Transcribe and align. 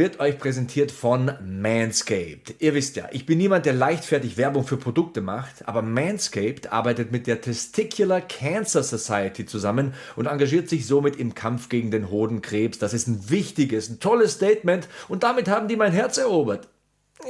wird 0.00 0.18
euch 0.18 0.38
präsentiert 0.38 0.92
von 0.92 1.30
Manscaped. 1.44 2.54
Ihr 2.58 2.72
wisst 2.72 2.96
ja, 2.96 3.10
ich 3.12 3.26
bin 3.26 3.36
niemand, 3.36 3.66
der 3.66 3.74
leichtfertig 3.74 4.38
Werbung 4.38 4.64
für 4.64 4.78
Produkte 4.78 5.20
macht, 5.20 5.68
aber 5.68 5.82
Manscaped 5.82 6.72
arbeitet 6.72 7.12
mit 7.12 7.26
der 7.26 7.42
Testicular 7.42 8.22
Cancer 8.22 8.82
Society 8.82 9.44
zusammen 9.44 9.92
und 10.16 10.24
engagiert 10.24 10.70
sich 10.70 10.86
somit 10.86 11.16
im 11.16 11.34
Kampf 11.34 11.68
gegen 11.68 11.90
den 11.90 12.10
Hodenkrebs. 12.10 12.78
Das 12.78 12.94
ist 12.94 13.08
ein 13.08 13.28
wichtiges, 13.28 13.90
ein 13.90 14.00
tolles 14.00 14.32
Statement 14.32 14.88
und 15.08 15.22
damit 15.22 15.48
haben 15.50 15.68
die 15.68 15.76
mein 15.76 15.92
Herz 15.92 16.16
erobert. 16.16 16.68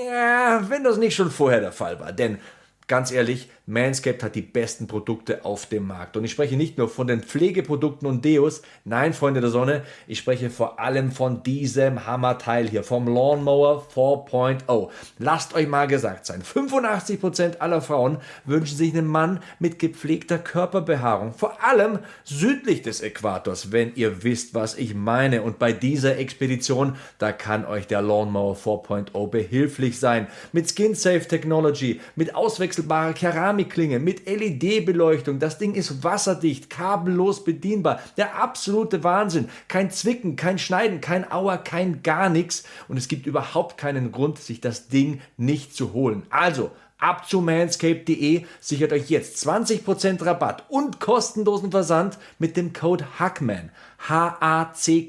Ja, 0.06 0.64
wenn 0.68 0.84
das 0.84 0.96
nicht 0.96 1.16
schon 1.16 1.32
vorher 1.32 1.60
der 1.60 1.72
Fall 1.72 1.98
war, 1.98 2.12
denn 2.12 2.38
ganz 2.86 3.10
ehrlich, 3.10 3.50
Manscaped 3.70 4.22
hat 4.24 4.34
die 4.34 4.42
besten 4.42 4.88
Produkte 4.88 5.44
auf 5.44 5.66
dem 5.66 5.86
Markt. 5.86 6.16
Und 6.16 6.24
ich 6.24 6.32
spreche 6.32 6.56
nicht 6.56 6.76
nur 6.76 6.88
von 6.88 7.06
den 7.06 7.22
Pflegeprodukten 7.22 8.08
und 8.08 8.24
Deos, 8.24 8.62
nein, 8.84 9.12
Freunde 9.12 9.40
der 9.40 9.50
Sonne, 9.50 9.82
ich 10.08 10.18
spreche 10.18 10.50
vor 10.50 10.80
allem 10.80 11.12
von 11.12 11.44
diesem 11.44 12.04
Hammerteil 12.04 12.68
hier, 12.68 12.82
vom 12.82 13.06
Lawnmower 13.06 13.86
4.0. 13.94 14.88
Lasst 15.18 15.54
euch 15.54 15.68
mal 15.68 15.86
gesagt 15.86 16.26
sein, 16.26 16.42
85% 16.42 17.58
aller 17.58 17.80
Frauen 17.80 18.18
wünschen 18.44 18.76
sich 18.76 18.92
einen 18.92 19.06
Mann 19.06 19.40
mit 19.60 19.78
gepflegter 19.78 20.38
Körperbehaarung, 20.38 21.32
vor 21.32 21.62
allem 21.62 22.00
südlich 22.24 22.82
des 22.82 23.00
Äquators, 23.02 23.70
wenn 23.70 23.94
ihr 23.94 24.24
wisst, 24.24 24.54
was 24.54 24.76
ich 24.76 24.94
meine. 24.94 25.42
Und 25.42 25.60
bei 25.60 25.72
dieser 25.72 26.18
Expedition, 26.18 26.96
da 27.18 27.30
kann 27.30 27.64
euch 27.64 27.86
der 27.86 28.02
Lawnmower 28.02 28.56
4.0 28.56 29.28
behilflich 29.28 30.00
sein. 30.00 30.26
Mit 30.52 30.68
Skin 30.68 30.96
Safe 30.96 31.20
Technology, 31.20 32.00
mit 32.16 32.34
auswechselbarer 32.34 33.12
Keramik, 33.12 33.59
Keramikklinge 33.60 33.98
mit 33.98 34.26
LED-Beleuchtung. 34.26 35.38
Das 35.38 35.58
Ding 35.58 35.74
ist 35.74 36.02
wasserdicht, 36.02 36.70
kabellos 36.70 37.44
bedienbar. 37.44 38.00
Der 38.16 38.36
absolute 38.36 39.04
Wahnsinn. 39.04 39.50
Kein 39.68 39.90
Zwicken, 39.90 40.36
kein 40.36 40.58
Schneiden, 40.58 41.02
kein 41.02 41.30
Auer, 41.30 41.58
kein 41.58 42.02
gar 42.02 42.30
nichts. 42.30 42.64
Und 42.88 42.96
es 42.96 43.08
gibt 43.08 43.26
überhaupt 43.26 43.76
keinen 43.76 44.12
Grund, 44.12 44.38
sich 44.38 44.60
das 44.60 44.88
Ding 44.88 45.20
nicht 45.36 45.74
zu 45.74 45.92
holen. 45.92 46.22
Also, 46.30 46.70
ab 46.98 47.28
zu 47.28 47.40
manscape.de 47.40 48.44
sichert 48.60 48.92
euch 48.92 49.10
jetzt 49.10 49.46
20% 49.46 50.24
Rabatt 50.24 50.64
und 50.68 51.00
kostenlosen 51.00 51.70
Versand 51.70 52.18
mit 52.38 52.56
dem 52.56 52.72
Code 52.72 53.04
Hackman. 53.18 53.70
H-A-C-K-M-A-N. 54.08 55.08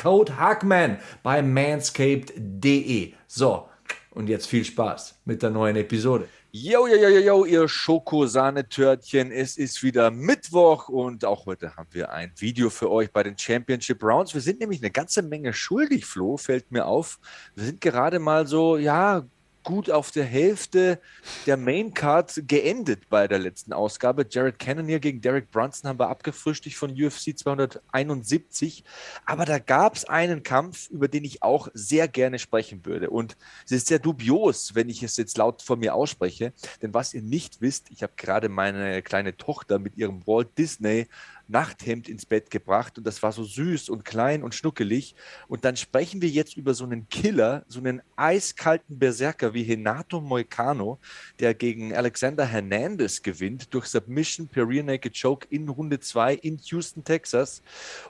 Code 0.00 0.38
Hackman 0.38 0.98
bei 1.22 1.42
manscaped.de. 1.42 3.12
So, 3.26 3.68
und 4.10 4.28
jetzt 4.28 4.46
viel 4.46 4.64
Spaß 4.64 5.14
mit 5.24 5.42
der 5.42 5.50
neuen 5.50 5.76
Episode. 5.76 6.28
Yo, 6.54 6.86
yo, 6.86 6.96
yo, 6.96 7.08
yo, 7.08 7.18
yo, 7.18 7.44
ihr 7.46 7.66
Schokosahnetörtchen. 7.66 9.32
Es 9.32 9.56
ist 9.56 9.82
wieder 9.82 10.10
Mittwoch 10.10 10.90
und 10.90 11.24
auch 11.24 11.46
heute 11.46 11.76
haben 11.76 11.88
wir 11.92 12.10
ein 12.12 12.30
Video 12.36 12.68
für 12.68 12.90
euch 12.90 13.10
bei 13.10 13.22
den 13.22 13.38
Championship 13.38 14.02
Rounds. 14.04 14.34
Wir 14.34 14.42
sind 14.42 14.60
nämlich 14.60 14.82
eine 14.82 14.90
ganze 14.90 15.22
Menge 15.22 15.54
schuldig, 15.54 16.04
Flo, 16.04 16.36
fällt 16.36 16.70
mir 16.70 16.84
auf. 16.84 17.18
Wir 17.54 17.64
sind 17.64 17.80
gerade 17.80 18.18
mal 18.18 18.46
so, 18.46 18.76
ja, 18.76 19.24
gut 19.62 19.90
auf 19.90 20.10
der 20.10 20.24
Hälfte 20.24 21.00
der 21.46 21.56
Main 21.56 21.94
Card 21.94 22.42
geendet 22.46 23.08
bei 23.08 23.28
der 23.28 23.38
letzten 23.38 23.72
Ausgabe. 23.72 24.26
Jared 24.28 24.58
Cannonier 24.58 25.00
gegen 25.00 25.20
Derek 25.20 25.50
Brunson 25.50 25.88
haben 25.88 25.98
wir 25.98 26.08
abgefrühstückt 26.08 26.76
von 26.76 26.90
UFC 26.90 27.36
271. 27.36 28.84
Aber 29.24 29.44
da 29.44 29.58
gab 29.58 29.94
es 29.94 30.04
einen 30.04 30.42
Kampf, 30.42 30.90
über 30.90 31.08
den 31.08 31.24
ich 31.24 31.42
auch 31.42 31.68
sehr 31.74 32.08
gerne 32.08 32.38
sprechen 32.38 32.84
würde. 32.84 33.10
Und 33.10 33.36
es 33.64 33.72
ist 33.72 33.86
sehr 33.88 33.98
dubios, 33.98 34.74
wenn 34.74 34.88
ich 34.88 35.02
es 35.02 35.16
jetzt 35.16 35.36
laut 35.38 35.62
vor 35.62 35.76
mir 35.76 35.94
ausspreche. 35.94 36.52
Denn 36.80 36.94
was 36.94 37.14
ihr 37.14 37.22
nicht 37.22 37.60
wisst, 37.60 37.90
ich 37.90 38.02
habe 38.02 38.12
gerade 38.16 38.48
meine 38.48 39.02
kleine 39.02 39.36
Tochter 39.36 39.78
mit 39.78 39.96
ihrem 39.96 40.26
Walt 40.26 40.56
Disney 40.58 41.06
Nachthemd 41.48 42.08
ins 42.08 42.26
Bett 42.26 42.50
gebracht 42.50 42.98
und 42.98 43.06
das 43.06 43.22
war 43.22 43.32
so 43.32 43.44
süß 43.44 43.88
und 43.88 44.04
klein 44.04 44.42
und 44.42 44.54
schnuckelig. 44.54 45.14
Und 45.48 45.64
dann 45.64 45.76
sprechen 45.76 46.22
wir 46.22 46.28
jetzt 46.28 46.56
über 46.56 46.74
so 46.74 46.84
einen 46.84 47.08
Killer, 47.08 47.64
so 47.68 47.80
einen 47.80 48.02
eiskalten 48.16 48.98
Berserker 48.98 49.54
wie 49.54 49.62
Renato 49.62 50.20
Moicano, 50.20 50.98
der 51.40 51.54
gegen 51.54 51.94
Alexander 51.94 52.44
Hernandez 52.44 53.22
gewinnt 53.22 53.72
durch 53.74 53.86
Submission 53.86 54.48
per 54.48 54.68
Rear 54.68 54.84
Naked 54.84 55.20
Choke 55.20 55.46
in 55.50 55.68
Runde 55.68 56.00
2 56.00 56.34
in 56.34 56.58
Houston, 56.58 57.04
Texas. 57.04 57.62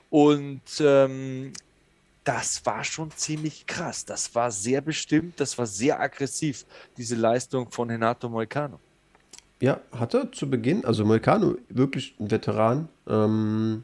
Und 0.09 0.61
ähm, 0.79 1.53
das 2.23 2.65
war 2.65 2.83
schon 2.83 3.11
ziemlich 3.11 3.65
krass. 3.65 4.05
Das 4.05 4.33
war 4.33 4.51
sehr 4.51 4.81
bestimmt, 4.81 5.39
das 5.39 5.57
war 5.57 5.65
sehr 5.65 5.99
aggressiv, 5.99 6.65
diese 6.97 7.15
Leistung 7.15 7.69
von 7.69 7.89
Renato 7.89 8.29
Moicano. 8.29 8.79
Ja, 9.63 9.79
hatte 9.97 10.29
zu 10.31 10.49
Beginn, 10.49 10.83
also 10.83 11.05
Moicano, 11.05 11.55
wirklich 11.69 12.15
ein 12.19 12.29
Veteran, 12.29 12.89
ähm, 13.07 13.83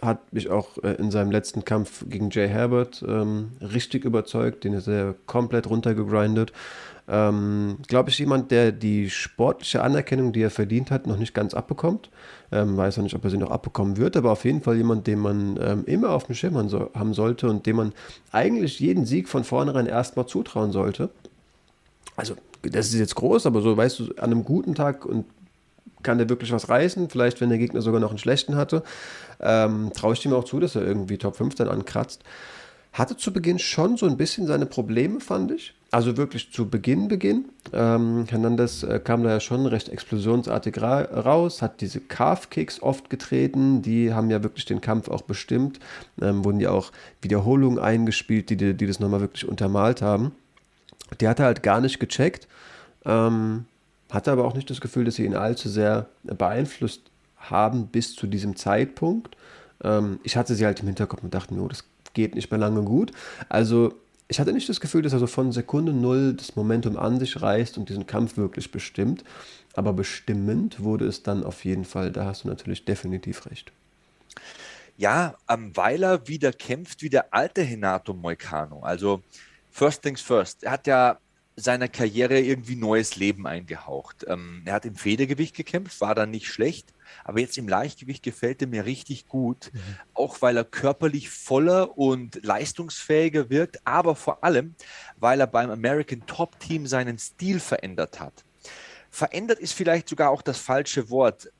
hat 0.00 0.32
mich 0.32 0.50
auch 0.50 0.78
äh, 0.84 0.92
in 1.00 1.10
seinem 1.10 1.32
letzten 1.32 1.64
Kampf 1.64 2.04
gegen 2.08 2.30
Jay 2.30 2.46
Herbert 2.46 3.04
ähm, 3.04 3.48
richtig 3.60 4.04
überzeugt, 4.04 4.62
den 4.62 4.72
ist 4.72 4.86
er 4.86 5.16
komplett 5.26 5.68
runtergegrindet. 5.68 6.52
Ähm, 7.08 7.78
Glaube 7.88 8.10
ich, 8.10 8.20
jemand, 8.20 8.52
der 8.52 8.70
die 8.70 9.10
sportliche 9.10 9.82
Anerkennung, 9.82 10.32
die 10.32 10.42
er 10.42 10.50
verdient 10.50 10.92
hat, 10.92 11.08
noch 11.08 11.18
nicht 11.18 11.34
ganz 11.34 11.54
abbekommt. 11.54 12.08
Ähm, 12.52 12.76
weiß 12.76 13.00
auch 13.00 13.02
nicht, 13.02 13.16
ob 13.16 13.24
er 13.24 13.30
sie 13.30 13.36
noch 13.36 13.50
abbekommen 13.50 13.96
wird, 13.96 14.16
aber 14.16 14.30
auf 14.30 14.44
jeden 14.44 14.62
Fall 14.62 14.76
jemand, 14.76 15.08
den 15.08 15.18
man 15.18 15.58
ähm, 15.60 15.82
immer 15.86 16.10
auf 16.10 16.26
dem 16.26 16.36
Schirm 16.36 16.54
haben 16.54 17.14
sollte 17.14 17.50
und 17.50 17.66
dem 17.66 17.74
man 17.74 17.92
eigentlich 18.30 18.78
jeden 18.78 19.06
Sieg 19.06 19.28
von 19.28 19.42
vornherein 19.42 19.86
erstmal 19.86 20.26
zutrauen 20.26 20.70
sollte. 20.70 21.10
Also 22.16 22.34
das 22.62 22.88
ist 22.88 22.94
jetzt 22.94 23.14
groß, 23.14 23.46
aber 23.46 23.60
so, 23.60 23.76
weißt 23.76 23.98
du, 24.00 24.04
an 24.16 24.32
einem 24.32 24.44
guten 24.44 24.74
Tag 24.74 25.04
und 25.04 25.26
kann 26.02 26.18
der 26.18 26.28
wirklich 26.28 26.52
was 26.52 26.68
reißen, 26.68 27.10
vielleicht 27.10 27.40
wenn 27.40 27.48
der 27.48 27.58
Gegner 27.58 27.82
sogar 27.82 28.00
noch 28.00 28.10
einen 28.10 28.18
schlechten 28.18 28.56
hatte, 28.56 28.82
ähm, 29.40 29.90
traue 29.94 30.14
ich 30.14 30.24
ihm 30.24 30.32
auch 30.32 30.44
zu, 30.44 30.60
dass 30.60 30.76
er 30.76 30.82
irgendwie 30.82 31.18
Top 31.18 31.36
5 31.36 31.54
dann 31.56 31.68
ankratzt. 31.68 32.22
Hatte 32.92 33.16
zu 33.16 33.32
Beginn 33.32 33.58
schon 33.58 33.96
so 33.96 34.06
ein 34.06 34.16
bisschen 34.16 34.46
seine 34.46 34.64
Probleme, 34.64 35.20
fand 35.20 35.50
ich. 35.50 35.74
Also 35.90 36.16
wirklich 36.16 36.50
zu 36.52 36.68
Beginn, 36.68 37.08
Beginn. 37.08 37.46
Ähm, 37.72 38.24
Hernandez 38.28 38.82
äh, 38.82 39.00
kam 39.00 39.22
da 39.22 39.30
ja 39.30 39.40
schon 39.40 39.66
recht 39.66 39.88
explosionsartig 39.88 40.80
ra 40.80 41.02
raus, 41.02 41.60
hat 41.60 41.80
diese 41.80 42.00
Calf-Kicks 42.00 42.82
oft 42.82 43.10
getreten, 43.10 43.82
die 43.82 44.14
haben 44.14 44.30
ja 44.30 44.42
wirklich 44.42 44.64
den 44.64 44.80
Kampf 44.80 45.08
auch 45.08 45.22
bestimmt. 45.22 45.78
Ähm, 46.22 46.44
wurden 46.44 46.60
ja 46.60 46.70
auch 46.70 46.90
Wiederholungen 47.20 47.78
eingespielt, 47.78 48.48
die, 48.50 48.74
die 48.74 48.86
das 48.86 48.98
nochmal 48.98 49.20
wirklich 49.20 49.46
untermalt 49.46 50.02
haben. 50.02 50.32
Der 51.20 51.30
hatte 51.30 51.44
halt 51.44 51.62
gar 51.62 51.80
nicht 51.80 52.00
gecheckt, 52.00 52.48
ähm, 53.04 53.66
hatte 54.10 54.32
aber 54.32 54.44
auch 54.44 54.54
nicht 54.54 54.70
das 54.70 54.80
Gefühl, 54.80 55.04
dass 55.04 55.16
sie 55.16 55.24
ihn 55.24 55.34
allzu 55.34 55.68
sehr 55.68 56.06
beeinflusst 56.22 57.02
haben 57.36 57.86
bis 57.88 58.14
zu 58.14 58.26
diesem 58.26 58.56
Zeitpunkt. 58.56 59.36
Ähm, 59.82 60.20
ich 60.22 60.36
hatte 60.36 60.54
sie 60.54 60.66
halt 60.66 60.80
im 60.80 60.86
Hinterkopf 60.86 61.22
und 61.22 61.34
dachte, 61.34 61.54
no, 61.54 61.68
das 61.68 61.84
geht 62.14 62.34
nicht 62.34 62.50
mehr 62.50 62.58
lange 62.58 62.82
gut. 62.82 63.12
Also 63.48 63.94
ich 64.28 64.40
hatte 64.40 64.52
nicht 64.52 64.68
das 64.68 64.80
Gefühl, 64.80 65.02
dass 65.02 65.12
er 65.12 65.20
so 65.20 65.26
von 65.26 65.52
Sekunde 65.52 65.92
null 65.92 66.34
das 66.34 66.56
Momentum 66.56 66.96
an 66.96 67.20
sich 67.20 67.40
reißt 67.40 67.78
und 67.78 67.88
diesen 67.88 68.06
Kampf 68.06 68.36
wirklich 68.36 68.72
bestimmt. 68.72 69.22
Aber 69.74 69.92
bestimmend 69.92 70.82
wurde 70.82 71.06
es 71.06 71.22
dann 71.22 71.44
auf 71.44 71.64
jeden 71.64 71.84
Fall. 71.84 72.10
Da 72.10 72.24
hast 72.24 72.44
du 72.44 72.48
natürlich 72.48 72.84
definitiv 72.84 73.46
recht. 73.46 73.72
Ja, 74.96 75.34
am 75.46 75.76
Weiler 75.76 76.26
wieder 76.26 76.52
kämpft 76.52 77.02
wie 77.02 77.10
der 77.10 77.34
alte 77.34 77.60
Renato 77.60 78.14
Moicano. 78.14 78.80
Also 78.80 79.22
First 79.76 80.00
things 80.00 80.22
first. 80.22 80.62
Er 80.62 80.70
hat 80.70 80.86
ja 80.86 81.18
seiner 81.54 81.88
Karriere 81.88 82.40
irgendwie 82.40 82.76
neues 82.76 83.16
Leben 83.16 83.46
eingehaucht. 83.46 84.24
Ähm, 84.26 84.62
er 84.64 84.72
hat 84.72 84.86
im 84.86 84.94
Federgewicht 84.94 85.54
gekämpft, 85.54 86.00
war 86.00 86.14
dann 86.14 86.30
nicht 86.30 86.48
schlecht, 86.48 86.94
aber 87.24 87.40
jetzt 87.40 87.58
im 87.58 87.68
Leichtgewicht 87.68 88.22
gefällt 88.22 88.62
er 88.62 88.68
mir 88.68 88.86
richtig 88.86 89.28
gut, 89.28 89.70
mhm. 89.74 89.80
auch 90.14 90.40
weil 90.40 90.56
er 90.56 90.64
körperlich 90.64 91.28
voller 91.28 91.98
und 91.98 92.42
leistungsfähiger 92.42 93.50
wirkt, 93.50 93.86
aber 93.86 94.16
vor 94.16 94.42
allem, 94.42 94.76
weil 95.18 95.40
er 95.40 95.46
beim 95.46 95.70
American 95.70 96.24
Top 96.24 96.58
Team 96.58 96.86
seinen 96.86 97.18
Stil 97.18 97.60
verändert 97.60 98.18
hat. 98.18 98.46
Verändert 99.10 99.58
ist 99.58 99.74
vielleicht 99.74 100.08
sogar 100.08 100.30
auch 100.30 100.40
das 100.40 100.56
falsche 100.56 101.10
Wort 101.10 101.50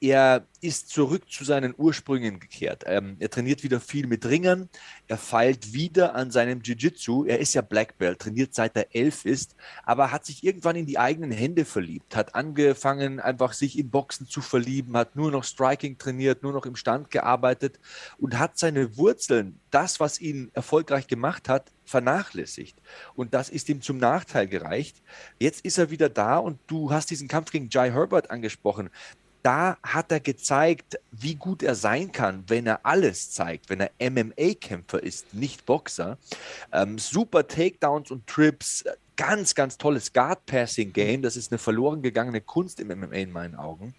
er 0.00 0.46
ist 0.62 0.88
zurück 0.88 1.30
zu 1.30 1.44
seinen 1.44 1.74
Ursprüngen 1.76 2.40
gekehrt. 2.40 2.84
Ähm, 2.86 3.16
er 3.18 3.30
trainiert 3.30 3.62
wieder 3.62 3.80
viel 3.80 4.06
mit 4.06 4.26
Ringern. 4.26 4.68
Er 5.08 5.18
feilt 5.18 5.74
wieder 5.74 6.14
an 6.14 6.30
seinem 6.30 6.62
Jiu-Jitsu. 6.62 7.26
Er 7.26 7.38
ist 7.38 7.54
ja 7.54 7.60
Black 7.60 7.98
Belt, 7.98 8.18
trainiert 8.18 8.54
seit 8.54 8.76
er 8.76 8.94
elf 8.94 9.24
ist, 9.24 9.56
aber 9.84 10.10
hat 10.10 10.24
sich 10.24 10.42
irgendwann 10.42 10.76
in 10.76 10.86
die 10.86 10.98
eigenen 10.98 11.30
Hände 11.30 11.64
verliebt, 11.64 12.16
hat 12.16 12.34
angefangen, 12.34 13.20
einfach 13.20 13.52
sich 13.52 13.78
in 13.78 13.90
Boxen 13.90 14.26
zu 14.26 14.40
verlieben, 14.40 14.96
hat 14.96 15.16
nur 15.16 15.30
noch 15.30 15.44
Striking 15.44 15.98
trainiert, 15.98 16.42
nur 16.42 16.52
noch 16.52 16.66
im 16.66 16.76
Stand 16.76 17.10
gearbeitet 17.10 17.78
und 18.18 18.38
hat 18.38 18.58
seine 18.58 18.96
Wurzeln, 18.96 19.60
das, 19.70 20.00
was 20.00 20.20
ihn 20.20 20.50
erfolgreich 20.54 21.06
gemacht 21.06 21.48
hat, 21.48 21.72
vernachlässigt. 21.84 22.76
Und 23.14 23.34
das 23.34 23.50
ist 23.50 23.68
ihm 23.68 23.82
zum 23.82 23.98
Nachteil 23.98 24.46
gereicht. 24.46 25.02
Jetzt 25.38 25.64
ist 25.64 25.78
er 25.78 25.90
wieder 25.90 26.08
da 26.08 26.38
und 26.38 26.58
du 26.68 26.90
hast 26.90 27.10
diesen 27.10 27.28
Kampf 27.28 27.50
gegen 27.50 27.68
Jai 27.70 27.90
Herbert 27.90 28.30
angesprochen 28.30 28.90
da 29.42 29.78
hat 29.82 30.12
er 30.12 30.20
gezeigt, 30.20 30.98
wie 31.10 31.34
gut 31.34 31.62
er 31.62 31.74
sein 31.74 32.12
kann, 32.12 32.44
wenn 32.48 32.66
er 32.66 32.84
alles 32.84 33.30
zeigt, 33.30 33.70
wenn 33.70 33.80
er 33.80 34.10
MMA-Kämpfer 34.10 35.02
ist, 35.02 35.34
nicht 35.34 35.66
Boxer. 35.66 36.18
Ähm, 36.72 36.98
super 36.98 37.46
Takedowns 37.46 38.10
und 38.10 38.26
Trips, 38.26 38.84
ganz, 39.20 39.54
ganz 39.54 39.76
tolles 39.76 40.14
Guard-Passing-Game. 40.14 41.20
Das 41.20 41.36
ist 41.36 41.52
eine 41.52 41.58
verloren 41.58 42.00
gegangene 42.00 42.40
Kunst 42.40 42.80
im 42.80 42.88
MMA 42.88 43.16
in 43.16 43.32
meinen 43.32 43.54
Augen. 43.54 43.94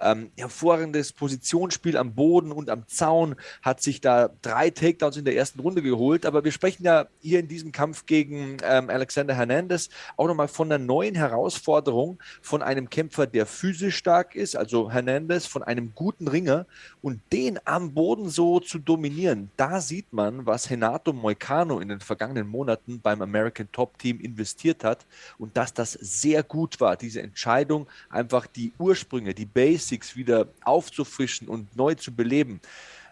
Ähm, 0.00 0.32
hervorragendes 0.36 1.12
Positionsspiel 1.12 1.96
am 1.96 2.12
Boden 2.16 2.50
und 2.50 2.68
am 2.68 2.88
Zaun, 2.88 3.36
hat 3.62 3.80
sich 3.80 4.00
da 4.00 4.30
drei 4.42 4.70
Takedowns 4.70 5.16
in 5.16 5.24
der 5.24 5.36
ersten 5.36 5.60
Runde 5.60 5.80
geholt. 5.80 6.26
Aber 6.26 6.42
wir 6.42 6.50
sprechen 6.50 6.82
ja 6.82 7.06
hier 7.20 7.38
in 7.38 7.46
diesem 7.46 7.70
Kampf 7.70 8.06
gegen 8.06 8.56
ähm, 8.64 8.90
Alexander 8.90 9.34
Hernandez 9.34 9.90
auch 10.16 10.26
nochmal 10.26 10.48
von 10.48 10.72
einer 10.72 10.84
neuen 10.84 11.14
Herausforderung 11.14 12.18
von 12.42 12.60
einem 12.60 12.90
Kämpfer, 12.90 13.28
der 13.28 13.46
physisch 13.46 13.94
stark 13.94 14.34
ist, 14.34 14.56
also 14.56 14.90
Hernandez, 14.90 15.46
von 15.46 15.62
einem 15.62 15.92
guten 15.94 16.26
Ringer 16.26 16.66
und 17.00 17.20
den 17.32 17.60
am 17.64 17.94
Boden 17.94 18.28
so 18.28 18.58
zu 18.58 18.80
dominieren. 18.80 19.52
Da 19.56 19.80
sieht 19.80 20.12
man, 20.12 20.46
was 20.46 20.68
Renato 20.68 21.12
Moicano 21.12 21.78
in 21.78 21.90
den 21.90 22.00
vergangenen 22.00 22.48
Monaten 22.48 23.00
beim 23.00 23.22
American 23.22 23.70
Top 23.70 24.00
Team 24.00 24.18
investiert 24.18 24.63
investiert 24.64 24.84
hat 24.84 25.06
und 25.38 25.56
dass 25.56 25.74
das 25.74 25.92
sehr 25.92 26.42
gut 26.42 26.80
war, 26.80 26.96
diese 26.96 27.22
Entscheidung, 27.22 27.86
einfach 28.08 28.46
die 28.46 28.72
Ursprünge, 28.78 29.34
die 29.34 29.46
Basics 29.46 30.16
wieder 30.16 30.48
aufzufrischen 30.64 31.48
und 31.48 31.76
neu 31.76 31.94
zu 31.94 32.12
beleben. 32.12 32.60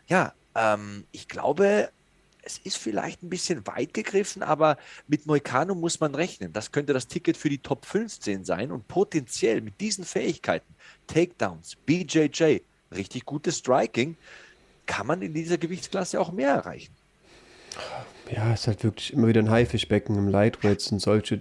Ja, 0.08 0.32
ähm, 0.54 1.04
ich 1.12 1.28
glaube, 1.28 1.90
es 2.42 2.58
ist 2.58 2.76
vielleicht 2.76 3.22
ein 3.22 3.30
bisschen 3.30 3.66
weit 3.66 3.94
gegriffen, 3.94 4.42
aber 4.42 4.76
mit 5.06 5.26
Moicano 5.26 5.74
muss 5.74 6.00
man 6.00 6.14
rechnen. 6.14 6.52
Das 6.52 6.72
könnte 6.72 6.92
das 6.92 7.06
Ticket 7.06 7.36
für 7.36 7.48
die 7.48 7.58
Top 7.58 7.86
15 7.86 8.44
sein 8.44 8.72
und 8.72 8.88
potenziell 8.88 9.60
mit 9.60 9.80
diesen 9.80 10.04
Fähigkeiten, 10.04 10.74
Takedowns, 11.06 11.76
BJJ, 11.86 12.60
richtig 12.90 13.24
gutes 13.24 13.58
Striking, 13.58 14.16
kann 14.86 15.06
man 15.06 15.22
in 15.22 15.32
dieser 15.32 15.56
Gewichtsklasse 15.56 16.20
auch 16.20 16.32
mehr 16.32 16.50
erreichen. 16.50 16.92
Ja, 18.34 18.52
es 18.52 18.62
ist 18.62 18.66
halt 18.66 18.84
wirklich 18.84 19.12
immer 19.12 19.28
wieder 19.28 19.40
ein 19.40 19.50
Haifischbecken 19.50 20.16
im 20.16 20.28
Lightweight 20.28 20.80
sind 20.80 21.00
solche 21.00 21.40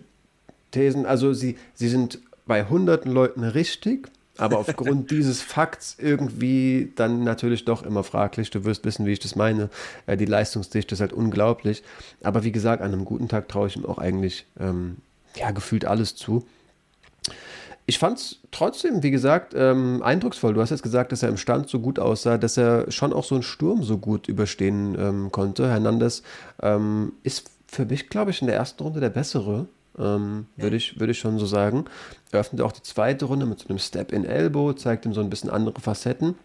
Thesen. 0.71 1.05
Also 1.05 1.33
sie, 1.33 1.57
sie 1.73 1.87
sind 1.87 2.19
bei 2.45 2.65
hunderten 2.65 3.11
Leuten 3.11 3.43
richtig, 3.43 4.09
aber 4.37 4.59
aufgrund 4.59 5.09
dieses 5.11 5.41
Fakts 5.41 5.95
irgendwie 5.99 6.91
dann 6.95 7.23
natürlich 7.23 7.63
doch 7.63 7.83
immer 7.83 8.03
fraglich. 8.03 8.49
Du 8.49 8.65
wirst 8.65 8.83
wissen, 8.83 9.05
wie 9.05 9.13
ich 9.13 9.19
das 9.19 9.35
meine. 9.35 9.69
Äh, 10.05 10.17
die 10.17 10.25
Leistungsdichte 10.25 10.95
ist 10.95 11.01
halt 11.01 11.13
unglaublich. 11.13 11.83
Aber 12.23 12.43
wie 12.43 12.51
gesagt, 12.51 12.81
an 12.81 12.91
einem 12.91 13.05
guten 13.05 13.29
Tag 13.29 13.47
traue 13.47 13.67
ich 13.67 13.77
ihm 13.77 13.85
auch 13.85 13.97
eigentlich 13.97 14.45
ähm, 14.59 14.97
ja, 15.35 15.51
gefühlt 15.51 15.85
alles 15.85 16.15
zu. 16.15 16.45
Ich 17.91 17.99
fand 17.99 18.19
es 18.19 18.39
trotzdem, 18.51 19.03
wie 19.03 19.11
gesagt, 19.11 19.53
ähm, 19.53 20.01
eindrucksvoll. 20.01 20.53
Du 20.53 20.61
hast 20.61 20.69
jetzt 20.69 20.81
gesagt, 20.81 21.11
dass 21.11 21.23
er 21.23 21.27
im 21.27 21.35
Stand 21.35 21.67
so 21.67 21.81
gut 21.81 21.99
aussah, 21.99 22.37
dass 22.37 22.55
er 22.55 22.89
schon 22.89 23.11
auch 23.11 23.25
so 23.25 23.35
einen 23.35 23.43
Sturm 23.43 23.83
so 23.83 23.97
gut 23.97 24.29
überstehen 24.29 24.95
ähm, 24.97 25.29
konnte. 25.29 25.69
Hernandez 25.69 26.23
ähm, 26.61 27.11
ist 27.23 27.51
für 27.67 27.83
mich, 27.83 28.07
glaube 28.07 28.31
ich, 28.31 28.39
in 28.39 28.47
der 28.47 28.55
ersten 28.55 28.81
Runde 28.81 29.01
der 29.01 29.09
bessere. 29.09 29.67
Ähm, 29.99 30.45
würde 30.55 30.77
ich, 30.77 31.01
würd 31.01 31.09
ich 31.09 31.19
schon 31.19 31.37
so 31.37 31.45
sagen. 31.45 31.83
Öffnet 32.31 32.61
auch 32.61 32.71
die 32.71 32.81
zweite 32.81 33.25
Runde 33.25 33.45
mit 33.45 33.59
so 33.59 33.67
einem 33.67 33.77
Step-in-Elbow, 33.77 34.71
zeigt 34.71 35.05
ihm 35.05 35.13
so 35.13 35.19
ein 35.19 35.29
bisschen 35.29 35.49
andere 35.49 35.81
Facetten. 35.81 36.35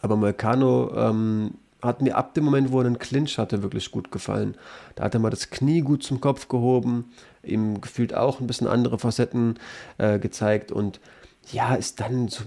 Aber 0.00 0.14
Moicano 0.14 0.94
ähm, 0.96 1.54
hat 1.82 2.00
mir 2.00 2.16
ab 2.16 2.34
dem 2.34 2.44
Moment, 2.44 2.70
wo 2.72 2.80
er 2.80 2.86
einen 2.86 2.98
Clinch 2.98 3.38
hatte, 3.38 3.62
wirklich 3.62 3.90
gut 3.90 4.12
gefallen. 4.12 4.56
Da 4.94 5.04
hat 5.04 5.14
er 5.14 5.20
mal 5.20 5.30
das 5.30 5.50
Knie 5.50 5.80
gut 5.80 6.02
zum 6.02 6.20
Kopf 6.20 6.48
gehoben, 6.48 7.12
ihm 7.42 7.80
gefühlt 7.80 8.14
auch 8.14 8.40
ein 8.40 8.46
bisschen 8.46 8.68
andere 8.68 8.98
Facetten 8.98 9.58
äh, 9.98 10.18
gezeigt 10.18 10.70
und 10.70 11.00
ja, 11.50 11.74
ist 11.74 12.00
dann 12.00 12.28
so 12.28 12.44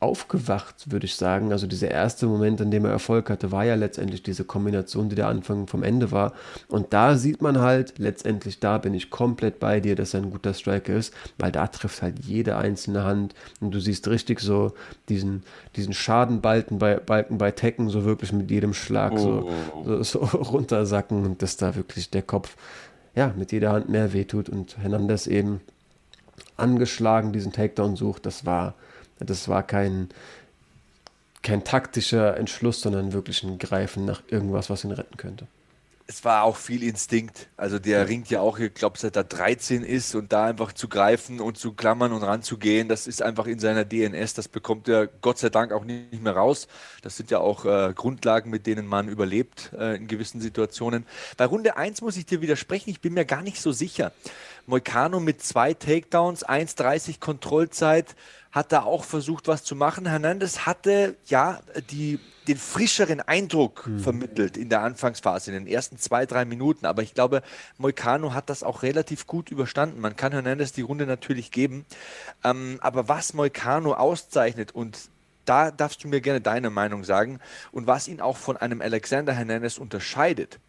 aufgewacht, 0.00 0.90
würde 0.90 1.04
ich 1.04 1.14
sagen. 1.14 1.52
Also 1.52 1.66
dieser 1.66 1.90
erste 1.90 2.26
Moment, 2.26 2.60
in 2.62 2.70
dem 2.70 2.86
er 2.86 2.90
Erfolg 2.90 3.28
hatte, 3.28 3.52
war 3.52 3.64
ja 3.66 3.74
letztendlich 3.74 4.22
diese 4.22 4.44
Kombination, 4.44 5.10
die 5.10 5.14
der 5.14 5.28
Anfang 5.28 5.66
vom 5.66 5.82
Ende 5.82 6.10
war. 6.10 6.32
Und 6.68 6.94
da 6.94 7.16
sieht 7.16 7.42
man 7.42 7.60
halt, 7.60 7.98
letztendlich 7.98 8.60
da 8.60 8.78
bin 8.78 8.94
ich 8.94 9.10
komplett 9.10 9.60
bei 9.60 9.78
dir, 9.78 9.96
dass 9.96 10.14
er 10.14 10.22
ein 10.22 10.30
guter 10.30 10.54
Striker 10.54 10.94
ist, 10.94 11.12
weil 11.36 11.52
da 11.52 11.66
trifft 11.66 12.00
halt 12.00 12.18
jede 12.24 12.56
einzelne 12.56 13.04
Hand 13.04 13.34
und 13.60 13.72
du 13.72 13.78
siehst 13.78 14.08
richtig 14.08 14.40
so 14.40 14.72
diesen, 15.10 15.42
diesen 15.76 15.92
Schadenbalken 15.92 16.78
bei, 16.78 16.96
Balken 16.96 17.36
bei 17.36 17.50
Tekken 17.50 17.90
so 17.90 18.06
wirklich 18.06 18.32
mit 18.32 18.50
jedem 18.50 18.72
Schlag 18.72 19.18
so, 19.18 19.50
oh. 19.74 19.84
so, 19.84 20.02
so 20.02 20.18
runtersacken 20.38 21.24
und 21.26 21.42
dass 21.42 21.58
da 21.58 21.76
wirklich 21.76 22.08
der 22.08 22.22
Kopf 22.22 22.56
ja, 23.14 23.34
mit 23.36 23.52
jeder 23.52 23.72
Hand 23.72 23.90
mehr 23.90 24.14
wehtut 24.14 24.48
und 24.48 24.78
Hernandez 24.78 25.26
eben 25.26 25.60
angeschlagen 26.56 27.32
diesen 27.32 27.52
Takedown 27.52 27.96
sucht, 27.96 28.24
das 28.24 28.46
war, 28.46 28.74
das 29.20 29.48
war 29.48 29.62
kein, 29.62 30.08
kein 31.42 31.64
taktischer 31.64 32.36
Entschluss, 32.36 32.80
sondern 32.80 33.12
wirklich 33.12 33.42
ein 33.42 33.58
Greifen 33.58 34.04
nach 34.04 34.22
irgendwas, 34.28 34.70
was 34.70 34.84
ihn 34.84 34.92
retten 34.92 35.16
könnte 35.16 35.46
es 36.10 36.24
war 36.24 36.42
auch 36.42 36.56
viel 36.56 36.82
Instinkt. 36.82 37.46
Also 37.56 37.78
der 37.78 38.08
ringt 38.08 38.30
ja 38.30 38.40
auch, 38.40 38.58
ich 38.58 38.74
glaube, 38.74 38.98
seit 38.98 39.14
er 39.14 39.22
13 39.22 39.84
ist 39.84 40.16
und 40.16 40.32
da 40.32 40.46
einfach 40.46 40.72
zu 40.72 40.88
greifen 40.88 41.38
und 41.38 41.56
zu 41.56 41.72
klammern 41.72 42.12
und 42.12 42.24
ranzugehen, 42.24 42.88
das 42.88 43.06
ist 43.06 43.22
einfach 43.22 43.46
in 43.46 43.60
seiner 43.60 43.84
DNS. 43.84 44.34
Das 44.34 44.48
bekommt 44.48 44.88
er 44.88 45.06
Gott 45.06 45.38
sei 45.38 45.50
Dank 45.50 45.70
auch 45.70 45.84
nicht 45.84 46.20
mehr 46.20 46.34
raus. 46.34 46.66
Das 47.02 47.16
sind 47.16 47.30
ja 47.30 47.38
auch 47.38 47.64
äh, 47.64 47.92
Grundlagen, 47.94 48.50
mit 48.50 48.66
denen 48.66 48.88
man 48.88 49.08
überlebt 49.08 49.70
äh, 49.78 49.94
in 49.94 50.08
gewissen 50.08 50.40
Situationen. 50.40 51.06
Bei 51.36 51.44
Runde 51.44 51.76
1 51.76 52.00
muss 52.00 52.16
ich 52.16 52.26
dir 52.26 52.40
widersprechen, 52.40 52.90
ich 52.90 53.00
bin 53.00 53.14
mir 53.14 53.24
gar 53.24 53.42
nicht 53.42 53.62
so 53.62 53.70
sicher. 53.70 54.10
Moicano 54.66 55.20
mit 55.20 55.44
zwei 55.44 55.74
Takedowns, 55.74 56.44
1,30 56.44 57.20
Kontrollzeit 57.20 58.16
hat 58.52 58.72
da 58.72 58.82
auch 58.82 59.04
versucht, 59.04 59.48
was 59.48 59.62
zu 59.62 59.76
machen. 59.76 60.06
Hernandez 60.06 60.66
hatte 60.66 61.16
ja 61.26 61.60
die, 61.90 62.18
den 62.48 62.56
frischeren 62.56 63.20
Eindruck 63.20 63.86
mhm. 63.86 64.00
vermittelt 64.00 64.56
in 64.56 64.68
der 64.68 64.82
Anfangsphase, 64.82 65.52
in 65.52 65.64
den 65.64 65.72
ersten 65.72 65.98
zwei, 65.98 66.26
drei 66.26 66.44
Minuten. 66.44 66.86
Aber 66.86 67.02
ich 67.02 67.14
glaube, 67.14 67.42
Moicano 67.78 68.34
hat 68.34 68.50
das 68.50 68.62
auch 68.62 68.82
relativ 68.82 69.26
gut 69.26 69.50
überstanden. 69.50 70.00
Man 70.00 70.16
kann 70.16 70.32
Hernandez 70.32 70.72
die 70.72 70.82
Runde 70.82 71.06
natürlich 71.06 71.50
geben. 71.50 71.84
Ähm, 72.42 72.78
aber 72.80 73.08
was 73.08 73.34
Moicano 73.34 73.94
auszeichnet 73.94 74.72
und 74.72 74.98
da 75.44 75.70
darfst 75.70 76.04
du 76.04 76.08
mir 76.08 76.20
gerne 76.20 76.40
deine 76.40 76.70
Meinung 76.70 77.02
sagen. 77.02 77.40
Und 77.72 77.86
was 77.86 78.08
ihn 78.08 78.20
auch 78.20 78.36
von 78.36 78.56
einem 78.56 78.80
Alexander 78.80 79.32
Hernandez 79.32 79.78
unterscheidet, 79.78 80.60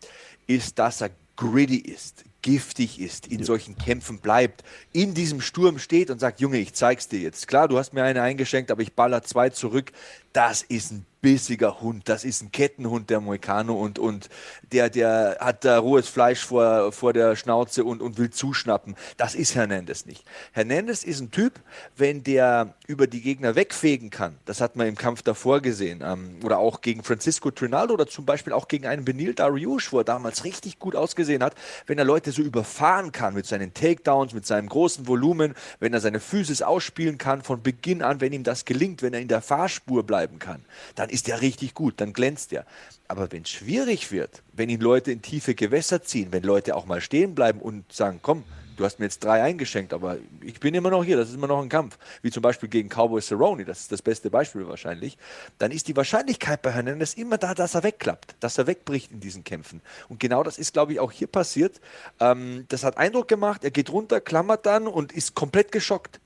ist, 0.48 0.80
dass 0.80 1.02
er 1.02 1.12
gritty 1.36 1.78
ist, 1.78 2.24
giftig 2.42 3.00
ist, 3.00 3.28
in 3.28 3.40
ja. 3.40 3.46
solchen 3.46 3.78
Kämpfen 3.78 4.20
bleibt, 4.20 4.64
in 4.92 5.14
diesem 5.14 5.42
Sturm 5.42 5.80
steht 5.80 6.10
und 6.10 6.20
sagt, 6.20 6.40
Junge, 6.40 6.58
ich 6.58 6.74
zeig's 6.74 7.08
dir 7.08 7.20
jetzt. 7.20 7.48
Klar, 7.48 7.68
du 7.68 7.78
hast 7.78 7.94
mir 7.94 8.04
eine 8.04 8.22
eingeschenkt, 8.22 8.72
aber 8.72 8.82
ich 8.82 8.94
baller 8.94 9.24
zwei 9.24 9.50
zurück. 9.50 9.92
Das 10.34 10.62
ist 10.62 10.92
ein 10.92 11.06
bissiger 11.22 11.82
Hund. 11.82 12.10
Das 12.10 12.24
ist 12.24 12.42
ein 12.42 12.52
Kettenhund, 12.52 13.10
der 13.10 13.22
Moicano, 13.22 13.76
und, 13.76 14.00
und 14.00 14.30
der, 14.72 14.90
der 14.90 15.38
hat 15.40 15.64
da 15.64 15.78
rohes 15.80 16.08
Fleisch 16.08 16.44
vor, 16.44 16.92
vor 16.92 17.14
der 17.14 17.36
Schnauze 17.36 17.84
und, 17.84 18.02
und 18.02 18.18
will 18.18 18.32
zuschnappen. 18.32 18.96
Das 19.18 19.36
ist 19.36 19.56
Hernandez 19.56 20.06
nicht. 20.06 20.26
Hernandez 20.52 21.04
ist 21.04 21.22
ein 21.22 21.32
Typ, 21.32 21.60
wenn 21.96 22.24
der 22.24 22.74
über 22.88 23.08
die 23.08 23.22
Gegner 23.22 23.56
wegfegen 23.56 24.10
kann, 24.10 24.38
das 24.46 24.62
hat 24.62 24.76
man 24.76 24.88
im 24.88 24.96
Kampf 24.96 25.22
davor 25.22 25.62
gesehen, 25.62 26.02
ähm, 26.04 26.40
oder 26.44 26.58
auch 26.58 26.82
gegen 26.82 27.04
Francisco 27.04 27.52
Trinaldo 27.52 27.94
oder 27.94 28.08
zum 28.08 28.26
Beispiel 28.26 28.54
auch 28.54 28.68
gegen 28.68 28.88
einen 28.88 29.06
Benil 29.06 29.34
Dariush, 29.34 29.92
wo 29.92 30.00
er 30.00 30.04
damals 30.04 30.44
richtig 30.44 30.80
gut 30.80 30.96
ausgesehen 30.96 31.44
hat, 31.44 31.56
wenn 31.86 31.98
er 31.98 32.06
Leute 32.06 32.31
so 32.32 32.42
überfahren 32.42 33.12
kann 33.12 33.34
mit 33.34 33.46
seinen 33.46 33.74
Takedowns, 33.74 34.34
mit 34.34 34.46
seinem 34.46 34.70
großen 34.70 35.08
Volumen, 35.08 35.56
wenn 35.80 35.94
er 35.94 36.00
seine 36.00 36.20
Physis 36.20 36.62
ausspielen 36.62 37.18
kann 37.18 37.42
von 37.42 37.62
Beginn 37.62 38.02
an, 38.02 38.22
wenn 38.22 38.34
ihm 38.34 38.44
das 38.44 38.66
gelingt, 38.66 39.02
wenn 39.02 39.14
er 39.14 39.22
in 39.22 39.28
der 39.28 39.42
Fahrspur 39.42 40.04
bleiben 40.04 40.40
kann, 40.40 40.64
dann 40.96 41.10
ist 41.10 41.30
er 41.30 41.42
richtig 41.42 41.74
gut, 41.74 41.96
dann 41.98 42.14
glänzt 42.14 42.54
er. 42.54 42.66
Aber 43.08 43.32
wenn 43.32 43.44
es 43.44 43.50
schwierig 43.50 44.12
wird, 44.12 44.42
wenn 44.54 44.70
ihn 44.70 44.82
Leute 44.82 45.12
in 45.12 45.22
tiefe 45.22 45.56
Gewässer 45.56 46.04
ziehen, 46.04 46.30
wenn 46.32 46.44
Leute 46.44 46.76
auch 46.76 46.86
mal 46.86 47.02
stehen 47.02 47.36
bleiben 47.36 47.60
und 47.60 47.92
sagen, 47.92 48.20
komm, 48.22 48.44
du 48.78 48.86
hast 48.86 49.00
mir 49.00 49.06
jetzt 49.06 49.24
drei 49.24 49.42
eingeschenkt, 49.42 49.94
aber 49.94 50.18
ich 50.42 50.60
bin 50.60 50.74
immer 50.74 50.90
noch 50.90 51.04
hier, 51.04 51.18
das 51.18 51.30
ist 51.30 51.36
immer 51.36 51.48
noch 51.48 51.62
ein 51.62 51.70
Kampf, 51.70 51.98
wie 52.22 52.32
zum 52.32 52.42
Beispiel 52.42 52.70
gegen 52.70 52.90
Cowboy 52.90 53.22
Cerrone, 53.22 53.66
das 53.66 53.82
ist 53.82 53.92
das 53.92 54.02
beste 54.02 54.30
Beispiel 54.30 54.68
wahrscheinlich, 54.68 55.18
dann 55.58 55.72
ist 55.72 55.88
die 55.88 55.96
Wahrscheinlichkeit 55.96 56.62
bei 56.62 56.72
Hernandez 56.72 57.14
immer 57.14 57.38
da, 57.38 57.54
dass 57.54 57.76
er 57.76 57.84
wegklappt, 57.84 58.36
dass 58.40 58.58
er 58.58 58.68
wegbricht 58.68 59.12
in 59.12 59.20
diesen 59.20 59.44
Kämpfen. 59.44 59.82
Und 60.10 60.20
genau 60.20 60.44
das 60.44 60.58
ist, 60.58 60.74
glaube 60.74 60.94
ich, 60.94 61.00
auch 61.00 61.12
hier 61.12 61.28
passiert. 61.28 61.82
Ähm, 62.20 62.66
das 62.70 62.84
hat 62.84 62.98
Eindruck 62.98 63.28
gemacht, 63.28 63.64
er 63.64 63.72
geht 63.72 63.92
runter, 63.92 64.22
klammert 64.22 64.66
dann 64.66 64.88
und 64.88 65.12
ist 65.12 65.36
komplett 65.36 65.72
geschockt. 65.72 66.20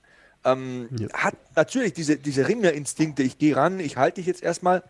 Ähm, 0.43 0.89
ja. 0.97 1.07
Hat 1.13 1.35
natürlich 1.55 1.93
diese, 1.93 2.17
diese 2.17 2.47
Ringerinstinkte, 2.47 3.23
ich 3.23 3.37
gehe 3.37 3.55
ran, 3.55 3.79
ich 3.79 3.97
halte 3.97 4.21
dich 4.21 4.27
jetzt 4.27 4.43
erstmal, 4.43 4.83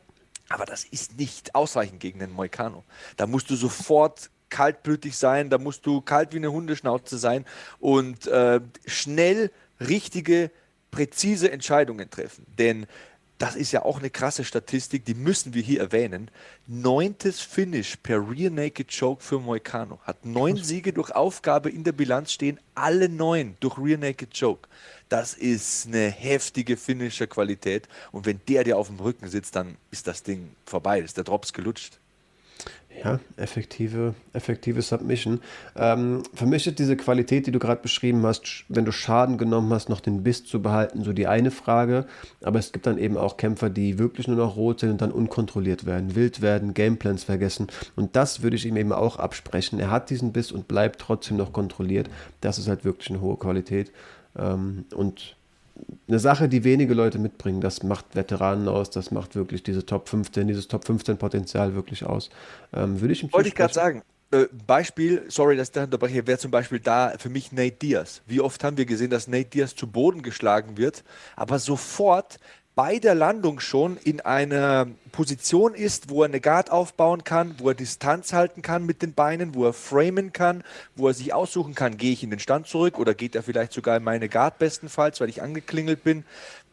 aber 0.50 0.66
das 0.66 0.84
ist 0.84 1.18
nicht 1.18 1.56
ausreichend 1.56 2.00
gegen 2.00 2.20
den 2.20 2.32
Moicano. 2.32 2.84
Da 3.18 3.26
musst 3.26 3.50
du 3.50 3.56
sofort 3.56 4.30
kaltblütig 4.56 5.18
sein, 5.18 5.50
da 5.50 5.58
musst 5.58 5.86
du 5.86 6.00
kalt 6.00 6.32
wie 6.32 6.38
eine 6.38 6.54
Hundeschnauze 6.54 7.18
sein 7.18 7.44
und 7.80 8.26
äh, 8.28 8.62
schnell 8.86 9.52
richtige, 9.82 10.50
präzise 10.92 11.52
Entscheidungen 11.52 12.10
treffen. 12.10 12.46
Denn 12.58 12.88
das 13.38 13.58
ist 13.58 13.74
ja 13.74 13.84
auch 13.84 14.00
eine 14.00 14.10
krasse 14.10 14.46
Statistik, 14.46 15.04
die 15.04 15.14
müssen 15.14 15.54
wir 15.54 15.62
hier 15.62 15.82
erwähnen. 15.82 16.32
Neuntes 16.68 17.42
Finish 17.42 17.98
per 17.98 18.18
Rear 18.30 18.50
Naked 18.50 18.98
Choke 18.98 19.22
für 19.22 19.42
Moicano. 19.42 20.00
Hat 20.04 20.26
neun 20.26 20.56
Siege 20.56 20.94
durch 20.94 21.12
Aufgabe 21.12 21.70
in 21.70 21.84
der 21.84 21.92
Bilanz 21.92 22.32
stehen, 22.32 22.58
alle 22.76 23.10
neun 23.10 23.58
durch 23.60 23.78
Rear 23.78 23.98
Naked 23.98 24.40
Choke. 24.40 24.70
Das 25.10 25.34
ist 25.34 25.88
eine 25.88 26.10
heftige 26.12 26.78
Finisher-Qualität. 26.78 27.90
Und 28.14 28.26
wenn 28.26 28.40
der 28.48 28.64
dir 28.64 28.78
auf 28.78 28.88
dem 28.88 29.02
Rücken 29.02 29.28
sitzt, 29.28 29.58
dann 29.58 29.76
ist 29.92 30.08
das 30.08 30.24
Ding 30.24 30.56
vorbei, 30.66 31.02
ist 31.02 31.18
der 31.18 31.26
Drops 31.26 31.52
gelutscht. 31.52 32.00
Ja, 33.04 33.20
effektive, 33.38 34.16
effektive 34.34 34.82
Submission. 34.82 35.42
Ähm, 35.76 36.24
vermischt 36.34 36.80
diese 36.80 36.96
Qualität, 36.96 37.46
die 37.46 37.52
du 37.52 37.60
gerade 37.60 37.82
beschrieben 37.82 38.26
hast, 38.26 38.66
wenn 38.70 38.86
du 38.86 38.92
Schaden 38.92 39.38
genommen 39.38 39.72
hast, 39.74 39.90
noch 39.90 40.00
den 40.00 40.24
Biss 40.24 40.46
zu 40.46 40.62
behalten, 40.62 41.04
so 41.04 41.14
die 41.14 41.28
eine 41.28 41.52
Frage. 41.52 42.06
Aber 42.42 42.60
es 42.60 42.72
gibt 42.72 42.88
dann 42.88 42.98
eben 42.98 43.18
auch 43.18 43.38
Kämpfer, 43.38 43.70
die 43.70 44.00
wirklich 44.00 44.28
nur 44.28 44.38
noch 44.38 44.56
rot 44.56 44.80
sind 44.80 44.92
und 44.92 45.02
dann 45.02 45.12
unkontrolliert 45.12 45.86
werden, 45.86 46.16
wild 46.16 46.42
werden, 46.42 46.74
Gameplans 46.74 47.24
vergessen. 47.24 47.68
Und 47.96 48.16
das 48.16 48.42
würde 48.42 48.56
ich 48.56 48.66
ihm 48.66 48.78
eben 48.78 48.92
auch 48.92 49.18
absprechen. 49.18 49.80
Er 49.80 49.92
hat 49.92 50.10
diesen 50.10 50.32
Biss 50.32 50.52
und 50.52 50.68
bleibt 50.68 51.02
trotzdem 51.02 51.38
noch 51.38 51.54
kontrolliert. 51.54 52.10
Das 52.42 52.58
ist 52.58 52.68
halt 52.68 52.86
wirklich 52.86 53.10
eine 53.10 53.22
hohe 53.22 53.38
Qualität. 53.38 53.92
Ähm, 54.38 54.86
und 54.94 55.36
eine 56.08 56.20
Sache, 56.20 56.48
die 56.48 56.64
wenige 56.64 56.94
Leute 56.94 57.20
mitbringen. 57.20 57.62
Das 57.62 57.84
macht 57.84 58.16
Veteranen 58.16 58.68
aus, 58.68 58.90
das 58.90 59.12
macht 59.12 59.36
wirklich 59.36 59.64
diese 59.64 59.86
Top 59.86 60.10
15, 60.10 60.48
dieses 60.48 60.68
Top 60.68 60.86
15 60.86 61.18
Potenzial 61.18 61.76
wirklich 61.76 62.06
aus. 62.06 62.30
Ähm, 62.74 63.02
würde 63.02 63.14
ich 63.14 63.34
Wollte 63.34 63.50
ich 63.50 63.56
gerade 63.56 63.74
sagen. 63.74 64.04
Äh, 64.32 64.46
Beispiel, 64.66 65.24
sorry, 65.28 65.56
dass 65.56 65.70
ich 65.70 65.74
da 65.74 65.84
unterbreche, 65.84 66.26
wäre 66.26 66.40
zum 66.40 66.52
Beispiel 66.52 66.80
da 66.80 67.14
für 67.20 67.30
mich 67.30 67.52
Nate 67.52 67.76
Diaz. 67.76 68.22
Wie 68.26 68.42
oft 68.42 68.64
haben 68.64 68.78
wir 68.78 68.86
gesehen, 68.86 69.10
dass 69.12 69.28
Nate 69.28 69.46
Diaz 69.46 69.76
zu 69.76 69.88
Boden 69.88 70.24
geschlagen 70.24 70.78
wird, 70.78 71.04
aber 71.36 71.60
sofort 71.60 72.40
bei 72.76 73.00
der 73.00 73.16
Landung 73.16 73.62
schon 73.62 73.96
in 74.04 74.20
einer 74.20 74.88
Position 75.14 75.74
ist, 75.74 76.10
wo 76.10 76.24
er 76.24 76.28
eine 76.28 76.42
Guard 76.42 76.70
aufbauen 76.70 77.24
kann, 77.24 77.56
wo 77.58 77.70
er 77.70 77.74
Distanz 77.74 78.34
halten 78.34 78.62
kann 78.62 78.86
mit 78.86 79.02
den 79.02 79.14
Beinen, 79.14 79.56
wo 79.56 79.66
er 79.66 79.74
framen 79.74 80.34
kann, 80.34 80.62
wo 80.94 81.08
er 81.08 81.14
sich 81.14 81.34
aussuchen 81.34 81.74
kann, 81.74 81.96
gehe 81.96 82.12
ich 82.12 82.22
in 82.22 82.32
den 82.32 82.40
Stand 82.40 82.68
zurück 82.68 83.00
oder 83.00 83.14
geht 83.14 83.34
er 83.34 83.44
vielleicht 83.44 83.72
sogar 83.72 83.96
in 83.96 84.04
meine 84.04 84.28
Guard 84.28 84.60
bestenfalls, 84.60 85.22
weil 85.22 85.30
ich 85.30 85.42
angeklingelt 85.42 86.04
bin. 86.04 86.26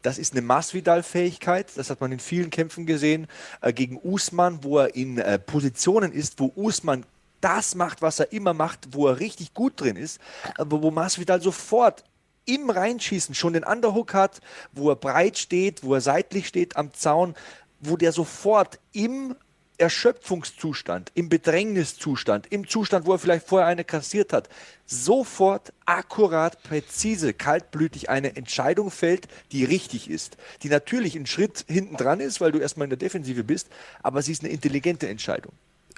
Das 0.02 0.18
ist 0.18 0.32
eine 0.32 0.42
Masvidal-Fähigkeit, 0.42 1.68
das 1.76 1.88
hat 1.88 2.00
man 2.00 2.10
in 2.10 2.18
vielen 2.18 2.50
Kämpfen 2.50 2.84
gesehen, 2.84 3.28
äh, 3.60 3.72
gegen 3.72 4.00
Usman, 4.02 4.64
wo 4.64 4.78
er 4.78 4.96
in 4.96 5.18
äh, 5.18 5.38
Positionen 5.38 6.10
ist, 6.10 6.40
wo 6.40 6.52
Usman 6.56 7.06
das 7.40 7.76
macht, 7.76 8.02
was 8.02 8.18
er 8.18 8.32
immer 8.32 8.54
macht, 8.54 8.88
wo 8.92 9.06
er 9.06 9.20
richtig 9.20 9.54
gut 9.54 9.80
drin 9.80 9.96
ist, 9.96 10.20
aber 10.56 10.82
wo 10.82 10.90
Masvidal 10.90 11.40
sofort 11.40 12.02
im 12.44 12.70
Reinschießen 12.70 13.34
schon 13.34 13.52
den 13.52 13.64
Underhook 13.64 14.14
hat, 14.14 14.40
wo 14.72 14.90
er 14.90 14.96
breit 14.96 15.38
steht, 15.38 15.82
wo 15.82 15.94
er 15.94 16.00
seitlich 16.00 16.48
steht 16.48 16.76
am 16.76 16.92
Zaun, 16.92 17.34
wo 17.80 17.96
der 17.96 18.12
sofort 18.12 18.78
im 18.92 19.34
Erschöpfungszustand, 19.78 21.10
im 21.14 21.28
Bedrängniszustand, 21.28 22.46
im 22.52 22.68
Zustand, 22.68 23.06
wo 23.06 23.12
er 23.12 23.18
vielleicht 23.18 23.48
vorher 23.48 23.66
eine 23.66 23.84
kassiert 23.84 24.32
hat, 24.32 24.48
sofort 24.86 25.72
akkurat, 25.86 26.62
präzise, 26.62 27.34
kaltblütig 27.34 28.08
eine 28.08 28.36
Entscheidung 28.36 28.90
fällt, 28.90 29.26
die 29.50 29.64
richtig 29.64 30.08
ist, 30.08 30.36
die 30.62 30.68
natürlich 30.68 31.16
einen 31.16 31.26
Schritt 31.26 31.64
hinten 31.68 31.96
dran 31.96 32.20
ist, 32.20 32.40
weil 32.40 32.52
du 32.52 32.60
erstmal 32.60 32.84
in 32.84 32.90
der 32.90 32.98
Defensive 32.98 33.42
bist, 33.42 33.68
aber 34.02 34.22
sie 34.22 34.32
ist 34.32 34.44
eine 34.44 34.52
intelligente 34.52 35.08
Entscheidung 35.08 35.52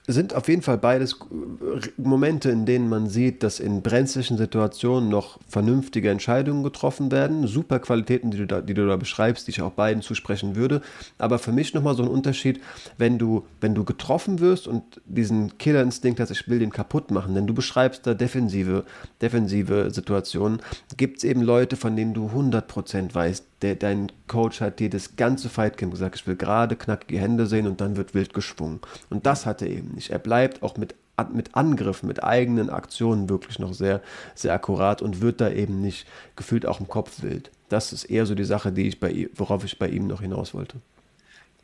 sind 0.06 0.34
auf 0.34 0.48
jeden 0.48 0.60
Fall 0.60 0.76
beides 0.76 1.14
äh, 1.14 1.88
Momente, 1.96 2.50
in 2.50 2.66
denen 2.66 2.88
man 2.88 3.08
sieht, 3.08 3.42
dass 3.42 3.58
in 3.58 3.80
brenzlichen 3.80 4.36
Situationen 4.36 5.08
noch 5.08 5.38
vernünftige 5.48 6.10
Entscheidungen 6.10 6.62
getroffen 6.62 7.10
werden. 7.10 7.46
Super 7.46 7.78
Qualitäten, 7.78 8.30
die 8.30 8.38
du 8.38 8.46
da, 8.46 8.60
die 8.60 8.74
du 8.74 8.86
da 8.86 8.96
beschreibst, 8.96 9.46
die 9.46 9.52
ich 9.52 9.62
auch 9.62 9.72
beiden 9.72 10.02
zusprechen 10.02 10.56
würde. 10.56 10.82
Aber 11.16 11.38
für 11.38 11.52
mich 11.52 11.72
nochmal 11.72 11.94
so 11.94 12.02
ein 12.02 12.08
Unterschied, 12.08 12.60
wenn 12.98 13.18
du, 13.18 13.46
wenn 13.60 13.74
du 13.74 13.84
getroffen 13.84 14.40
wirst 14.40 14.68
und 14.68 15.00
diesen 15.06 15.56
Killerinstinkt 15.56 16.20
hast, 16.20 16.30
ich 16.30 16.48
will 16.48 16.58
den 16.58 16.70
kaputt 16.70 17.10
machen, 17.10 17.34
denn 17.34 17.46
du 17.46 17.54
beschreibst 17.54 18.06
da 18.06 18.12
defensive, 18.12 18.84
defensive 19.22 19.90
Situationen, 19.90 20.60
gibt 20.98 21.18
es 21.18 21.24
eben 21.24 21.40
Leute, 21.40 21.76
von 21.76 21.96
denen 21.96 22.12
du 22.12 22.26
100% 22.26 23.14
weißt, 23.14 23.44
der, 23.64 23.76
dein 23.76 24.12
Coach 24.28 24.60
hat 24.60 24.78
dir 24.78 24.90
das 24.90 25.16
ganze 25.16 25.48
Fightcamp 25.48 25.92
gesagt, 25.92 26.16
ich 26.16 26.26
will 26.26 26.36
gerade 26.36 26.76
knackige 26.76 27.18
Hände 27.18 27.46
sehen 27.46 27.66
und 27.66 27.80
dann 27.80 27.96
wird 27.96 28.14
wild 28.14 28.34
geschwungen. 28.34 28.80
Und 29.08 29.24
das 29.24 29.46
hat 29.46 29.62
er 29.62 29.68
eben 29.68 29.93
nicht. 29.94 30.10
Er 30.10 30.18
bleibt 30.18 30.62
auch 30.62 30.76
mit, 30.76 30.94
mit 31.32 31.54
Angriffen, 31.54 32.06
mit 32.06 32.22
eigenen 32.22 32.70
Aktionen 32.70 33.28
wirklich 33.28 33.58
noch 33.58 33.72
sehr, 33.72 34.00
sehr 34.34 34.52
akkurat 34.52 35.02
und 35.02 35.20
wird 35.20 35.40
da 35.40 35.50
eben 35.50 35.80
nicht 35.80 36.06
gefühlt 36.36 36.66
auch 36.66 36.80
im 36.80 36.88
Kopf 36.88 37.22
wild. 37.22 37.50
Das 37.68 37.92
ist 37.92 38.04
eher 38.04 38.26
so 38.26 38.34
die 38.34 38.44
Sache, 38.44 38.72
die 38.72 38.88
ich 38.88 39.00
bei, 39.00 39.28
worauf 39.34 39.64
ich 39.64 39.78
bei 39.78 39.88
ihm 39.88 40.06
noch 40.06 40.20
hinaus 40.20 40.54
wollte. 40.54 40.78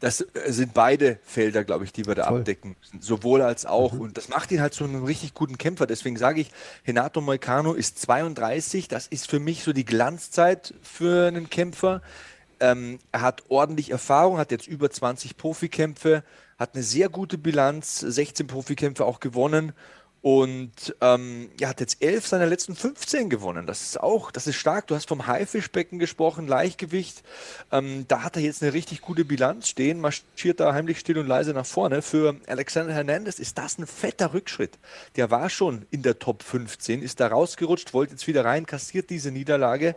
Das 0.00 0.22
äh, 0.22 0.50
sind 0.50 0.72
beide 0.72 1.18
Felder, 1.22 1.62
glaube 1.62 1.84
ich, 1.84 1.92
die 1.92 2.06
wir 2.06 2.14
da 2.14 2.26
Voll. 2.26 2.38
abdecken 2.38 2.74
müssen. 2.80 3.02
Sowohl 3.02 3.42
als 3.42 3.66
auch. 3.66 3.92
Mhm. 3.92 4.00
Und 4.00 4.16
das 4.16 4.28
macht 4.28 4.50
ihn 4.50 4.60
halt 4.60 4.74
zu 4.74 4.84
einem 4.84 5.04
richtig 5.04 5.34
guten 5.34 5.58
Kämpfer. 5.58 5.86
Deswegen 5.86 6.16
sage 6.16 6.40
ich, 6.40 6.50
Renato 6.86 7.20
Moicano 7.20 7.74
ist 7.74 8.00
32. 8.00 8.88
Das 8.88 9.06
ist 9.06 9.30
für 9.30 9.38
mich 9.38 9.62
so 9.62 9.72
die 9.72 9.84
Glanzzeit 9.84 10.74
für 10.82 11.28
einen 11.28 11.50
Kämpfer. 11.50 12.00
Ähm, 12.60 12.98
er 13.12 13.20
hat 13.20 13.44
ordentlich 13.48 13.90
Erfahrung, 13.90 14.38
hat 14.38 14.50
jetzt 14.50 14.66
über 14.66 14.90
20 14.90 15.36
Profikämpfe, 15.36 16.24
hat 16.60 16.74
eine 16.74 16.84
sehr 16.84 17.08
gute 17.08 17.38
Bilanz, 17.38 18.00
16 18.00 18.46
Profikämpfe 18.46 19.06
auch 19.06 19.18
gewonnen 19.18 19.72
und 20.22 20.94
ähm, 21.00 21.50
ja, 21.58 21.68
hat 21.68 21.80
jetzt 21.80 22.02
elf 22.02 22.26
seiner 22.26 22.46
letzten 22.46 22.76
15 22.76 23.30
gewonnen. 23.30 23.66
Das 23.66 23.82
ist 23.82 24.00
auch, 24.00 24.30
das 24.30 24.46
ist 24.46 24.56
stark. 24.56 24.86
Du 24.86 24.94
hast 24.94 25.08
vom 25.08 25.26
Haifischbecken 25.26 25.98
gesprochen, 25.98 26.46
Leichtgewicht. 26.46 27.22
Ähm, 27.72 28.04
da 28.06 28.22
hat 28.22 28.36
er 28.36 28.42
jetzt 28.42 28.62
eine 28.62 28.74
richtig 28.74 29.00
gute 29.00 29.24
Bilanz 29.24 29.68
stehen, 29.68 29.98
marschiert 29.98 30.60
da 30.60 30.74
heimlich 30.74 30.98
still 30.98 31.18
und 31.18 31.26
leise 31.26 31.54
nach 31.54 31.64
vorne. 31.64 32.02
Für 32.02 32.36
Alexander 32.46 32.92
Hernandez 32.92 33.38
ist 33.38 33.56
das 33.56 33.78
ein 33.78 33.86
fetter 33.86 34.34
Rückschritt. 34.34 34.78
Der 35.16 35.30
war 35.30 35.48
schon 35.48 35.86
in 35.90 36.02
der 36.02 36.18
Top 36.18 36.42
15, 36.42 37.00
ist 37.00 37.20
da 37.20 37.28
rausgerutscht, 37.28 37.94
wollte 37.94 38.12
jetzt 38.12 38.26
wieder 38.26 38.44
rein, 38.44 38.66
kassiert 38.66 39.08
diese 39.08 39.30
Niederlage 39.30 39.96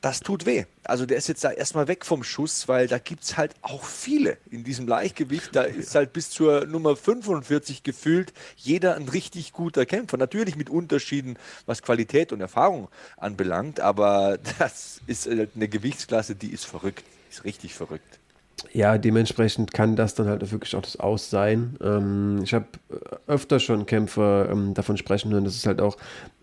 das 0.00 0.20
tut 0.20 0.46
weh. 0.46 0.64
Also 0.84 1.06
der 1.06 1.16
ist 1.16 1.28
jetzt 1.28 1.42
da 1.42 1.50
erstmal 1.50 1.88
weg 1.88 2.04
vom 2.04 2.22
Schuss, 2.22 2.68
weil 2.68 2.86
da 2.86 2.98
gibt 2.98 3.24
es 3.24 3.36
halt 3.36 3.54
auch 3.62 3.84
viele 3.84 4.38
in 4.50 4.64
diesem 4.64 4.86
Leichtgewicht. 4.86 5.54
Da 5.54 5.62
ist 5.62 5.94
halt 5.94 6.12
bis 6.12 6.30
zur 6.30 6.66
Nummer 6.66 6.96
45 6.96 7.82
gefühlt 7.82 8.32
jeder 8.56 8.94
ein 8.94 9.08
richtig 9.08 9.52
guter 9.56 9.86
Kämpfer. 9.86 10.16
Natürlich 10.16 10.56
mit 10.56 10.70
Unterschieden, 10.70 11.38
was 11.66 11.82
Qualität 11.82 12.32
und 12.32 12.40
Erfahrung 12.40 12.88
anbelangt, 13.16 13.80
aber 13.80 14.38
das 14.58 15.00
ist 15.06 15.28
eine 15.28 15.68
Gewichtsklasse, 15.68 16.36
die 16.36 16.52
ist 16.52 16.64
verrückt. 16.64 17.04
Ist 17.30 17.44
richtig 17.44 17.74
verrückt. 17.74 18.20
Ja, 18.72 18.96
dementsprechend 18.96 19.72
kann 19.74 19.96
das 19.96 20.14
dann 20.14 20.28
halt 20.28 20.50
wirklich 20.50 20.74
auch 20.76 20.82
das 20.82 20.98
Aus 20.98 21.28
sein. 21.30 21.76
Ähm, 21.82 22.40
ich 22.42 22.54
habe 22.54 22.66
öfter 23.26 23.60
schon 23.60 23.84
Kämpfer 23.84 24.48
ähm, 24.50 24.72
davon 24.72 24.96
sprechen 24.96 25.32
hören, 25.32 25.44
dass 25.44 25.56
es 25.56 25.66
halt 25.66 25.80
auch 25.80 25.96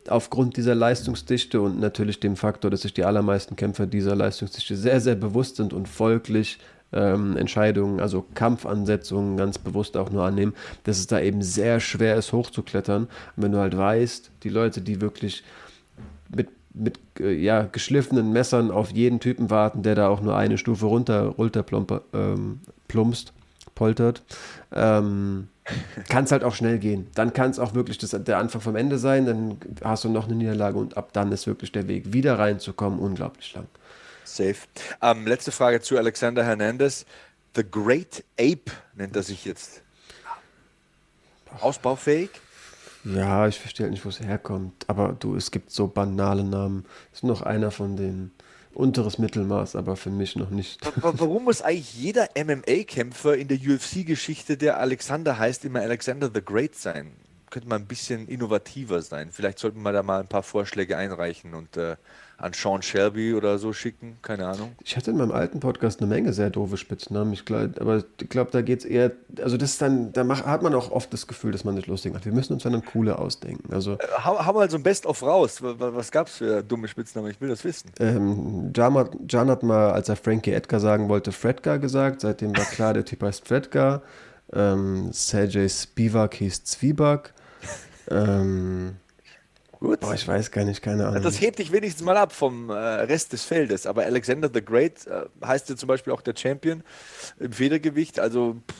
aufgrund 0.07 0.57
dieser 0.57 0.75
Leistungsdichte 0.75 1.61
und 1.61 1.79
natürlich 1.79 2.19
dem 2.19 2.35
Faktor, 2.35 2.69
dass 2.69 2.81
sich 2.81 2.93
die 2.93 3.03
allermeisten 3.03 3.55
Kämpfer 3.55 3.87
dieser 3.87 4.15
Leistungsdichte 4.15 4.75
sehr, 4.75 5.01
sehr 5.01 5.15
bewusst 5.15 5.55
sind 5.55 5.73
und 5.73 5.87
folglich 5.87 6.59
ähm, 6.93 7.37
Entscheidungen, 7.37 7.99
also 7.99 8.25
Kampfansetzungen 8.33 9.37
ganz 9.37 9.57
bewusst 9.57 9.97
auch 9.97 10.09
nur 10.09 10.23
annehmen, 10.23 10.53
dass 10.83 10.99
es 10.99 11.07
da 11.07 11.19
eben 11.19 11.41
sehr 11.41 11.79
schwer 11.79 12.15
ist, 12.15 12.33
hochzuklettern. 12.33 13.03
Und 13.35 13.43
wenn 13.43 13.51
du 13.51 13.59
halt 13.59 13.77
weißt, 13.77 14.31
die 14.43 14.49
Leute, 14.49 14.81
die 14.81 15.01
wirklich 15.01 15.43
mit, 16.35 16.49
mit 16.73 16.99
äh, 17.19 17.33
ja, 17.33 17.63
geschliffenen 17.63 18.31
Messern 18.31 18.71
auf 18.71 18.91
jeden 18.91 19.19
Typen 19.19 19.49
warten, 19.49 19.83
der 19.83 19.95
da 19.95 20.07
auch 20.07 20.21
nur 20.21 20.35
eine 20.35 20.57
Stufe 20.57 20.85
runter, 20.85 21.27
runter 21.27 21.65
ähm, 22.13 22.61
plumpst, 22.87 23.33
poltert, 23.75 24.23
ähm, 24.71 25.47
kann 26.09 26.25
es 26.25 26.31
halt 26.31 26.43
auch 26.43 26.53
schnell 26.53 26.77
gehen. 26.77 27.07
Dann 27.15 27.33
kann 27.33 27.49
es 27.49 27.59
auch 27.59 27.73
wirklich 27.73 27.97
das, 27.97 28.11
der 28.11 28.37
Anfang 28.37 28.61
vom 28.61 28.75
Ende 28.75 28.97
sein, 28.97 29.25
dann 29.25 29.57
hast 29.83 30.03
du 30.03 30.09
noch 30.09 30.25
eine 30.25 30.35
Niederlage 30.35 30.77
und 30.77 30.97
ab 30.97 31.09
dann 31.13 31.31
ist 31.31 31.47
wirklich 31.47 31.71
der 31.71 31.87
Weg, 31.87 32.13
wieder 32.13 32.37
reinzukommen, 32.37 32.99
unglaublich 32.99 33.53
lang. 33.53 33.67
Safe. 34.35 34.55
Ähm, 35.01 35.27
letzte 35.27 35.51
Frage 35.51 35.81
zu 35.81 35.97
Alexander 35.97 36.43
Hernandez. 36.43 37.05
The 37.55 37.63
Great 37.63 38.23
Ape 38.39 38.71
nennt 38.95 39.15
er 39.15 39.23
sich 39.23 39.45
jetzt. 39.45 39.81
Ausbaufähig? 41.61 42.29
Ja, 43.03 43.47
ich 43.47 43.59
verstehe 43.59 43.85
halt 43.85 43.91
nicht, 43.91 44.05
wo 44.05 44.09
es 44.09 44.19
herkommt. 44.19 44.85
Aber 44.87 45.15
du, 45.19 45.35
es 45.35 45.51
gibt 45.51 45.71
so 45.71 45.87
banale 45.87 46.43
Namen. 46.43 46.85
Das 47.11 47.19
ist 47.19 47.23
noch 47.23 47.41
einer 47.41 47.69
von 47.69 47.95
den 47.95 48.31
unteres 48.73 49.19
Mittelmaß, 49.19 49.75
aber 49.75 49.95
für 49.95 50.09
mich 50.09 50.35
noch 50.35 50.49
nicht. 50.49 50.79
Warum 50.95 51.43
muss 51.43 51.61
eigentlich 51.61 51.93
jeder 51.93 52.29
MMA-Kämpfer 52.35 53.35
in 53.35 53.47
der 53.47 53.57
UFC-Geschichte, 53.57 54.57
der 54.57 54.79
Alexander 54.79 55.37
heißt, 55.37 55.65
immer 55.65 55.81
Alexander 55.81 56.31
the 56.33 56.43
Great 56.43 56.75
sein? 56.75 57.11
Könnte 57.53 57.69
man 57.69 57.83
ein 57.83 57.85
bisschen 57.85 58.27
innovativer 58.27 59.03
sein. 59.03 59.29
Vielleicht 59.31 59.59
sollten 59.59 59.83
wir 59.83 59.91
da 59.91 60.01
mal 60.01 60.19
ein 60.19 60.27
paar 60.27 60.41
Vorschläge 60.41 60.97
einreichen 60.97 61.53
und 61.53 61.77
äh, 61.77 61.97
an 62.39 62.51
Sean 62.53 62.81
Shelby 62.81 63.35
oder 63.35 63.59
so 63.59 63.73
schicken. 63.73 64.17
Keine 64.23 64.47
Ahnung. 64.47 64.71
Ich 64.83 64.97
hatte 64.97 65.11
in 65.11 65.17
meinem 65.17 65.31
alten 65.31 65.59
Podcast 65.59 66.01
eine 66.01 66.09
Menge 66.09 66.33
sehr 66.33 66.49
doofe 66.49 66.77
Spitznamen. 66.77 67.31
Ich 67.31 67.45
glaub, 67.45 67.79
aber 67.79 68.03
ich 68.19 68.29
glaube, 68.29 68.49
da 68.49 68.63
geht 68.63 68.79
es 68.79 68.85
eher. 68.85 69.11
Also, 69.39 69.57
das 69.57 69.73
ist 69.73 69.81
dann, 69.83 70.11
da 70.13 70.23
macht, 70.23 70.47
hat 70.47 70.63
man 70.63 70.73
auch 70.73 70.89
oft 70.89 71.13
das 71.13 71.27
Gefühl, 71.27 71.51
dass 71.51 71.63
man 71.63 71.75
sich 71.75 71.85
lustig 71.85 72.11
macht. 72.11 72.25
Wir 72.25 72.33
müssen 72.33 72.53
uns 72.53 72.63
dann 72.63 72.73
eine 72.73 72.81
coole 72.81 73.19
ausdenken. 73.19 73.71
Also, 73.71 73.93
äh, 73.93 73.97
hau, 74.23 74.51
mal 74.51 74.67
so 74.71 74.77
ein 74.77 74.83
Best-of 74.83 75.21
raus. 75.21 75.59
Was, 75.61 76.11
gab 76.11 76.25
es 76.25 76.37
für 76.37 76.63
dumme 76.63 76.87
Spitznamen? 76.87 77.29
Ich 77.29 77.39
will 77.39 77.49
das 77.49 77.63
wissen. 77.63 77.91
Ähm, 77.99 78.73
Jan, 78.75 78.95
hat, 78.95 79.15
Jan 79.29 79.51
hat 79.51 79.61
mal, 79.61 79.91
als 79.91 80.09
er 80.09 80.15
Frankie 80.15 80.53
Edgar 80.53 80.79
sagen 80.79 81.07
wollte, 81.07 81.31
Fredgar 81.31 81.77
gesagt. 81.77 82.21
Seitdem 82.21 82.57
war 82.57 82.65
klar, 82.65 82.95
der 82.95 83.05
Typ 83.05 83.21
heißt 83.21 83.47
Fredgar. 83.47 84.01
Ähm, 84.51 85.11
Sergej 85.13 85.69
Spivak 85.69 86.33
hieß 86.33 86.63
Zwieback. 86.63 87.33
Ähm, 88.09 88.95
Gut. 89.83 89.99
Boah, 89.99 90.13
ich 90.13 90.25
weiß 90.25 90.49
gar 90.51 90.63
nicht, 90.63 90.81
keine 90.81 91.07
Ahnung. 91.07 91.21
Das 91.23 91.41
hebt 91.41 91.59
dich 91.59 91.73
wenigstens 91.73 92.05
mal 92.05 92.15
ab 92.15 92.31
vom 92.31 92.69
äh, 92.69 92.73
Rest 92.73 93.33
des 93.33 93.43
Feldes. 93.43 93.85
Aber 93.85 94.05
Alexander 94.05 94.49
the 94.53 94.63
Great 94.63 95.05
äh, 95.07 95.25
heißt 95.45 95.69
ja 95.69 95.75
zum 95.75 95.87
Beispiel 95.87 96.13
auch 96.13 96.21
der 96.21 96.35
Champion 96.37 96.83
im 97.37 97.51
Federgewicht. 97.51 98.17
Also 98.17 98.55
pff, 98.65 98.75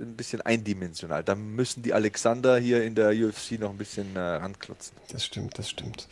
ein 0.00 0.16
bisschen 0.16 0.40
eindimensional. 0.40 1.22
Da 1.22 1.34
müssen 1.34 1.82
die 1.82 1.92
Alexander 1.92 2.58
hier 2.58 2.82
in 2.82 2.94
der 2.94 3.10
UFC 3.10 3.58
noch 3.58 3.70
ein 3.70 3.76
bisschen 3.76 4.16
äh, 4.16 4.20
ranklotzen. 4.20 4.96
Das 5.12 5.24
stimmt, 5.24 5.58
das 5.58 5.68
stimmt. 5.68 6.08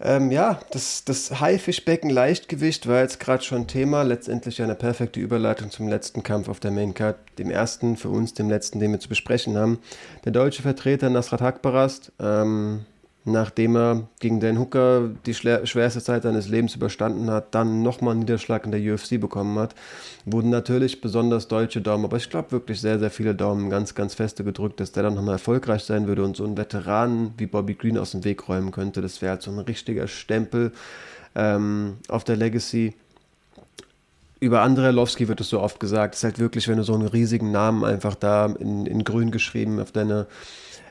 Ähm, 0.00 0.30
ja, 0.30 0.60
das, 0.72 1.04
das 1.04 1.40
Haifischbecken 1.40 2.10
Leichtgewicht 2.10 2.86
war 2.86 3.00
jetzt 3.00 3.20
gerade 3.20 3.42
schon 3.44 3.66
Thema. 3.66 4.02
Letztendlich 4.02 4.60
eine 4.62 4.74
perfekte 4.74 5.20
Überleitung 5.20 5.70
zum 5.70 5.88
letzten 5.88 6.22
Kampf 6.22 6.48
auf 6.48 6.60
der 6.60 6.70
Maincard. 6.70 7.16
Dem 7.38 7.50
ersten, 7.50 7.96
für 7.96 8.08
uns 8.08 8.34
dem 8.34 8.50
letzten, 8.50 8.80
den 8.80 8.90
wir 8.90 9.00
zu 9.00 9.08
besprechen 9.08 9.56
haben. 9.56 9.78
Der 10.24 10.32
deutsche 10.32 10.62
Vertreter 10.62 11.08
Nasrat 11.08 11.40
Hakbarast. 11.40 12.12
Ähm, 12.18 12.84
nachdem 13.32 13.76
er 13.76 14.08
gegen 14.20 14.40
Dan 14.40 14.58
Hooker 14.58 15.10
die 15.26 15.34
schwerste 15.34 16.02
Zeit 16.02 16.22
seines 16.22 16.48
Lebens 16.48 16.74
überstanden 16.74 17.30
hat, 17.30 17.54
dann 17.54 17.82
nochmal 17.82 18.12
einen 18.12 18.20
Niederschlag 18.20 18.64
in 18.64 18.72
der 18.72 18.80
UFC 18.80 19.20
bekommen 19.20 19.58
hat, 19.58 19.74
wurden 20.24 20.50
natürlich 20.50 21.00
besonders 21.00 21.48
deutsche 21.48 21.80
Daumen, 21.80 22.04
aber 22.04 22.16
ich 22.16 22.30
glaube 22.30 22.52
wirklich 22.52 22.80
sehr, 22.80 22.98
sehr 22.98 23.10
viele 23.10 23.34
Daumen 23.34 23.70
ganz, 23.70 23.94
ganz 23.94 24.14
feste 24.14 24.44
gedrückt, 24.44 24.80
dass 24.80 24.92
der 24.92 25.04
dann 25.04 25.14
nochmal 25.14 25.34
erfolgreich 25.34 25.84
sein 25.84 26.06
würde 26.06 26.24
und 26.24 26.36
so 26.36 26.44
einen 26.44 26.56
Veteranen 26.56 27.34
wie 27.38 27.46
Bobby 27.46 27.74
Green 27.74 27.98
aus 27.98 28.12
dem 28.12 28.24
Weg 28.24 28.48
räumen 28.48 28.70
könnte. 28.70 29.00
Das 29.00 29.22
wäre 29.22 29.32
halt 29.32 29.42
so 29.42 29.50
ein 29.50 29.58
richtiger 29.58 30.06
Stempel 30.06 30.72
ähm, 31.34 31.98
auf 32.08 32.24
der 32.24 32.36
Legacy. 32.36 32.94
Über 34.40 34.62
Andrei 34.62 34.90
Lowski 34.90 35.26
wird 35.26 35.40
es 35.40 35.48
so 35.48 35.60
oft 35.60 35.80
gesagt, 35.80 36.14
es 36.14 36.20
ist 36.20 36.24
halt 36.24 36.38
wirklich, 36.38 36.68
wenn 36.68 36.76
du 36.76 36.84
so 36.84 36.94
einen 36.94 37.08
riesigen 37.08 37.50
Namen 37.50 37.84
einfach 37.84 38.14
da 38.14 38.46
in, 38.46 38.86
in 38.86 39.02
grün 39.02 39.32
geschrieben 39.32 39.80
auf 39.80 39.90
deine 39.90 40.26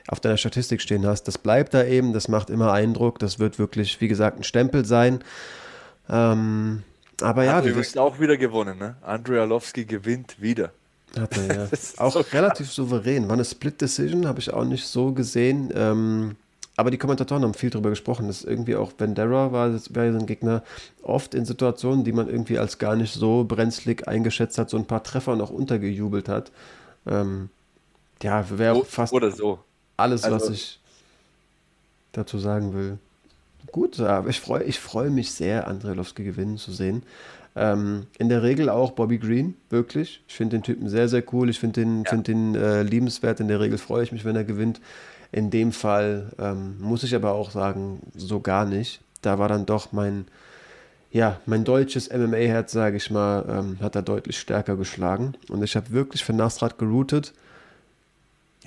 auf 0.08 0.20
deiner 0.20 0.38
Statistik 0.38 0.80
stehen 0.80 1.06
hast. 1.06 1.24
Das 1.24 1.38
bleibt 1.38 1.74
da 1.74 1.84
eben, 1.84 2.12
das 2.12 2.28
macht 2.28 2.50
immer 2.50 2.72
Eindruck, 2.72 3.18
das 3.18 3.38
wird 3.38 3.58
wirklich, 3.58 4.00
wie 4.00 4.08
gesagt, 4.08 4.38
ein 4.38 4.44
Stempel 4.44 4.84
sein. 4.84 5.20
Ähm, 6.08 6.82
aber 7.20 7.44
ja, 7.44 7.60
du 7.60 7.76
hast 7.76 7.98
auch 7.98 8.18
wieder 8.18 8.36
gewonnen, 8.36 8.78
ne? 8.78 8.96
Andrei 9.02 9.40
Arlovski 9.40 9.84
gewinnt 9.84 10.40
wieder. 10.40 10.72
Hat 11.18 11.36
er, 11.36 11.56
ja. 11.56 11.68
auch 11.98 12.12
so 12.12 12.20
relativ 12.32 12.70
souverän. 12.72 13.26
War 13.28 13.34
eine 13.34 13.44
Split 13.44 13.80
Decision, 13.80 14.26
habe 14.26 14.40
ich 14.40 14.52
auch 14.52 14.64
nicht 14.64 14.86
so 14.86 15.12
gesehen. 15.12 15.70
Ähm, 15.74 16.36
aber 16.76 16.90
die 16.90 16.98
Kommentatoren 16.98 17.42
haben 17.42 17.54
viel 17.54 17.70
darüber 17.70 17.90
gesprochen, 17.90 18.28
dass 18.28 18.44
irgendwie 18.44 18.76
auch 18.76 18.92
Bandera 18.92 19.50
war, 19.52 19.72
wäre 19.90 20.16
ein 20.16 20.26
Gegner, 20.26 20.62
oft 21.02 21.34
in 21.34 21.44
Situationen, 21.44 22.04
die 22.04 22.12
man 22.12 22.28
irgendwie 22.28 22.58
als 22.58 22.78
gar 22.78 22.94
nicht 22.94 23.12
so 23.12 23.44
brenzlig 23.44 24.06
eingeschätzt 24.06 24.58
hat, 24.58 24.70
so 24.70 24.76
ein 24.76 24.86
paar 24.86 25.02
Treffer 25.02 25.34
noch 25.34 25.50
untergejubelt 25.50 26.28
hat. 26.28 26.52
Ähm, 27.06 27.50
ja, 28.22 28.46
wäre 28.50 28.84
fast. 28.84 29.12
Oder 29.12 29.32
so 29.32 29.58
alles, 29.98 30.24
also, 30.24 30.36
was 30.36 30.50
ich 30.50 30.80
dazu 32.12 32.38
sagen 32.38 32.72
will. 32.72 32.98
Gut, 33.70 34.00
aber 34.00 34.30
ich 34.30 34.40
freue 34.40 34.64
ich 34.64 34.78
freu 34.78 35.10
mich 35.10 35.32
sehr, 35.32 35.68
Andrelowski 35.68 36.24
gewinnen 36.24 36.56
zu 36.56 36.72
sehen. 36.72 37.02
Ähm, 37.54 38.06
in 38.18 38.28
der 38.28 38.42
Regel 38.42 38.70
auch 38.70 38.92
Bobby 38.92 39.18
Green, 39.18 39.54
wirklich. 39.68 40.22
Ich 40.28 40.34
finde 40.34 40.56
den 40.56 40.62
Typen 40.62 40.88
sehr, 40.88 41.08
sehr 41.08 41.22
cool. 41.32 41.50
Ich 41.50 41.58
finde 41.58 41.80
den, 41.80 42.04
ja. 42.04 42.10
find 42.10 42.28
den 42.28 42.54
äh, 42.54 42.82
liebenswert. 42.82 43.40
In 43.40 43.48
der 43.48 43.60
Regel 43.60 43.78
freue 43.78 44.04
ich 44.04 44.12
mich, 44.12 44.24
wenn 44.24 44.36
er 44.36 44.44
gewinnt. 44.44 44.80
In 45.32 45.50
dem 45.50 45.72
Fall 45.72 46.30
ähm, 46.38 46.76
muss 46.80 47.02
ich 47.02 47.14
aber 47.14 47.32
auch 47.32 47.50
sagen, 47.50 48.00
so 48.14 48.40
gar 48.40 48.64
nicht. 48.64 49.00
Da 49.22 49.38
war 49.38 49.48
dann 49.48 49.66
doch 49.66 49.92
mein, 49.92 50.26
ja, 51.10 51.40
mein 51.46 51.64
deutsches 51.64 52.10
MMA-Herz, 52.10 52.72
sage 52.72 52.96
ich 52.96 53.10
mal, 53.10 53.44
ähm, 53.48 53.78
hat 53.82 53.96
er 53.96 54.02
deutlich 54.02 54.38
stärker 54.38 54.76
geschlagen. 54.76 55.34
Und 55.48 55.62
ich 55.62 55.74
habe 55.74 55.90
wirklich 55.90 56.24
für 56.24 56.32
Nasrat 56.32 56.78
geroutet 56.78 57.34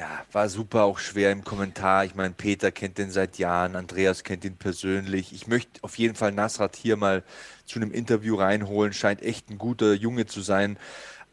ja, 0.01 0.25
war 0.31 0.49
super 0.49 0.83
auch 0.85 0.97
schwer 0.97 1.31
im 1.31 1.43
Kommentar. 1.43 2.05
Ich 2.05 2.15
meine, 2.15 2.33
Peter 2.33 2.71
kennt 2.71 2.97
den 2.97 3.11
seit 3.11 3.37
Jahren, 3.37 3.75
Andreas 3.75 4.23
kennt 4.23 4.43
ihn 4.43 4.57
persönlich. 4.57 5.31
Ich 5.31 5.45
möchte 5.45 5.83
auf 5.83 5.95
jeden 5.99 6.15
Fall 6.15 6.31
Nasrat 6.31 6.75
hier 6.75 6.97
mal 6.97 7.23
zu 7.65 7.77
einem 7.77 7.91
Interview 7.91 8.33
reinholen. 8.35 8.93
Scheint 8.93 9.21
echt 9.21 9.51
ein 9.51 9.59
guter 9.59 9.93
Junge 9.93 10.25
zu 10.25 10.41
sein. 10.41 10.79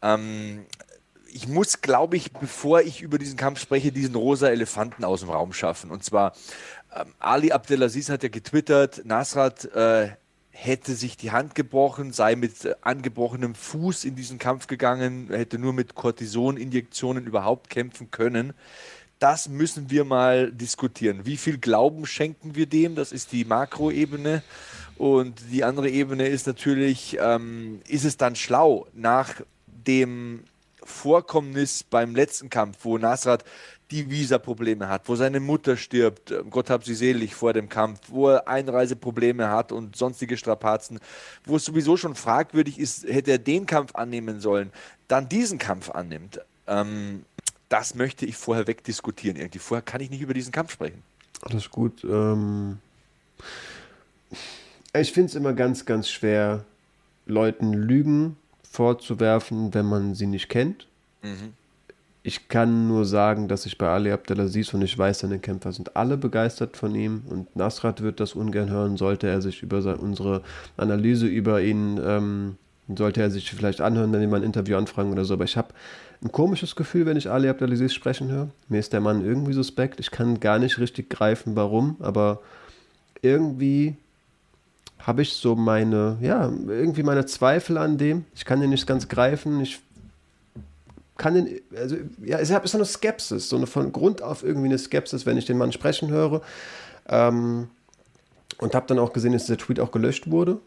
Ähm, 0.03 0.67
ich 1.33 1.47
muss, 1.47 1.81
glaube 1.81 2.15
ich, 2.15 2.31
bevor 2.31 2.81
ich 2.81 3.01
über 3.01 3.17
diesen 3.17 3.37
Kampf 3.37 3.59
spreche, 3.59 3.91
diesen 3.91 4.13
rosa 4.13 4.49
Elefanten 4.49 5.03
aus 5.03 5.21
dem 5.21 5.31
Raum 5.31 5.51
schaffen. 5.51 5.89
Und 5.89 6.03
zwar, 6.03 6.33
ähm, 6.95 7.15
Ali 7.17 7.51
Abdelaziz 7.51 8.09
hat 8.09 8.21
ja 8.21 8.29
getwittert, 8.29 9.01
Nasrat 9.03 9.65
äh, 9.73 10.09
hätte 10.61 10.93
sich 10.93 11.15
die 11.15 11.31
Hand 11.31 11.55
gebrochen, 11.55 12.11
sei 12.11 12.35
mit 12.35 12.65
äh, 12.65 12.75
angebrochenem 12.81 13.55
Fuß 13.55 14.03
in 14.03 14.15
diesen 14.15 14.39
Kampf 14.39 14.67
gegangen, 14.67 15.29
hätte 15.29 15.57
nur 15.57 15.71
mit 15.73 15.95
Cortisoninjektionen 15.95 17.25
überhaupt 17.25 17.69
kämpfen 17.69 18.11
können. 18.11 18.53
Das 19.19 19.47
müssen 19.47 19.89
wir 19.89 20.03
mal 20.03 20.51
diskutieren. 20.51 21.25
Wie 21.25 21.37
viel 21.37 21.57
Glauben 21.57 22.05
schenken 22.05 22.55
wir 22.55 22.65
dem? 22.65 22.95
Das 22.95 23.11
ist 23.11 23.31
die 23.31 23.45
Makroebene. 23.45 24.43
Und 24.97 25.39
die 25.51 25.63
andere 25.63 25.89
Ebene 25.89 26.27
ist 26.27 26.45
natürlich, 26.45 27.17
ähm, 27.21 27.81
ist 27.87 28.03
es 28.03 28.17
dann 28.17 28.35
schlau 28.35 28.87
nach 28.93 29.41
dem 29.65 30.43
Vorkommnis 30.83 31.83
beim 31.83 32.15
letzten 32.15 32.49
Kampf, 32.49 32.79
wo 32.83 32.97
Nasrat 32.97 33.45
die 33.91 34.09
Visa-Probleme 34.09 34.87
hat, 34.87 35.09
wo 35.09 35.15
seine 35.15 35.39
Mutter 35.39 35.75
stirbt, 35.77 36.31
ähm, 36.31 36.49
Gott 36.49 36.69
hab 36.69 36.83
sie 36.83 36.93
selig 36.93 37.35
vor 37.35 37.53
dem 37.53 37.69
Kampf, 37.69 37.99
wo 38.07 38.29
er 38.29 38.47
Einreiseprobleme 38.47 39.49
hat 39.49 39.71
und 39.71 39.95
sonstige 39.95 40.37
Strapazen, 40.37 40.99
wo 41.45 41.55
es 41.55 41.65
sowieso 41.65 41.97
schon 41.97 42.15
fragwürdig 42.15 42.79
ist, 42.79 43.03
hätte 43.05 43.31
er 43.31 43.37
den 43.39 43.65
Kampf 43.65 43.95
annehmen 43.95 44.39
sollen, 44.39 44.71
dann 45.07 45.27
diesen 45.27 45.57
Kampf 45.57 45.89
annimmt. 45.89 46.39
Ähm, 46.67 47.25
das 47.67 47.95
möchte 47.95 48.25
ich 48.25 48.35
vorher 48.35 48.67
wegdiskutieren. 48.67 49.37
Irgendwie 49.37 49.59
vorher 49.59 49.83
kann 49.83 50.01
ich 50.01 50.09
nicht 50.09 50.21
über 50.21 50.33
diesen 50.33 50.51
Kampf 50.51 50.71
sprechen. 50.71 51.03
Alles 51.41 51.69
gut. 51.69 52.03
Ähm 52.03 52.79
ich 54.93 55.11
finde 55.11 55.29
es 55.29 55.35
immer 55.35 55.53
ganz, 55.53 55.85
ganz 55.85 56.09
schwer, 56.09 56.65
Leuten 57.25 57.73
Lügen 57.73 58.37
vorzuwerfen, 58.69 59.73
wenn 59.73 59.85
man 59.85 60.15
sie 60.15 60.25
nicht 60.25 60.49
kennt. 60.49 60.87
Mhm. 61.21 61.53
Ich 62.21 62.49
kann 62.49 62.87
nur 62.87 63.05
sagen, 63.05 63.47
dass 63.47 63.65
ich 63.65 63.77
bei 63.77 63.87
Ali 63.87 64.11
Abdelaziz 64.11 64.73
und 64.73 64.81
ich 64.81 64.97
weiß, 64.97 65.19
seine 65.19 65.39
Kämpfer 65.39 65.71
sind 65.71 65.95
alle 65.95 66.17
begeistert 66.17 66.75
von 66.75 66.93
ihm 66.93 67.23
und 67.29 67.55
Nasrat 67.55 68.01
wird 68.01 68.19
das 68.19 68.33
ungern 68.33 68.69
hören, 68.69 68.97
sollte 68.97 69.27
er 69.27 69.41
sich 69.41 69.63
über 69.63 69.77
unsere 69.99 70.41
Analyse 70.75 71.27
über 71.27 71.61
ihn, 71.61 71.99
ähm, 72.03 72.57
sollte 72.93 73.21
er 73.21 73.31
sich 73.31 73.49
vielleicht 73.49 73.79
anhören, 73.79 74.11
wenn 74.11 74.19
wir 74.19 74.27
mal 74.27 74.37
ein 74.37 74.43
Interview 74.43 74.75
anfragen 74.75 75.11
oder 75.11 75.23
so. 75.23 75.35
Aber 75.35 75.45
ich 75.45 75.55
habe 75.55 75.69
ein 76.21 76.31
komisches 76.31 76.75
Gefühl, 76.75 77.05
wenn 77.05 77.15
ich 77.15 77.29
Ali 77.29 77.47
Abdelaziz 77.47 77.93
sprechen 77.93 78.29
höre. 78.29 78.49
Mir 78.67 78.79
ist 78.79 78.91
der 78.91 78.99
Mann 78.99 79.23
irgendwie 79.23 79.53
suspekt. 79.53 80.01
Ich 80.01 80.11
kann 80.11 80.41
gar 80.41 80.59
nicht 80.59 80.77
richtig 80.77 81.09
greifen, 81.09 81.55
warum, 81.55 81.95
aber 81.99 82.41
irgendwie 83.21 83.95
habe 84.99 85.21
ich 85.21 85.33
so 85.33 85.55
meine, 85.55 86.17
ja, 86.21 86.51
irgendwie 86.67 87.03
meine 87.03 87.25
Zweifel 87.25 87.77
an 87.77 87.97
dem. 87.97 88.25
Ich 88.35 88.43
kann 88.43 88.59
den 88.59 88.71
nicht 88.71 88.85
ganz 88.85 89.07
greifen. 89.07 89.61
Ich 89.61 89.79
kann 91.19 91.35
den, 91.35 91.61
also, 91.75 91.97
ja, 92.23 92.39
ich 92.39 92.51
habe 92.51 92.67
so 92.67 92.77
eine 92.77 92.85
Skepsis, 92.85 93.49
so 93.49 93.57
eine 93.57 93.67
von 93.67 93.91
Grund 93.91 94.23
auf 94.23 94.43
irgendwie 94.43 94.69
eine 94.69 94.79
Skepsis, 94.79 95.27
wenn 95.27 95.37
ich 95.37 95.45
den 95.45 95.59
Mann 95.59 95.71
sprechen 95.71 96.09
höre. 96.09 96.41
Ähm, 97.07 97.69
und 98.57 98.75
habe 98.75 98.87
dann 98.87 98.99
auch 98.99 99.13
gesehen, 99.13 99.33
dass 99.33 99.45
der 99.45 99.57
Tweet 99.57 99.79
auch 99.79 99.91
gelöscht 99.91 100.31
wurde. 100.31 100.59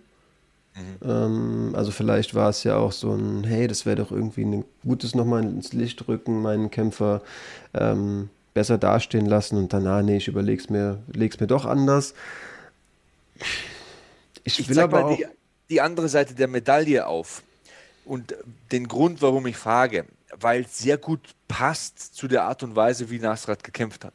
Mhm. 0.74 1.08
Ähm, 1.10 1.72
also 1.74 1.90
vielleicht 1.90 2.34
war 2.34 2.48
es 2.48 2.64
ja 2.64 2.76
auch 2.76 2.92
so 2.92 3.12
ein, 3.12 3.44
hey, 3.44 3.66
das 3.66 3.84
wäre 3.84 3.96
doch 3.96 4.10
irgendwie 4.10 4.44
ein 4.44 4.64
gutes 4.84 5.14
nochmal 5.14 5.42
ins 5.42 5.72
Licht 5.72 6.06
rücken, 6.08 6.40
meinen 6.40 6.70
Kämpfer 6.70 7.22
ähm, 7.74 8.30
besser 8.54 8.78
dastehen 8.78 9.26
lassen 9.26 9.56
und 9.56 9.72
dann, 9.72 9.86
ah, 9.86 10.02
nee, 10.02 10.16
ich 10.18 10.28
überleg's 10.28 10.70
mir, 10.70 11.02
leg's 11.12 11.40
mir 11.40 11.46
doch 11.46 11.64
anders. 11.64 12.14
Ich, 14.44 14.60
ich 14.60 14.68
will 14.68 14.78
aber 14.78 15.04
auch 15.04 15.16
die, 15.16 15.26
die 15.70 15.80
andere 15.80 16.08
Seite 16.08 16.34
der 16.34 16.48
Medaille 16.48 17.06
auf. 17.06 17.42
Und 18.04 18.34
den 18.72 18.88
Grund, 18.88 19.22
warum 19.22 19.46
ich 19.46 19.56
frage, 19.56 20.06
weil 20.40 20.62
es 20.62 20.78
sehr 20.78 20.98
gut 20.98 21.34
passt 21.48 22.14
zu 22.14 22.28
der 22.28 22.44
Art 22.44 22.62
und 22.62 22.76
Weise, 22.76 23.10
wie 23.10 23.18
Nasrat 23.18 23.64
gekämpft 23.64 24.04
hat. 24.04 24.14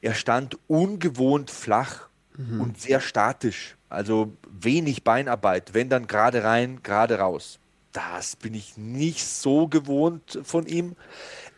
Er 0.00 0.14
stand 0.14 0.58
ungewohnt 0.68 1.50
flach 1.50 2.08
mhm. 2.36 2.60
und 2.60 2.80
sehr 2.80 3.00
statisch, 3.00 3.76
also 3.88 4.36
wenig 4.48 5.04
Beinarbeit, 5.04 5.74
wenn 5.74 5.88
dann 5.88 6.06
gerade 6.06 6.44
rein, 6.44 6.82
gerade 6.82 7.18
raus. 7.18 7.58
Das 7.92 8.36
bin 8.36 8.52
ich 8.52 8.76
nicht 8.76 9.26
so 9.26 9.68
gewohnt 9.68 10.40
von 10.42 10.66
ihm. 10.66 10.96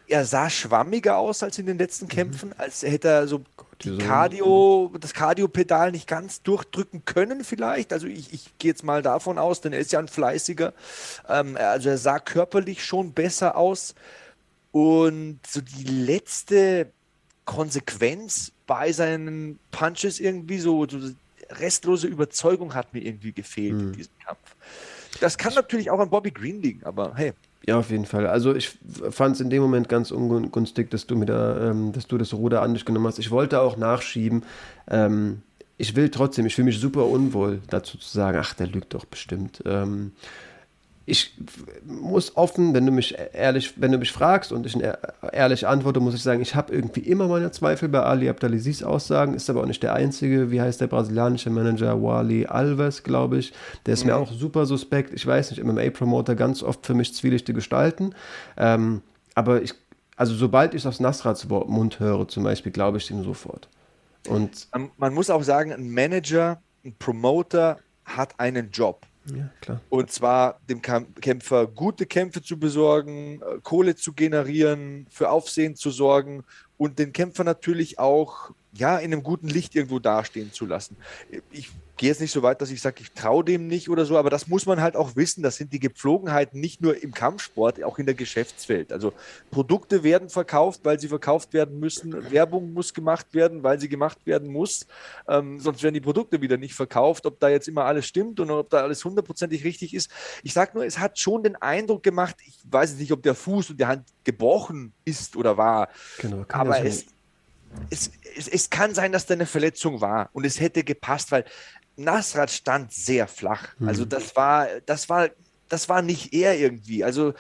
Er 0.09 0.25
sah 0.25 0.49
schwammiger 0.51 1.19
aus 1.19 1.43
als 1.43 1.59
in 1.59 1.67
den 1.67 1.79
letzten 1.79 2.07
Mhm. 2.07 2.11
Kämpfen, 2.11 2.53
als 2.59 2.83
hätte 2.83 3.09
er 3.09 3.29
so 3.29 3.43
die 3.83 3.97
Cardio, 3.99 4.93
das 5.01 5.15
Cardio-Pedal 5.15 5.93
nicht 5.93 6.09
ganz 6.09 6.43
durchdrücken 6.43 7.05
können, 7.05 7.45
vielleicht. 7.45 7.93
Also 7.93 8.07
ich, 8.09 8.33
ich 8.33 8.59
gehe 8.59 8.71
jetzt 8.73 8.83
mal 8.83 9.03
davon 9.03 9.39
aus, 9.39 9.61
denn 9.61 9.73
er 9.73 9.79
ist 9.79 9.93
ja 9.93 10.01
ein 10.01 10.09
fleißiger. 10.09 10.73
Ähm, 11.29 11.57
also 11.57 11.91
er 11.91 11.99
sah 11.99 12.19
körperlich 12.19 12.85
schon 12.85 13.13
besser 13.13 13.57
aus. 13.57 13.95
Und 14.73 15.39
so 15.47 15.61
die 15.61 15.85
letzte 15.85 16.91
Konsequenz 17.45 18.53
bei 18.67 18.93
seinen 18.93 19.59
Punches 19.71 20.21
irgendwie 20.21 20.59
so, 20.59 20.87
so 20.89 20.99
restlose 21.51 22.07
Überzeugung 22.07 22.75
hat 22.75 22.93
mir 22.93 23.01
irgendwie 23.01 23.33
gefehlt 23.33 23.75
Mhm. 23.75 23.81
in 23.89 23.93
diesem 23.93 24.13
Kampf. 24.25 24.39
Das 25.21 25.39
kann 25.39 25.55
natürlich 25.55 25.91
auch 25.91 25.99
an 25.99 26.11
Bobby 26.11 26.31
Green 26.31 26.61
liegen, 26.63 26.85
aber 26.85 27.15
hey. 27.17 27.33
Ja, 27.69 27.79
auf 27.79 27.91
jeden 27.91 28.07
Fall. 28.07 28.27
Also 28.27 28.55
ich 28.55 28.79
fand 29.11 29.35
es 29.35 29.43
in 29.43 29.51
dem 29.51 29.61
Moment 29.61 29.91
ganz 29.91 30.11
ungünstig, 30.11 30.91
dass 30.91 31.07
du 31.07 31.17
mir 31.17 31.27
da, 31.27 31.69
ähm, 31.69 31.93
dass 31.93 32.07
du 32.07 32.17
das 32.17 32.33
Ruder 32.33 32.63
an 32.63 32.73
dich 32.73 32.87
genommen 32.87 33.07
hast. 33.07 33.19
Ich 33.19 33.31
wollte 33.31 33.61
auch 33.61 33.77
nachschieben. 33.77 34.43
Ähm, 34.91 35.43
ich 35.77 35.95
will 35.95 36.09
trotzdem, 36.09 36.47
ich 36.47 36.55
fühle 36.55 36.65
mich 36.65 36.81
super 36.81 37.05
unwohl, 37.05 37.61
dazu 37.69 37.99
zu 37.99 38.09
sagen, 38.09 38.39
ach, 38.41 38.55
der 38.55 38.69
lügt 38.69 38.95
doch 38.95 39.05
bestimmt. 39.05 39.63
Ähm, 39.67 40.13
ich 41.09 41.35
muss 41.87 42.37
offen, 42.37 42.75
wenn 42.75 42.85
du 42.85 42.93
mich 42.93 43.17
ehrlich, 43.33 43.75
wenn 43.81 43.93
du 43.93 43.99
mich 43.99 44.13
fragst 44.13 44.53
und 44.53 44.67
ich 44.67 44.77
ehrlich 45.33 45.67
antworte, 45.67 46.01
muss 46.01 46.15
ich 46.15 46.23
sagen, 46.23 46.43
ich 46.43 46.55
habe 46.55 46.73
irgendwie 46.73 47.01
immer 47.01 47.29
meine 47.29 47.51
Zweifel 47.51 47.89
bei 47.89 48.01
Ali 48.01 48.29
Abdelaziz 48.29 48.83
Aussagen, 48.83 49.33
ist 49.33 49.49
aber 49.49 49.63
auch 49.63 49.67
nicht 49.67 49.83
der 49.83 49.95
einzige. 49.95 50.51
Wie 50.51 50.61
heißt 50.61 50.81
der 50.83 50.87
brasilianische 50.87 51.49
Manager 51.49 52.03
Wally 52.03 52.47
Alves, 52.47 53.03
glaube 53.03 53.39
ich. 53.39 53.55
Der 53.87 53.95
ist 53.95 54.05
mir 54.05 54.17
auch 54.17 54.31
super 54.31 54.67
suspekt. 54.67 55.15
Ich 55.15 55.27
weiß 55.27 55.51
nicht, 55.51 55.65
MMA-Promoter 55.65 56.35
ganz 56.35 56.63
oft 56.63 56.85
für 56.85 56.95
mich 56.95 57.15
zwielichte 57.15 57.55
Gestalten. 57.55 58.15
Ähm, 58.59 59.01
aber 59.35 59.63
ich, 59.63 59.73
also 60.17 60.35
sobald 60.35 60.75
ich 60.75 60.87
aus 60.87 61.01
Nasrats 61.01 61.49
Mund 61.49 62.01
höre, 62.01 62.29
zum 62.29 62.45
Beispiel, 62.45 62.71
glaube 62.71 62.99
ich 62.99 63.11
ihm 63.11 63.25
sofort. 63.25 63.69
Und 64.29 64.69
Man, 64.73 64.91
man 64.99 65.15
muss 65.15 65.31
auch 65.31 65.43
sagen, 65.43 65.73
ein 65.73 65.91
Manager, 65.91 66.61
ein 66.85 66.95
Promoter 66.99 67.79
hat 68.05 68.39
einen 68.39 68.71
Job. 68.71 69.07
Ja, 69.37 69.51
klar. 69.61 69.81
Und 69.89 70.11
zwar 70.11 70.61
dem 70.69 70.83
Kämpfer 70.83 71.67
gute 71.67 72.07
Kämpfe 72.07 72.43
zu 72.43 72.59
besorgen, 72.59 73.41
äh, 73.43 73.59
Kohle 73.63 73.97
zu 73.97 74.13
generieren, 74.13 75.07
für 75.11 75.31
Aufsehen 75.31 75.77
zu 75.77 75.91
sorgen 75.91 76.45
und 76.77 76.99
den 76.99 77.13
Kämpfer 77.13 77.45
natürlich 77.45 77.99
auch 77.99 78.51
ja, 78.73 78.99
in 78.99 79.13
einem 79.13 79.23
guten 79.23 79.49
Licht 79.49 79.75
irgendwo 79.75 79.99
dastehen 79.99 80.53
zu 80.53 80.67
lassen. 80.67 80.97
Ich 81.51 81.71
gehe 81.99 82.09
jetzt 82.09 82.21
nicht 82.21 82.33
so 82.33 82.43
weit, 82.43 82.63
dass 82.63 82.71
ich 82.71 82.81
sage, 82.81 83.03
ich 83.03 83.13
traue 83.13 83.45
dem 83.45 83.67
nicht 83.67 83.91
oder 83.91 84.07
so, 84.07 84.17
aber 84.17 84.31
das 84.31 84.47
muss 84.47 84.65
man 84.65 84.81
halt 84.81 84.97
auch 84.97 85.17
wissen. 85.17 85.43
Das 85.43 85.57
sind 85.57 85.73
die 85.73 85.81
Gepflogenheiten 85.81 86.59
nicht 86.59 86.81
nur 86.81 87.03
im 87.03 87.13
Kampfsport, 87.13 87.83
auch 87.85 87.99
in 87.99 88.07
der 88.07 88.15
Geschäftswelt. 88.15 88.93
Also 88.93 89.13
Produkte 89.51 90.03
werden 90.03 90.31
verkauft, 90.31 90.81
weil 90.85 90.99
sie 90.99 91.09
verkauft 91.09 91.53
werden 91.53 91.79
müssen. 91.79 92.31
Werbung 92.31 92.73
muss 92.73 92.95
gemacht 92.95 93.35
werden, 93.35 93.63
weil 93.63 93.81
sie 93.81 93.89
gemacht 93.89 94.19
werden 94.25 94.51
muss. 94.51 94.87
Ähm, 95.29 95.61
sonst 95.61 95.83
werden 95.83 95.95
die 95.95 96.01
Produkte 96.01 96.41
wieder 96.41 96.57
nicht 96.57 96.75
verkauft. 96.75 97.27
Ob 97.27 97.39
da 97.41 97.49
jetzt 97.49 97.69
immer 97.69 97.85
alles 97.85 98.07
stimmt 98.07 98.41
und 98.41 98.51
ob 98.51 98.71
da 98.71 98.79
alles 98.79 99.05
hundertprozentig 99.05 99.65
richtig 99.65 99.93
ist. 99.93 100.11
Ich 100.43 100.53
sage 100.55 100.73
nur, 100.75 100.87
es 100.87 100.99
hat 100.99 101.19
schon 101.19 101.43
den 101.43 101.57
Eindruck 101.57 102.03
gemacht, 102.03 102.37
ich 102.47 102.59
weiß 102.71 102.95
nicht, 102.95 103.13
ob 103.13 103.23
der 103.23 103.35
Fuß 103.35 103.71
und 103.71 103.81
die 103.81 103.87
Hand 103.87 104.05
gebrochen 104.25 104.93
ist 105.05 105.37
oder 105.37 105.57
war. 105.57 105.89
Genau, 106.19 106.45
Aber 106.49 106.79
ja 106.79 106.85
es, 106.85 107.07
es, 107.91 108.11
es, 108.37 108.49
es 108.49 108.71
kann 108.71 108.95
sein, 108.95 109.13
dass 109.13 109.27
da 109.27 109.35
eine 109.35 109.47
Verletzung 109.47 110.01
war 110.01 110.31
und 110.33 110.45
es 110.45 110.61
hätte 110.61 110.85
gepasst, 110.85 111.33
weil 111.33 111.45
Nasrat 111.99 112.51
stand 112.51 112.93
sehr 112.93 113.27
flach. 113.27 113.69
Also 113.85 114.05
das 114.05 114.37
war, 114.37 114.69
das 114.87 115.09
war, 115.09 115.31
das 115.69 115.89
war 115.89 116.03
nicht 116.03 116.33
er 116.33 116.57
irgendwie. 116.59 117.05
Also 117.05 117.35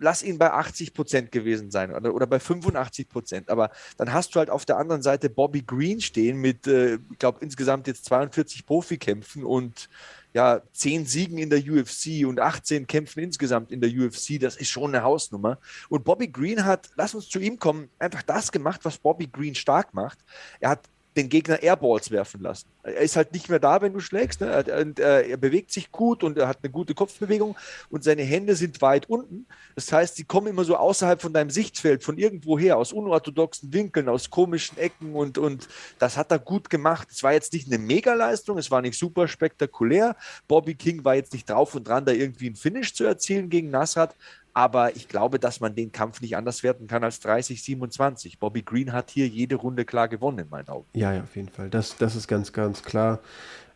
lass 0.00 0.22
ihn 0.22 0.38
bei 0.38 0.50
80 0.50 0.94
Prozent 0.94 1.30
gewesen 1.30 1.70
sein 1.70 1.94
oder, 1.94 2.14
oder 2.14 2.26
bei 2.26 2.40
85 2.40 3.08
Prozent. 3.08 3.50
Aber 3.50 3.70
dann 3.98 4.12
hast 4.12 4.34
du 4.34 4.38
halt 4.38 4.50
auf 4.50 4.64
der 4.64 4.78
anderen 4.78 5.02
Seite 5.02 5.30
Bobby 5.30 5.62
Green 5.62 6.00
stehen 6.00 6.38
mit, 6.38 6.66
äh, 6.66 6.94
ich 6.94 7.18
glaube, 7.18 7.38
insgesamt 7.42 7.86
jetzt 7.86 8.06
42 8.06 8.66
Profikämpfen 8.66 9.44
und 9.44 9.88
ja, 10.32 10.62
10 10.72 11.06
Siegen 11.06 11.38
in 11.38 11.50
der 11.50 11.58
UFC 11.58 12.26
und 12.26 12.40
18 12.40 12.86
Kämpfen 12.86 13.20
insgesamt 13.20 13.72
in 13.72 13.80
der 13.80 13.90
UFC. 13.90 14.40
Das 14.40 14.56
ist 14.56 14.70
schon 14.70 14.94
eine 14.94 15.04
Hausnummer. 15.04 15.58
Und 15.88 16.04
Bobby 16.04 16.28
Green 16.28 16.64
hat, 16.64 16.90
lass 16.96 17.14
uns 17.14 17.28
zu 17.28 17.40
ihm 17.40 17.58
kommen, 17.58 17.88
einfach 17.98 18.22
das 18.22 18.52
gemacht, 18.52 18.80
was 18.84 18.98
Bobby 18.98 19.26
Green 19.26 19.54
stark 19.54 19.92
macht. 19.92 20.18
Er 20.60 20.70
hat 20.70 20.88
den 21.20 21.28
Gegner 21.28 21.62
Airballs 21.62 22.10
werfen 22.10 22.42
lassen. 22.42 22.66
Er 22.82 22.96
ist 22.96 23.16
halt 23.16 23.32
nicht 23.32 23.48
mehr 23.48 23.58
da, 23.58 23.82
wenn 23.82 23.92
du 23.92 24.00
schlägst. 24.00 24.40
Ne? 24.40 24.46
Er, 24.46 24.80
und, 24.80 24.98
äh, 24.98 25.28
er 25.28 25.36
bewegt 25.36 25.70
sich 25.70 25.92
gut 25.92 26.24
und 26.24 26.38
er 26.38 26.48
hat 26.48 26.58
eine 26.62 26.70
gute 26.70 26.94
Kopfbewegung 26.94 27.56
und 27.90 28.04
seine 28.04 28.22
Hände 28.22 28.56
sind 28.56 28.80
weit 28.80 29.08
unten. 29.08 29.46
Das 29.74 29.92
heißt, 29.92 30.16
sie 30.16 30.24
kommen 30.24 30.46
immer 30.46 30.64
so 30.64 30.76
außerhalb 30.76 31.20
von 31.20 31.32
deinem 31.32 31.50
Sichtfeld, 31.50 32.02
von 32.02 32.18
irgendwoher, 32.18 32.76
aus 32.78 32.92
unorthodoxen 32.92 33.72
Winkeln, 33.72 34.08
aus 34.08 34.30
komischen 34.30 34.78
Ecken 34.78 35.14
und, 35.14 35.38
und 35.38 35.68
das 35.98 36.16
hat 36.16 36.30
er 36.30 36.38
gut 36.38 36.70
gemacht. 36.70 37.08
Es 37.10 37.22
war 37.22 37.32
jetzt 37.32 37.52
nicht 37.52 37.66
eine 37.66 37.78
Megaleistung, 37.78 38.58
es 38.58 38.70
war 38.70 38.80
nicht 38.80 38.98
super 38.98 39.28
spektakulär. 39.28 40.16
Bobby 40.48 40.74
King 40.74 41.04
war 41.04 41.14
jetzt 41.14 41.32
nicht 41.32 41.48
drauf 41.48 41.74
und 41.74 41.86
dran, 41.86 42.04
da 42.04 42.12
irgendwie 42.12 42.46
einen 42.46 42.56
Finish 42.56 42.94
zu 42.94 43.04
erzielen 43.04 43.50
gegen 43.50 43.70
Nasrat. 43.70 44.14
Aber 44.52 44.96
ich 44.96 45.08
glaube, 45.08 45.38
dass 45.38 45.60
man 45.60 45.74
den 45.74 45.92
Kampf 45.92 46.20
nicht 46.20 46.36
anders 46.36 46.62
werten 46.62 46.86
kann 46.86 47.04
als 47.04 47.20
30, 47.20 47.62
27. 47.62 48.38
Bobby 48.38 48.62
Green 48.62 48.92
hat 48.92 49.10
hier 49.10 49.28
jede 49.28 49.56
Runde 49.56 49.84
klar 49.84 50.08
gewonnen, 50.08 50.40
in 50.40 50.48
meinen 50.48 50.68
Augen. 50.68 50.86
Ja, 50.92 51.12
ja, 51.12 51.22
auf 51.22 51.36
jeden 51.36 51.48
Fall. 51.48 51.70
Das, 51.70 51.96
das 51.96 52.16
ist 52.16 52.26
ganz, 52.26 52.52
ganz 52.52 52.82
klar. 52.82 53.20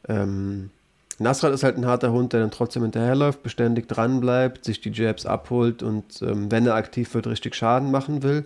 Ähm, 0.08 0.70
Nasrat 1.18 1.52
ist 1.52 1.62
halt 1.62 1.76
ein 1.76 1.86
harter 1.86 2.12
Hund, 2.12 2.32
der 2.32 2.40
dann 2.40 2.50
trotzdem 2.50 2.82
hinterherläuft, 2.82 3.42
beständig 3.42 3.88
dran 3.88 4.20
bleibt, 4.20 4.64
sich 4.64 4.80
die 4.80 4.90
Jabs 4.90 5.26
abholt 5.26 5.82
und 5.82 6.20
ähm, 6.22 6.50
wenn 6.50 6.66
er 6.66 6.74
aktiv 6.74 7.14
wird, 7.14 7.28
richtig 7.28 7.54
Schaden 7.54 7.90
machen 7.90 8.22
will. 8.22 8.44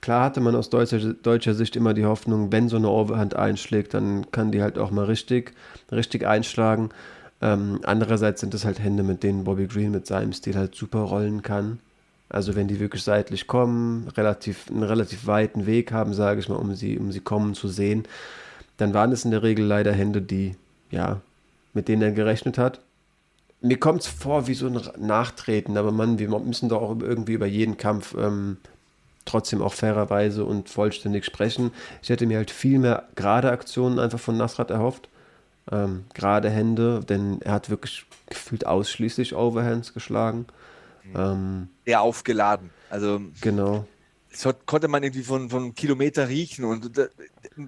Klar 0.00 0.24
hatte 0.24 0.40
man 0.40 0.54
aus 0.54 0.70
deutscher, 0.70 1.12
deutscher 1.12 1.54
Sicht 1.54 1.74
immer 1.74 1.92
die 1.92 2.06
Hoffnung, 2.06 2.52
wenn 2.52 2.68
so 2.68 2.76
eine 2.76 2.88
Overhand 2.88 3.34
einschlägt, 3.34 3.94
dann 3.94 4.30
kann 4.30 4.52
die 4.52 4.62
halt 4.62 4.78
auch 4.78 4.92
mal 4.92 5.06
richtig, 5.06 5.54
richtig 5.90 6.24
einschlagen. 6.24 6.90
Ähm, 7.40 7.80
andererseits 7.84 8.40
sind 8.40 8.54
es 8.54 8.64
halt 8.64 8.80
Hände, 8.80 9.02
mit 9.02 9.22
denen 9.22 9.44
Bobby 9.44 9.66
Green 9.66 9.92
mit 9.92 10.06
seinem 10.06 10.32
Stil 10.32 10.56
halt 10.56 10.74
super 10.74 11.00
rollen 11.00 11.42
kann. 11.42 11.78
Also 12.28 12.56
wenn 12.56 12.68
die 12.68 12.80
wirklich 12.80 13.02
seitlich 13.02 13.46
kommen, 13.46 14.08
relativ, 14.16 14.68
einen 14.68 14.82
relativ 14.82 15.26
weiten 15.26 15.66
Weg 15.66 15.92
haben, 15.92 16.12
sage 16.12 16.40
ich 16.40 16.48
mal, 16.48 16.56
um 16.56 16.74
sie, 16.74 16.98
um 16.98 17.10
sie 17.10 17.20
kommen 17.20 17.54
zu 17.54 17.68
sehen, 17.68 18.04
dann 18.76 18.92
waren 18.92 19.12
es 19.12 19.24
in 19.24 19.30
der 19.30 19.42
Regel 19.42 19.64
leider 19.64 19.92
Hände, 19.92 20.20
die, 20.20 20.56
ja, 20.90 21.20
mit 21.72 21.88
denen 21.88 22.02
er 22.02 22.12
gerechnet 22.12 22.58
hat. 22.58 22.80
Mir 23.60 23.78
kommt 23.78 24.02
es 24.02 24.06
vor 24.06 24.46
wie 24.46 24.54
so 24.54 24.66
ein 24.66 24.80
Nachtreten, 24.98 25.76
aber 25.76 25.90
Mann, 25.90 26.18
wir 26.18 26.28
müssen 26.28 26.68
doch 26.68 26.82
auch 26.82 27.00
irgendwie 27.00 27.32
über 27.32 27.46
jeden 27.46 27.76
Kampf 27.76 28.14
ähm, 28.16 28.58
trotzdem 29.24 29.62
auch 29.62 29.72
fairerweise 29.72 30.44
und 30.44 30.68
vollständig 30.68 31.24
sprechen. 31.24 31.72
Ich 32.02 32.08
hätte 32.08 32.26
mir 32.26 32.38
halt 32.38 32.50
viel 32.50 32.78
mehr 32.78 33.04
gerade 33.16 33.50
Aktionen 33.50 33.98
einfach 33.98 34.20
von 34.20 34.36
Nasrat 34.36 34.70
erhofft. 34.70 35.08
Ähm, 35.70 36.04
gerade 36.14 36.50
Hände, 36.50 37.00
denn 37.00 37.40
er 37.42 37.52
hat 37.52 37.70
wirklich 37.70 38.06
gefühlt 38.28 38.66
ausschließlich 38.66 39.34
Overhands 39.34 39.94
geschlagen. 39.94 40.46
Ähm, 41.14 41.68
Sehr 41.86 42.00
aufgeladen. 42.00 42.70
Also 42.90 43.20
genau. 43.40 43.86
Das 44.42 44.54
konnte 44.66 44.88
man 44.88 45.02
irgendwie 45.02 45.22
von, 45.24 45.50
von 45.50 45.74
Kilometer 45.74 46.28
riechen 46.28 46.64
und 46.64 46.96
da, 46.96 47.06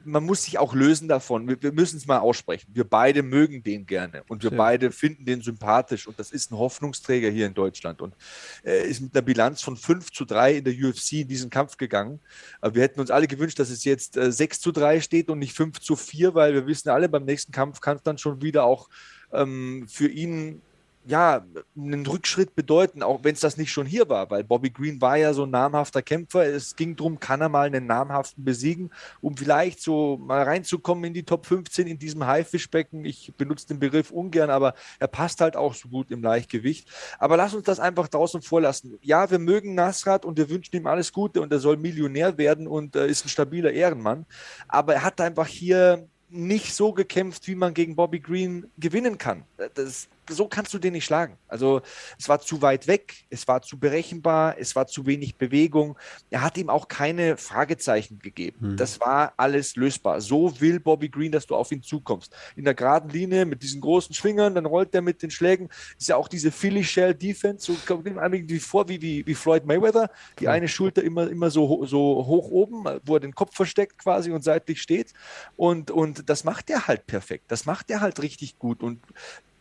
man 0.05 0.25
muss 0.25 0.45
sich 0.45 0.59
auch 0.59 0.75
lösen 0.75 1.09
davon. 1.09 1.49
Wir, 1.49 1.61
wir 1.63 1.73
müssen 1.73 1.97
es 1.97 2.07
mal 2.07 2.19
aussprechen. 2.19 2.71
Wir 2.73 2.85
beide 2.85 3.23
mögen 3.23 3.63
den 3.63 3.87
gerne 3.87 4.23
und 4.29 4.43
wir 4.45 4.53
Ja. 4.53 4.57
beide 4.57 4.93
finden 4.93 5.25
den 5.25 5.43
sympathisch 5.43 6.07
und 6.07 6.19
das 6.19 6.31
ist 6.31 6.53
ein 6.53 6.59
Hoffnungsträger 6.59 7.29
hier 7.31 7.47
in 7.47 7.55
Deutschland 7.55 8.01
und 8.03 8.15
er 8.63 8.85
ist 8.85 9.01
mit 9.01 9.15
einer 9.15 9.23
Bilanz 9.23 9.63
von 9.63 9.77
5 9.77 10.13
zu 10.13 10.25
3 10.25 10.59
in 10.59 10.65
der 10.65 10.75
UFC 10.75 11.13
in 11.15 11.29
diesen 11.29 11.51
Kampf 11.51 11.77
gegangen. 11.77 12.21
Aber 12.61 12.75
wir 12.75 12.83
hätten 12.83 13.01
uns 13.01 13.11
alle 13.11 13.27
gewünscht, 13.27 13.59
dass 13.59 13.71
es 13.71 13.85
jetzt 13.85 14.17
äh, 14.17 14.31
6 14.31 14.61
zu 14.61 14.73
3 14.73 15.01
steht 15.01 15.29
und 15.29 15.39
nicht 15.39 15.55
5 15.57 15.81
zu 15.81 15.97
4, 15.97 16.35
weil 16.35 16.55
wir 16.55 16.67
wissen 16.67 16.89
alle, 16.91 17.09
beim 17.09 17.25
nächsten 17.25 17.53
Kampf 17.53 17.81
kann 17.81 17.97
es 17.97 18.03
dann 18.03 18.19
schon 18.19 18.43
wieder 18.43 18.65
auch 18.65 18.89
ähm, 19.33 19.87
für 19.89 20.09
ihn 20.09 20.63
ja, 21.07 21.45
einen 21.77 22.07
Rückschritt 22.07 22.55
bedeuten, 22.55 23.03
auch 23.03 23.25
wenn 23.25 23.35
es 23.35 23.41
das 23.41 23.57
nicht 23.57 23.73
schon 23.73 23.87
hier 23.87 24.09
war, 24.09 24.31
weil 24.31 24.45
Bobby 24.45 24.71
Green 24.71 25.01
war 25.01 25.17
ja 25.17 25.33
so 25.33 25.45
ein 25.45 25.51
namhafter 25.51 26.03
Kämpfer. 26.03 26.45
Es 26.45 26.77
ging 26.77 26.95
darum, 26.95 27.19
kann 27.19 27.41
er 27.41 27.49
mal 27.49 27.67
einen 27.67 27.87
namhaften 27.87 28.45
besiegen, 28.45 28.91
um 29.23 29.37
vielleicht 29.37 29.81
so 29.81 30.19
mal 30.19 30.43
reinzukommen 30.43 31.05
in 31.05 31.15
die 31.15 31.23
Top 31.23 31.47
15 31.47 31.87
in 31.87 31.99
diesem 31.99 32.27
Haifischbecken. 32.27 33.05
Ich 33.05 33.33
benutze 33.37 33.67
den 33.69 33.79
Begriff 33.79 34.11
ungern, 34.11 34.51
aber 34.51 34.75
er 34.99 35.09
passt 35.09 35.41
halt 35.41 35.57
auch 35.57 35.75
so 35.75 35.89
gut 35.89 36.11
im 36.11 36.23
Leichtgewicht. 36.23 36.89
Aber 37.19 37.37
lass 37.37 37.55
uns 37.55 37.65
das 37.65 37.81
einfach 37.81 38.09
draußen 38.09 38.43
vorlassen. 38.43 38.99
Ja, 39.01 39.31
wir 39.31 39.39
mögen 39.39 39.75
Nasrat 39.75 40.27
und 40.27 40.37
wir 40.37 40.51
wünschen 40.51 40.77
ihm 40.77 40.87
alles 40.87 41.13
Gute 41.13 41.41
und 41.41 41.51
er 41.51 41.61
soll 41.61 41.79
Millionär 41.79 42.37
werden 42.37 42.67
und 42.67 42.95
äh, 42.95 43.07
ist 43.07 43.25
ein 43.25 43.31
stabiler 43.31 43.73
Ehrenmann. 43.73 44.27
Aber 44.69 44.95
er 44.95 45.05
hat 45.05 45.21
einfach 45.21 45.47
hier 45.47 46.07
nicht 46.31 46.75
so 46.75 46.93
gekämpft, 46.93 47.49
wie 47.49 47.55
man 47.55 47.75
gegen 47.75 47.97
Bobby 47.97 48.21
Green 48.21 48.71
gewinnen 48.79 49.19
kann. 49.19 49.45
Das, 49.75 50.09
so 50.31 50.49
kannst 50.49 50.73
du 50.75 50.79
den 50.79 50.93
nicht 50.93 51.05
schlagen. 51.05 51.37
Also 51.49 51.83
es 52.19 52.29
war 52.29 52.41
zu 52.41 52.63
weit 52.63 52.87
weg, 52.87 53.15
es 53.31 53.47
war 53.49 53.63
zu 53.63 53.79
berechenbar, 53.79 54.57
es 54.59 54.75
war 54.77 54.87
zu 54.87 55.07
wenig 55.07 55.37
Bewegung. 55.37 55.99
Er 56.31 56.43
hat 56.43 56.57
ihm 56.57 56.71
auch 56.71 56.89
keine 56.89 57.37
Fragezeichen 57.37 58.19
gegeben. 58.19 58.61
Hm. 58.61 58.77
Das 58.77 59.01
war 59.01 59.35
alles 59.37 59.77
lösbar. 59.77 60.21
So 60.21 60.61
will 60.61 60.81
Bobby 60.81 61.09
Green, 61.09 61.33
dass 61.33 61.47
du 61.47 61.57
auf 61.57 61.73
ihn 61.73 61.83
zukommst. 61.83 62.35
In 62.57 62.65
der 62.65 62.75
geraden 62.75 63.11
Linie 63.11 63.45
mit 63.45 63.63
diesen 63.63 63.81
großen 63.81 64.15
Schwingern, 64.15 64.55
dann 64.55 64.67
rollt 64.67 64.95
er 64.95 65.03
mit 65.03 65.23
den 65.23 65.31
Schlägen. 65.31 65.69
Ist 65.99 66.09
ja 66.09 66.17
auch 66.17 66.29
diese 66.29 66.51
Philly 66.51 66.85
Shell 66.85 67.15
Defense, 67.15 67.67
so 67.67 67.77
kommt 67.87 68.07
ihm 68.07 68.19
irgendwie 68.19 68.59
vor 68.59 68.89
wie, 68.89 69.01
wie, 69.03 69.27
wie 69.27 69.35
Floyd 69.35 69.67
Mayweather. 69.67 70.11
Die 70.39 70.49
eine 70.49 70.69
Schulter 70.69 71.03
immer, 71.03 71.29
immer 71.29 71.51
so, 71.51 71.85
so 71.87 71.99
hoch 72.27 72.51
oben, 72.51 72.85
wo 73.05 73.15
er 73.15 73.21
den 73.21 73.35
Kopf 73.35 73.55
versteckt 73.55 73.99
quasi 73.99 74.31
und 74.31 74.43
seitlich 74.43 74.81
steht. 74.81 75.13
Und, 75.57 75.91
und 75.91 76.29
das 76.29 76.45
macht 76.45 76.71
er 76.71 76.87
halt 76.87 77.07
perfekt. 77.07 77.45
Das 77.49 77.67
macht 77.67 77.91
er 77.91 78.01
halt 78.01 78.23
richtig 78.23 78.59
gut. 78.59 78.83
Und 78.83 79.01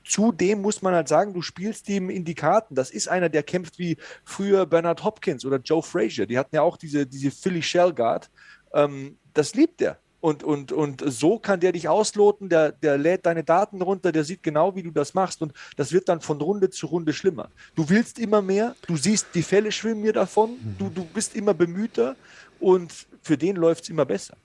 Zudem 0.10 0.64
muss 0.64 0.82
man 0.82 0.96
halt 0.96 1.08
sagen, 1.08 1.36
du 1.36 1.44
spielst 1.44 1.88
ihm 1.88 2.10
in 2.10 2.26
die 2.26 2.34
Karten. 2.34 2.74
Das 2.74 2.90
ist 2.90 3.08
einer, 3.08 3.30
der 3.30 3.44
kämpft 3.44 3.78
wie 3.78 3.96
früher 4.26 4.66
Bernard 4.66 5.04
Hopkins 5.04 5.46
oder 5.46 5.58
Joe 5.58 5.84
Frazier. 5.84 6.26
Die 6.26 6.40
hatten 6.40 6.56
ja 6.56 6.64
auch 6.64 6.78
diese, 6.78 7.06
diese 7.06 7.30
Philly 7.30 7.62
Shell 7.62 7.94
Guard. 7.94 8.32
Ähm, 8.74 9.20
das 9.36 9.54
liebt 9.54 9.82
er. 9.84 10.00
Und, 10.20 10.44
und, 10.44 10.72
und 10.72 11.04
so 11.06 11.38
kann 11.38 11.60
der 11.60 11.74
dich 11.74 11.88
ausloten, 11.88 12.50
der, 12.50 12.72
der 12.72 12.98
lädt 12.98 13.28
deine 13.28 13.44
Daten 13.44 13.84
runter, 13.84 14.12
der 14.12 14.24
sieht 14.24 14.42
genau, 14.42 14.76
wie 14.76 14.82
du 14.82 14.90
das 14.90 15.14
machst. 15.14 15.44
Und 15.44 15.54
das 15.78 15.92
wird 15.92 16.10
dann 16.10 16.22
von 16.22 16.42
Runde 16.42 16.72
zu 16.72 16.88
Runde 16.88 17.14
schlimmer. 17.14 17.52
Du 17.76 17.88
willst 17.88 18.18
immer 18.18 18.42
mehr, 18.42 18.76
du 18.88 18.98
siehst, 18.98 19.28
die 19.36 19.44
Fälle 19.44 19.72
schwimmen 19.72 20.02
mir 20.02 20.14
davon, 20.14 20.58
du, 20.80 20.90
du 20.90 21.06
bist 21.06 21.36
immer 21.36 21.54
bemühter 21.54 22.16
und 22.60 22.92
für 23.22 23.38
den 23.38 23.58
läuft 23.58 23.84
es 23.84 23.90
immer 23.90 24.06
besser. 24.06 24.36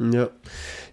Ja, 0.00 0.30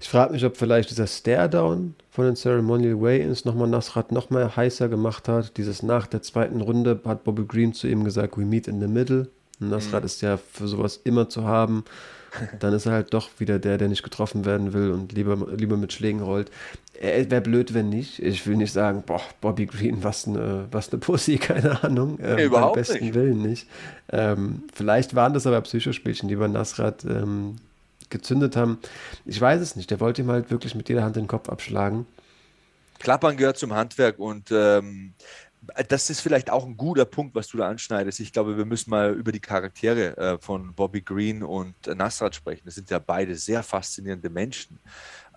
ich 0.01 0.09
frage 0.09 0.33
mich, 0.33 0.43
ob 0.43 0.57
vielleicht 0.57 0.89
dieser 0.89 1.07
Stare-Down 1.07 1.95
von 2.11 2.25
den 2.25 2.35
Ceremonial 2.35 2.99
Way-Ins 2.99 3.45
nochmal 3.45 3.69
Nasrat 3.69 4.11
noch 4.11 4.29
mal 4.29 4.53
heißer 4.53 4.89
gemacht 4.89 5.29
hat. 5.29 5.55
Dieses 5.55 5.81
nach 5.81 6.07
der 6.07 6.21
zweiten 6.21 6.59
Runde 6.59 6.99
hat 7.05 7.23
Bobby 7.23 7.45
Green 7.45 7.73
zu 7.73 7.87
ihm 7.87 8.03
gesagt, 8.03 8.37
we 8.37 8.41
meet 8.41 8.67
in 8.67 8.81
the 8.81 8.87
middle. 8.87 9.29
Und 9.61 9.69
Nasrat 9.69 10.01
mhm. 10.01 10.07
ist 10.07 10.21
ja 10.21 10.35
für 10.35 10.67
sowas 10.67 10.99
immer 11.05 11.29
zu 11.29 11.45
haben. 11.45 11.85
Dann 12.59 12.73
ist 12.73 12.85
er 12.85 12.91
halt 12.91 13.13
doch 13.13 13.29
wieder 13.37 13.59
der, 13.59 13.77
der 13.77 13.87
nicht 13.87 14.03
getroffen 14.03 14.43
werden 14.43 14.73
will 14.73 14.91
und 14.91 15.13
lieber, 15.13 15.37
lieber 15.55 15.77
mit 15.77 15.93
Schlägen 15.93 16.21
rollt. 16.21 16.51
Er 16.99 17.31
wäre 17.31 17.41
blöd, 17.41 17.73
wenn 17.73 17.87
nicht. 17.87 18.19
Ich 18.19 18.45
will 18.45 18.57
nicht 18.57 18.73
sagen, 18.73 19.03
boah, 19.05 19.21
Bobby 19.39 19.67
Green, 19.67 20.03
was 20.03 20.27
eine, 20.27 20.67
was 20.71 20.91
eine 20.91 20.99
Pussy, 20.99 21.37
keine 21.37 21.81
Ahnung. 21.81 22.19
Ähm, 22.21 22.39
überhaupt 22.39 22.73
beim 22.73 22.81
besten 22.81 23.05
nicht. 23.05 23.13
Willen 23.13 23.41
nicht. 23.41 23.69
Ähm, 24.11 24.63
vielleicht 24.73 25.15
waren 25.15 25.33
das 25.33 25.47
aber 25.47 25.61
Psychospielchen, 25.61 26.27
die 26.27 26.35
bei 26.35 26.49
Nasrat 26.49 27.05
ähm, 27.05 27.55
gezündet 28.09 28.55
haben. 28.55 28.79
Ich 29.25 29.39
weiß 29.39 29.61
es 29.61 29.75
nicht. 29.75 29.91
Der 29.91 29.99
wollte 29.99 30.21
ihm 30.21 30.31
halt 30.31 30.51
wirklich 30.51 30.75
mit 30.75 30.89
jeder 30.89 31.03
Hand 31.03 31.15
den 31.15 31.27
Kopf 31.27 31.49
abschlagen. 31.49 32.05
Klappern 32.99 33.37
gehört 33.37 33.57
zum 33.57 33.73
Handwerk 33.73 34.17
und 34.17 34.51
ähm, 34.51 35.13
das 35.89 36.09
ist 36.09 36.21
vielleicht 36.21 36.49
auch 36.49 36.65
ein 36.65 36.77
guter 36.77 37.05
Punkt, 37.05 37.35
was 37.35 37.47
du 37.47 37.57
da 37.57 37.67
anschneidest. 37.67 38.19
Ich 38.19 38.31
glaube, 38.31 38.57
wir 38.57 38.65
müssen 38.65 38.89
mal 38.89 39.13
über 39.13 39.31
die 39.31 39.39
Charaktere 39.39 40.17
äh, 40.17 40.37
von 40.39 40.73
Bobby 40.73 41.01
Green 41.01 41.43
und 41.43 41.75
Nasrat 41.87 42.35
sprechen. 42.35 42.63
Das 42.65 42.75
sind 42.75 42.89
ja 42.89 42.99
beide 42.99 43.35
sehr 43.35 43.63
faszinierende 43.63 44.29
Menschen. 44.29 44.79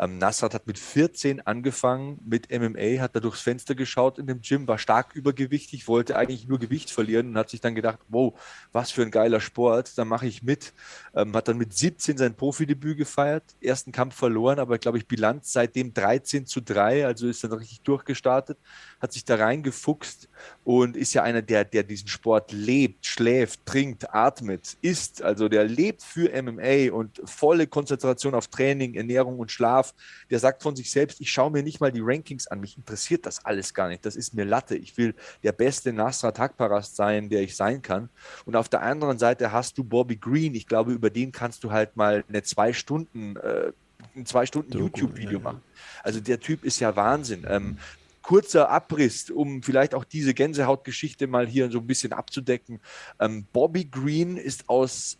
Ähm, 0.00 0.16
Nasrat 0.16 0.54
hat 0.54 0.66
mit 0.66 0.78
14 0.78 1.46
angefangen 1.46 2.18
mit 2.24 2.50
MMA, 2.50 3.02
hat 3.02 3.14
da 3.14 3.20
durchs 3.20 3.42
Fenster 3.42 3.74
geschaut 3.74 4.18
in 4.18 4.26
dem 4.26 4.40
Gym, 4.40 4.66
war 4.66 4.78
stark 4.78 5.14
übergewichtig, 5.14 5.88
wollte 5.88 6.16
eigentlich 6.16 6.48
nur 6.48 6.58
Gewicht 6.58 6.90
verlieren 6.90 7.28
und 7.28 7.36
hat 7.36 7.50
sich 7.50 7.60
dann 7.60 7.74
gedacht, 7.74 7.98
wow, 8.08 8.32
was 8.72 8.90
für 8.90 9.02
ein 9.02 9.10
geiler 9.10 9.40
Sport, 9.40 9.98
da 9.98 10.06
mache 10.06 10.26
ich 10.26 10.42
mit. 10.42 10.72
Ähm, 11.14 11.34
hat 11.36 11.48
dann 11.48 11.58
mit 11.58 11.74
17 11.74 12.16
sein 12.16 12.34
Profidebüt 12.34 12.96
gefeiert, 12.96 13.44
ersten 13.60 13.92
Kampf 13.92 14.14
verloren, 14.14 14.58
aber 14.58 14.78
glaube 14.78 14.96
ich 14.96 15.06
Bilanz 15.06 15.52
seitdem 15.52 15.92
13 15.92 16.46
zu 16.46 16.62
3, 16.62 17.04
also 17.04 17.28
ist 17.28 17.44
dann 17.44 17.52
richtig 17.52 17.82
durchgestartet, 17.82 18.58
hat 19.00 19.12
sich 19.12 19.24
da 19.26 19.34
reingefuchst 19.36 20.28
und 20.64 20.96
ist 20.96 21.12
ja 21.12 21.22
einer, 21.22 21.42
der, 21.42 21.64
der 21.64 21.82
diesen 21.82 22.08
Sport 22.08 22.52
lebt, 22.52 23.04
schläft, 23.04 23.66
trinkt, 23.66 24.14
atmet, 24.14 24.78
isst. 24.80 25.22
Also 25.22 25.48
der 25.48 25.64
lebt 25.64 26.02
für 26.02 26.30
MMA 26.42 26.92
und 26.92 27.20
volle 27.24 27.66
Konzentration 27.66 28.34
auf 28.34 28.48
Training, 28.48 28.94
Ernährung 28.94 29.38
und 29.38 29.50
Schlaf. 29.50 29.89
Der 30.30 30.38
sagt 30.38 30.62
von 30.62 30.76
sich 30.76 30.90
selbst, 30.90 31.20
ich 31.20 31.30
schaue 31.30 31.50
mir 31.50 31.62
nicht 31.62 31.80
mal 31.80 31.92
die 31.92 32.02
Rankings 32.02 32.46
an, 32.46 32.60
mich 32.60 32.76
interessiert 32.76 33.26
das 33.26 33.44
alles 33.44 33.74
gar 33.74 33.88
nicht. 33.88 34.04
Das 34.04 34.16
ist 34.16 34.34
mir 34.34 34.44
Latte. 34.44 34.76
Ich 34.76 34.96
will 34.96 35.14
der 35.42 35.52
beste 35.52 35.92
Nasrat 35.92 36.38
Hakparast 36.38 36.96
sein, 36.96 37.28
der 37.28 37.42
ich 37.42 37.56
sein 37.56 37.82
kann. 37.82 38.08
Und 38.44 38.56
auf 38.56 38.68
der 38.68 38.82
anderen 38.82 39.18
Seite 39.18 39.52
hast 39.52 39.78
du 39.78 39.84
Bobby 39.84 40.16
Green. 40.16 40.54
Ich 40.54 40.66
glaube, 40.66 40.92
über 40.92 41.10
den 41.10 41.32
kannst 41.32 41.64
du 41.64 41.70
halt 41.70 41.96
mal 41.96 42.24
eine 42.28 42.42
zwei 42.42 42.72
Stunden 42.72 43.36
äh, 43.36 43.72
ein 44.16 44.26
zwei 44.26 44.46
Stunden 44.46 44.76
YouTube-Video 44.76 45.40
machen. 45.40 45.62
Also 46.02 46.20
der 46.20 46.40
Typ 46.40 46.64
ist 46.64 46.80
ja 46.80 46.96
Wahnsinn. 46.96 47.46
Ähm, 47.48 47.78
kurzer 48.22 48.70
Abriss, 48.70 49.30
um 49.30 49.62
vielleicht 49.62 49.94
auch 49.94 50.04
diese 50.04 50.34
Gänsehautgeschichte 50.34 51.26
mal 51.26 51.46
hier 51.46 51.70
so 51.70 51.78
ein 51.78 51.86
bisschen 51.86 52.12
abzudecken. 52.12 52.80
Ähm, 53.18 53.46
Bobby 53.52 53.84
Green 53.84 54.36
ist 54.36 54.68
aus 54.68 55.18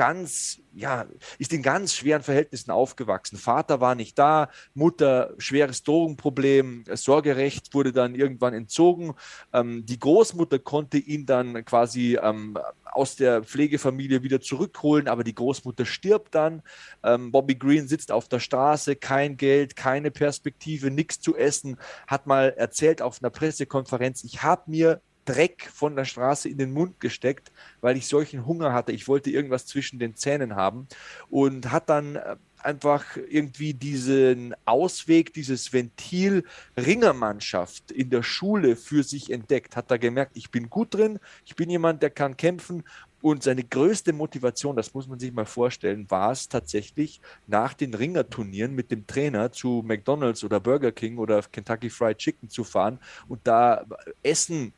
ganz, 0.00 0.62
ja, 0.72 1.04
ist 1.36 1.52
in 1.52 1.62
ganz 1.62 1.92
schweren 1.92 2.22
Verhältnissen 2.22 2.70
aufgewachsen. 2.70 3.36
Vater 3.36 3.82
war 3.82 3.94
nicht 3.94 4.18
da, 4.18 4.48
Mutter 4.72 5.34
schweres 5.36 5.82
Drogenproblem, 5.82 6.84
Sorgerecht 6.94 7.74
wurde 7.74 7.92
dann 7.92 8.14
irgendwann 8.14 8.54
entzogen. 8.54 9.12
Ähm, 9.52 9.84
die 9.84 9.98
Großmutter 9.98 10.58
konnte 10.58 10.96
ihn 10.96 11.26
dann 11.26 11.66
quasi 11.66 12.18
ähm, 12.22 12.56
aus 12.84 13.16
der 13.16 13.44
Pflegefamilie 13.44 14.22
wieder 14.22 14.40
zurückholen, 14.40 15.06
aber 15.06 15.22
die 15.22 15.34
Großmutter 15.34 15.84
stirbt 15.84 16.34
dann. 16.34 16.62
Ähm, 17.02 17.30
Bobby 17.30 17.56
Green 17.56 17.86
sitzt 17.86 18.10
auf 18.10 18.26
der 18.26 18.40
Straße, 18.40 18.96
kein 18.96 19.36
Geld, 19.36 19.76
keine 19.76 20.10
Perspektive, 20.10 20.90
nichts 20.90 21.20
zu 21.20 21.36
essen, 21.36 21.76
hat 22.06 22.26
mal 22.26 22.54
erzählt 22.56 23.02
auf 23.02 23.22
einer 23.22 23.28
Pressekonferenz, 23.28 24.24
ich 24.24 24.42
habe 24.42 24.62
mir 24.70 25.02
Dreck 25.24 25.70
von 25.72 25.96
der 25.96 26.04
Straße 26.04 26.48
in 26.48 26.58
den 26.58 26.72
Mund 26.72 27.00
gesteckt, 27.00 27.52
weil 27.80 27.96
ich 27.96 28.06
solchen 28.06 28.46
Hunger 28.46 28.72
hatte. 28.72 28.92
Ich 28.92 29.08
wollte 29.08 29.30
irgendwas 29.30 29.66
zwischen 29.66 29.98
den 29.98 30.14
Zähnen 30.14 30.56
haben 30.56 30.88
und 31.28 31.70
hat 31.70 31.88
dann 31.88 32.16
äh, 32.16 32.36
einfach 32.62 33.16
irgendwie 33.28 33.74
diesen 33.74 34.54
Ausweg, 34.64 35.32
dieses 35.32 35.72
Ventil 35.72 36.44
Ringermannschaft 36.76 37.90
in 37.90 38.10
der 38.10 38.22
Schule 38.22 38.76
für 38.76 39.02
sich 39.02 39.30
entdeckt, 39.30 39.76
hat 39.76 39.90
da 39.90 39.96
gemerkt, 39.96 40.32
ich 40.36 40.50
bin 40.50 40.68
gut 40.68 40.94
drin, 40.94 41.18
ich 41.44 41.56
bin 41.56 41.70
jemand, 41.70 42.02
der 42.02 42.10
kann 42.10 42.36
kämpfen 42.36 42.84
und 43.22 43.42
seine 43.42 43.64
größte 43.64 44.12
Motivation, 44.12 44.76
das 44.76 44.94
muss 44.94 45.06
man 45.06 45.18
sich 45.18 45.32
mal 45.32 45.46
vorstellen, 45.46 46.10
war 46.10 46.32
es 46.32 46.48
tatsächlich 46.48 47.20
nach 47.46 47.74
den 47.74 47.94
Ringerturnieren 47.94 48.74
mit 48.74 48.90
dem 48.90 49.06
Trainer 49.06 49.52
zu 49.52 49.82
McDonald's 49.84 50.42
oder 50.42 50.60
Burger 50.60 50.92
King 50.92 51.18
oder 51.18 51.42
Kentucky 51.42 51.90
Fried 51.90 52.18
Chicken 52.18 52.48
zu 52.48 52.64
fahren 52.64 52.98
und 53.28 53.40
da 53.44 53.84
Essen 54.22 54.72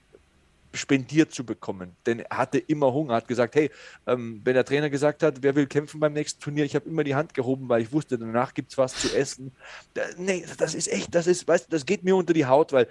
spendiert 0.74 1.32
zu 1.32 1.44
bekommen. 1.44 1.96
Denn 2.06 2.20
er 2.20 2.38
hatte 2.38 2.58
immer 2.58 2.92
Hunger, 2.92 3.14
hat 3.14 3.28
gesagt, 3.28 3.54
hey, 3.54 3.70
ähm, 4.06 4.40
wenn 4.44 4.54
der 4.54 4.64
Trainer 4.64 4.90
gesagt 4.90 5.22
hat, 5.22 5.42
wer 5.42 5.54
will 5.54 5.66
kämpfen 5.66 6.00
beim 6.00 6.12
nächsten 6.12 6.40
Turnier, 6.40 6.64
ich 6.64 6.74
habe 6.74 6.88
immer 6.88 7.04
die 7.04 7.14
Hand 7.14 7.35
gehoben, 7.35 7.68
weil 7.68 7.82
ich 7.82 7.92
wusste, 7.92 8.18
danach 8.18 8.54
gibt 8.54 8.72
es 8.72 8.78
was 8.78 8.94
zu 8.94 9.14
essen. 9.14 9.52
Da, 9.94 10.02
nee, 10.16 10.44
das 10.58 10.74
ist 10.74 10.88
echt, 10.88 11.14
das 11.14 11.26
ist, 11.26 11.46
weißt 11.46 11.72
das 11.72 11.87
geht 11.87 12.04
mir 12.04 12.16
unter 12.16 12.32
die 12.32 12.46
Haut, 12.46 12.72
weil 12.72 12.88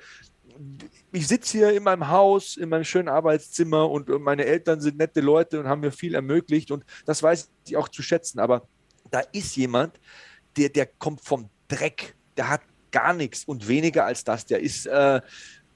ich 1.11 1.27
sitze 1.27 1.57
hier 1.57 1.73
in 1.73 1.83
meinem 1.83 2.07
Haus, 2.09 2.57
in 2.57 2.69
meinem 2.69 2.83
schönen 2.83 3.07
Arbeitszimmer 3.07 3.89
und 3.89 4.09
meine 4.21 4.45
Eltern 4.45 4.81
sind 4.81 4.97
nette 4.97 5.21
Leute 5.21 5.59
und 5.59 5.67
haben 5.67 5.81
mir 5.81 5.91
viel 5.91 6.15
ermöglicht 6.15 6.71
und 6.71 6.85
das 7.05 7.23
weiß 7.23 7.49
ich 7.67 7.77
auch 7.77 7.89
zu 7.89 8.03
schätzen. 8.03 8.39
Aber 8.39 8.67
da 9.09 9.19
ist 9.31 9.55
jemand, 9.55 9.99
der, 10.57 10.69
der 10.69 10.85
kommt 10.85 11.21
vom 11.21 11.49
Dreck, 11.67 12.15
der 12.37 12.49
hat 12.49 12.61
gar 12.91 13.13
nichts 13.13 13.45
und 13.45 13.67
weniger 13.67 14.05
als 14.05 14.23
das. 14.23 14.45
Der 14.45 14.59
ist, 14.59 14.85
äh, 14.85 15.21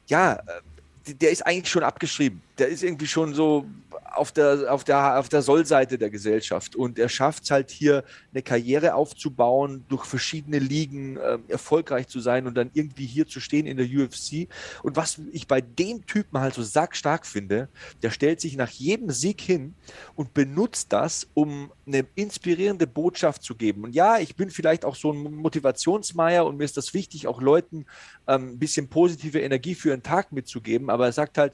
ja, 0.07 0.33
äh, 0.33 0.61
der 1.07 1.31
ist 1.31 1.45
eigentlich 1.45 1.69
schon 1.69 1.83
abgeschrieben. 1.83 2.41
Der 2.57 2.67
ist 2.67 2.83
irgendwie 2.83 3.07
schon 3.07 3.33
so 3.33 3.65
auf 4.13 4.31
der, 4.31 4.71
auf 4.73 4.83
der, 4.83 5.19
auf 5.19 5.29
der 5.29 5.41
Sollseite 5.41 5.97
der 5.97 6.09
Gesellschaft. 6.09 6.75
Und 6.75 6.99
er 6.99 7.09
schafft 7.09 7.43
es 7.43 7.51
halt 7.51 7.71
hier, 7.71 8.03
eine 8.31 8.41
Karriere 8.41 8.95
aufzubauen, 8.95 9.85
durch 9.89 10.05
verschiedene 10.05 10.59
Ligen 10.59 11.17
äh, 11.17 11.39
erfolgreich 11.47 12.07
zu 12.07 12.19
sein 12.19 12.47
und 12.47 12.55
dann 12.55 12.69
irgendwie 12.73 13.05
hier 13.05 13.27
zu 13.27 13.39
stehen 13.39 13.65
in 13.65 13.77
der 13.77 13.85
UFC. 13.85 14.47
Und 14.83 14.95
was 14.95 15.19
ich 15.31 15.47
bei 15.47 15.61
dem 15.61 16.05
Typen 16.05 16.39
halt 16.39 16.53
so 16.53 16.63
sackstark 16.63 17.25
finde, 17.25 17.69
der 18.03 18.11
stellt 18.11 18.41
sich 18.41 18.55
nach 18.55 18.69
jedem 18.69 19.11
Sieg 19.11 19.41
hin 19.41 19.75
und 20.15 20.33
benutzt 20.33 20.93
das, 20.93 21.27
um 21.33 21.71
eine 21.85 22.05
inspirierende 22.15 22.87
Botschaft 22.87 23.43
zu 23.43 23.55
geben. 23.55 23.83
Und 23.83 23.95
ja, 23.95 24.19
ich 24.19 24.35
bin 24.35 24.49
vielleicht 24.49 24.85
auch 24.85 24.95
so 24.95 25.11
ein 25.11 25.35
Motivationsmeier 25.35 26.45
und 26.45 26.57
mir 26.57 26.63
ist 26.65 26.77
das 26.77 26.93
wichtig, 26.93 27.27
auch 27.27 27.41
Leuten 27.41 27.85
ähm, 28.27 28.51
ein 28.51 28.59
bisschen 28.59 28.87
positive 28.87 29.39
Energie 29.39 29.75
für 29.75 29.93
einen 29.93 30.03
Tag 30.03 30.31
mitzugeben. 30.31 30.89
Aber 30.89 31.05
er 31.05 31.11
sagt 31.11 31.37
halt, 31.37 31.53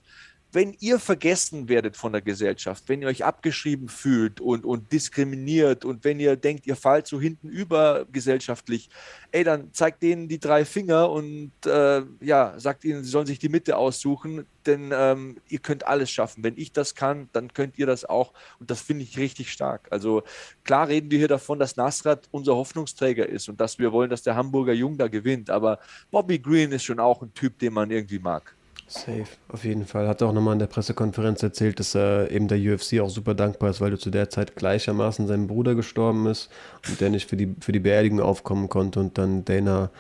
wenn 0.54 0.76
ihr 0.80 1.00
vergessen 1.00 1.70
werdet 1.70 1.96
von 1.96 2.12
der 2.12 2.22
Gesellschaft, 2.22 2.84
wenn 2.88 3.02
ihr 3.02 3.08
euch 3.08 3.24
abgeschrieben 3.24 3.88
fühlt 3.88 4.42
und, 4.42 4.66
und 4.66 4.92
diskriminiert 4.92 5.86
und 5.86 6.04
wenn 6.04 6.20
ihr 6.20 6.36
denkt, 6.36 6.68
ihr 6.68 6.76
fallt 6.76 7.08
so 7.08 7.22
hinten 7.22 7.48
über 7.48 8.06
gesellschaftlich, 8.12 8.90
ey, 9.32 9.44
dann 9.44 9.74
zeigt 9.74 10.04
denen 10.04 10.28
die 10.28 10.40
drei 10.40 10.66
Finger 10.66 11.10
und 11.10 11.52
äh, 11.66 12.02
ja, 12.20 12.54
sagt 12.58 12.84
ihnen, 12.84 13.04
sie 13.04 13.10
sollen 13.10 13.28
sich 13.28 13.40
die 13.40 13.50
Mitte 13.50 13.78
aussuchen, 13.78 14.46
denn 14.66 14.92
ähm, 14.94 15.38
ihr 15.48 15.60
könnt 15.60 15.88
alles 15.88 16.12
schaffen. 16.12 16.44
Wenn 16.44 16.58
ich 16.58 16.74
das 16.74 16.96
kann, 16.96 17.30
dann 17.32 17.54
könnt 17.54 17.78
ihr 17.78 17.86
das 17.86 18.04
auch 18.04 18.34
und 18.60 18.70
das 18.70 18.82
finde 18.82 19.04
ich 19.04 19.18
richtig 19.18 19.52
stark. 19.52 19.88
Also 19.90 20.24
klar 20.66 20.90
reden 20.90 21.12
wir 21.12 21.18
hier 21.18 21.28
davon, 21.30 21.60
dass 21.60 21.78
Nasrat 21.78 22.28
unser 22.32 22.56
Hoffnungsträger 22.56 23.28
ist 23.28 23.48
und 23.48 23.62
dass 23.62 23.80
wir 23.80 23.92
wollen, 23.94 24.10
dass 24.10 24.24
der 24.24 24.36
Hamburger 24.36 24.74
Jung 24.74 24.98
da 24.98 25.08
gewinnt, 25.08 25.50
aber 25.50 25.80
Bobby 26.12 26.40
Green 26.40 26.74
ist 26.74 26.84
schon 26.84 27.00
auch 27.00 27.22
ein 27.22 27.34
Typ, 27.34 27.58
den 27.60 27.74
man 27.74 27.90
irgendwie 27.90 28.20
mag. 28.20 28.56
Safe, 28.92 29.26
auf 29.48 29.64
jeden 29.64 29.86
Fall. 29.86 30.08
Hat 30.08 30.22
auch 30.22 30.34
nochmal 30.34 30.54
in 30.54 30.60
der 30.60 30.68
Pressekonferenz 30.68 31.42
erzählt, 31.42 31.80
dass 31.80 31.96
er 31.96 32.30
eben 32.30 32.50
der 32.50 32.58
UFC 32.58 33.00
auch 33.00 33.10
super 33.10 33.34
dankbar 33.34 33.70
ist, 33.70 33.80
weil 33.80 33.92
du 33.92 33.98
zu 33.98 34.10
der 34.10 34.30
Zeit 34.30 34.56
gleichermaßen 34.58 35.28
sein 35.28 35.48
Bruder 35.48 35.76
gestorben 35.76 36.28
ist 36.28 36.50
und 36.90 37.00
der 37.00 37.10
nicht 37.10 37.30
für 37.30 37.38
die, 37.38 37.56
für 37.62 37.72
die 37.72 37.80
Beerdigung 37.80 38.20
aufkommen 38.20 38.68
konnte 38.68 39.00
und 39.00 39.18
dann 39.18 39.46
Dana 39.46 39.92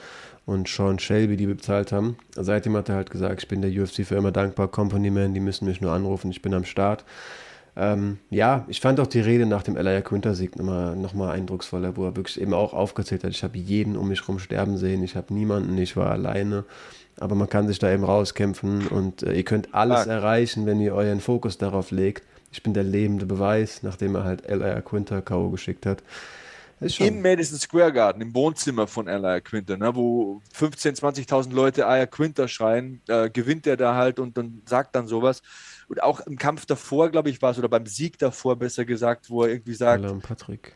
und 0.45 0.67
Sean 0.67 0.99
Shelby 0.99 1.37
die 1.37 1.45
bezahlt 1.45 1.93
haben. 1.93 2.17
Seitdem 2.35 2.75
hat 2.75 2.89
er 2.89 2.95
halt 2.95 3.09
gesagt, 3.09 3.43
ich 3.43 3.47
bin 3.47 3.61
der 3.61 3.71
UFC 3.71 4.05
für 4.05 4.15
immer 4.15 4.31
dankbar, 4.31 4.67
Company 4.67 5.09
Man, 5.09 5.33
die 5.33 5.39
müssen 5.39 5.65
mich 5.65 5.79
nur 5.79 5.93
anrufen, 5.93 6.29
ich 6.29 6.41
bin 6.41 6.53
am 6.53 6.65
Start. 6.65 7.05
Ähm, 7.77 8.17
ja, 8.29 8.65
ich 8.67 8.81
fand 8.81 8.99
auch 8.99 9.07
die 9.07 9.21
Rede 9.21 9.45
nach 9.45 9.63
dem 9.63 9.77
Elia 9.77 10.01
Quinter-Sieg 10.01 10.57
nochmal 10.57 10.97
noch 10.97 11.13
mal 11.13 11.31
eindrucksvoller, 11.31 11.95
wo 11.95 12.03
er 12.03 12.17
wirklich 12.17 12.41
eben 12.41 12.53
auch 12.53 12.73
aufgezählt 12.73 13.23
hat, 13.23 13.31
ich 13.31 13.43
habe 13.43 13.57
jeden 13.57 13.95
um 13.95 14.09
mich 14.09 14.21
herum 14.21 14.39
sterben 14.39 14.77
sehen, 14.77 15.01
ich 15.03 15.15
habe 15.15 15.33
niemanden, 15.33 15.77
ich 15.77 15.95
war 15.95 16.11
alleine 16.11 16.65
aber 17.21 17.35
man 17.35 17.49
kann 17.49 17.67
sich 17.67 17.79
da 17.79 17.91
eben 17.91 18.03
rauskämpfen 18.03 18.87
und 18.87 19.23
äh, 19.23 19.33
ihr 19.33 19.43
könnt 19.43 19.73
alles 19.73 20.03
Klar. 20.03 20.17
erreichen, 20.17 20.65
wenn 20.65 20.79
ihr 20.81 20.95
euren 20.95 21.21
Fokus 21.21 21.57
darauf 21.57 21.91
legt. 21.91 22.23
Ich 22.51 22.63
bin 22.63 22.73
der 22.73 22.83
lebende 22.83 23.25
Beweis, 23.25 23.83
nachdem 23.83 24.15
er 24.15 24.23
halt 24.23 24.45
L.A. 24.45 24.81
Quinter 24.81 25.21
K.O. 25.21 25.49
geschickt 25.49 25.85
hat. 25.85 26.03
Im 26.97 27.21
Madison 27.21 27.59
Square 27.59 27.93
Garden, 27.93 28.21
im 28.23 28.33
Wohnzimmer 28.33 28.87
von 28.87 29.07
L.A. 29.07 29.39
Quinter, 29.39 29.77
ne, 29.77 29.95
wo 29.95 30.41
15.000, 30.57 31.27
20.000 31.27 31.53
Leute 31.53 31.85
Aya 31.85 32.07
Quinter 32.07 32.47
schreien, 32.47 33.01
äh, 33.07 33.29
gewinnt 33.29 33.67
er 33.67 33.77
da 33.77 33.93
halt 33.93 34.17
und 34.17 34.35
dann 34.35 34.63
sagt 34.65 34.95
dann 34.95 35.05
sowas. 35.05 35.43
Und 35.87 36.01
auch 36.01 36.21
im 36.21 36.39
Kampf 36.39 36.65
davor, 36.65 37.11
glaube 37.11 37.29
ich, 37.29 37.39
war 37.41 37.51
es, 37.51 37.59
oder 37.59 37.69
beim 37.69 37.85
Sieg 37.85 38.17
davor, 38.17 38.55
besser 38.55 38.83
gesagt, 38.83 39.29
wo 39.29 39.43
er 39.43 39.49
irgendwie 39.49 39.75
sagt. 39.75 40.03
Alan 40.03 40.21
Patrick. 40.21 40.75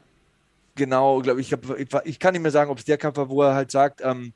Genau, 0.75 1.21
glaube 1.21 1.41
ich, 1.41 1.51
ich, 1.51 1.88
ich 2.03 2.19
kann 2.19 2.34
nicht 2.34 2.41
mehr 2.41 2.51
sagen, 2.51 2.69
ob 2.69 2.77
es 2.77 2.86
der 2.86 2.97
Kampf 2.97 3.17
war, 3.17 3.29
wo 3.29 3.41
er 3.41 3.55
halt 3.55 3.71
sagt, 3.71 4.01
ähm, 4.03 4.34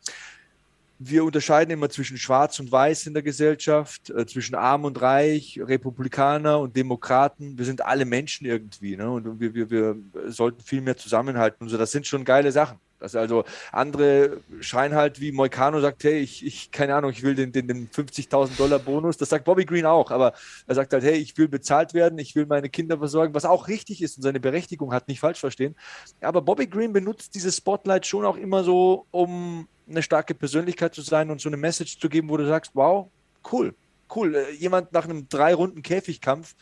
wir 1.00 1.24
unterscheiden 1.24 1.72
immer 1.72 1.90
zwischen 1.90 2.18
Schwarz 2.18 2.60
und 2.60 2.72
Weiß 2.72 3.08
in 3.08 3.14
der 3.14 3.24
Gesellschaft, 3.24 4.10
äh, 4.10 4.26
zwischen 4.26 4.54
Arm 4.54 4.84
und 4.84 5.02
Reich, 5.02 5.60
Republikaner 5.64 6.60
und 6.60 6.76
Demokraten. 6.76 7.58
Wir 7.58 7.64
sind 7.64 7.86
alle 7.86 8.04
Menschen 8.04 8.46
irgendwie 8.46 8.98
ne? 8.98 9.10
und 9.10 9.40
wir, 9.40 9.54
wir, 9.54 9.70
wir 9.72 9.96
sollten 10.28 10.62
viel 10.62 10.82
mehr 10.82 10.98
zusammenhalten. 10.98 11.64
Und 11.64 11.70
so, 11.70 11.78
das 11.78 11.92
sind 11.92 12.06
schon 12.06 12.26
geile 12.26 12.52
Sachen. 12.52 12.80
Das 13.00 13.16
also 13.16 13.46
andere 13.72 14.42
schreien 14.60 14.94
halt 14.94 15.22
wie 15.22 15.32
Moicano 15.32 15.80
sagt, 15.80 16.04
hey, 16.04 16.20
ich, 16.20 16.46
ich 16.46 16.70
keine 16.70 16.96
Ahnung, 16.96 17.12
ich 17.12 17.24
will 17.24 17.34
den, 17.34 17.54
den, 17.54 17.66
den 17.68 17.90
50.000 17.90 18.58
Dollar 18.58 18.80
Bonus. 18.80 19.16
Das 19.16 19.30
sagt 19.30 19.46
Bobby 19.46 19.64
Green 19.64 19.86
auch, 19.86 20.12
aber 20.12 20.34
er 20.68 20.76
sagt 20.76 20.92
halt, 20.92 21.06
hey, 21.06 21.16
ich 21.16 21.38
will 21.38 21.48
bezahlt 21.48 21.94
werden, 21.94 22.20
ich 22.20 22.36
will 22.36 22.46
meine 22.46 22.70
Kinder 22.70 22.98
versorgen, 22.98 23.34
was 23.34 23.46
auch 23.46 23.70
richtig 23.70 24.02
ist 24.02 24.18
und 24.18 24.24
seine 24.24 24.42
Berechtigung 24.42 24.92
hat, 24.92 25.08
nicht 25.08 25.22
falsch 25.22 25.40
verstehen. 25.40 25.76
Aber 26.20 26.42
Bobby 26.42 26.68
Green 26.68 26.92
benutzt 26.92 27.36
dieses 27.36 27.56
Spotlight 27.56 28.06
schon 28.06 28.26
auch 28.26 28.36
immer 28.36 28.66
so, 28.66 29.06
um 29.12 29.70
eine 29.90 30.04
starke 30.04 30.34
Persönlichkeit 30.34 30.94
zu 30.96 31.02
sein 31.02 31.30
und 31.32 31.42
so 31.42 31.50
eine 31.50 31.58
Message 31.58 32.00
zu 32.00 32.10
geben, 32.10 32.30
wo 32.30 32.38
du 32.38 32.48
sagst, 32.48 32.72
wow, 32.74 33.10
cool, 33.52 33.76
cool. 34.16 34.36
Äh, 34.36 34.52
jemand 34.54 34.94
nach 34.94 35.06
einem 35.06 35.28
drei 35.30 35.54
Runden 35.54 35.82
Käfigkampf 35.82 36.56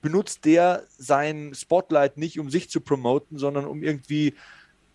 benutzt 0.00 0.44
der 0.44 0.84
sein 0.96 1.52
Spotlight 1.54 2.16
nicht, 2.16 2.38
um 2.38 2.50
sich 2.50 2.70
zu 2.70 2.80
promoten, 2.80 3.38
sondern 3.38 3.66
um 3.66 3.82
irgendwie 3.82 4.34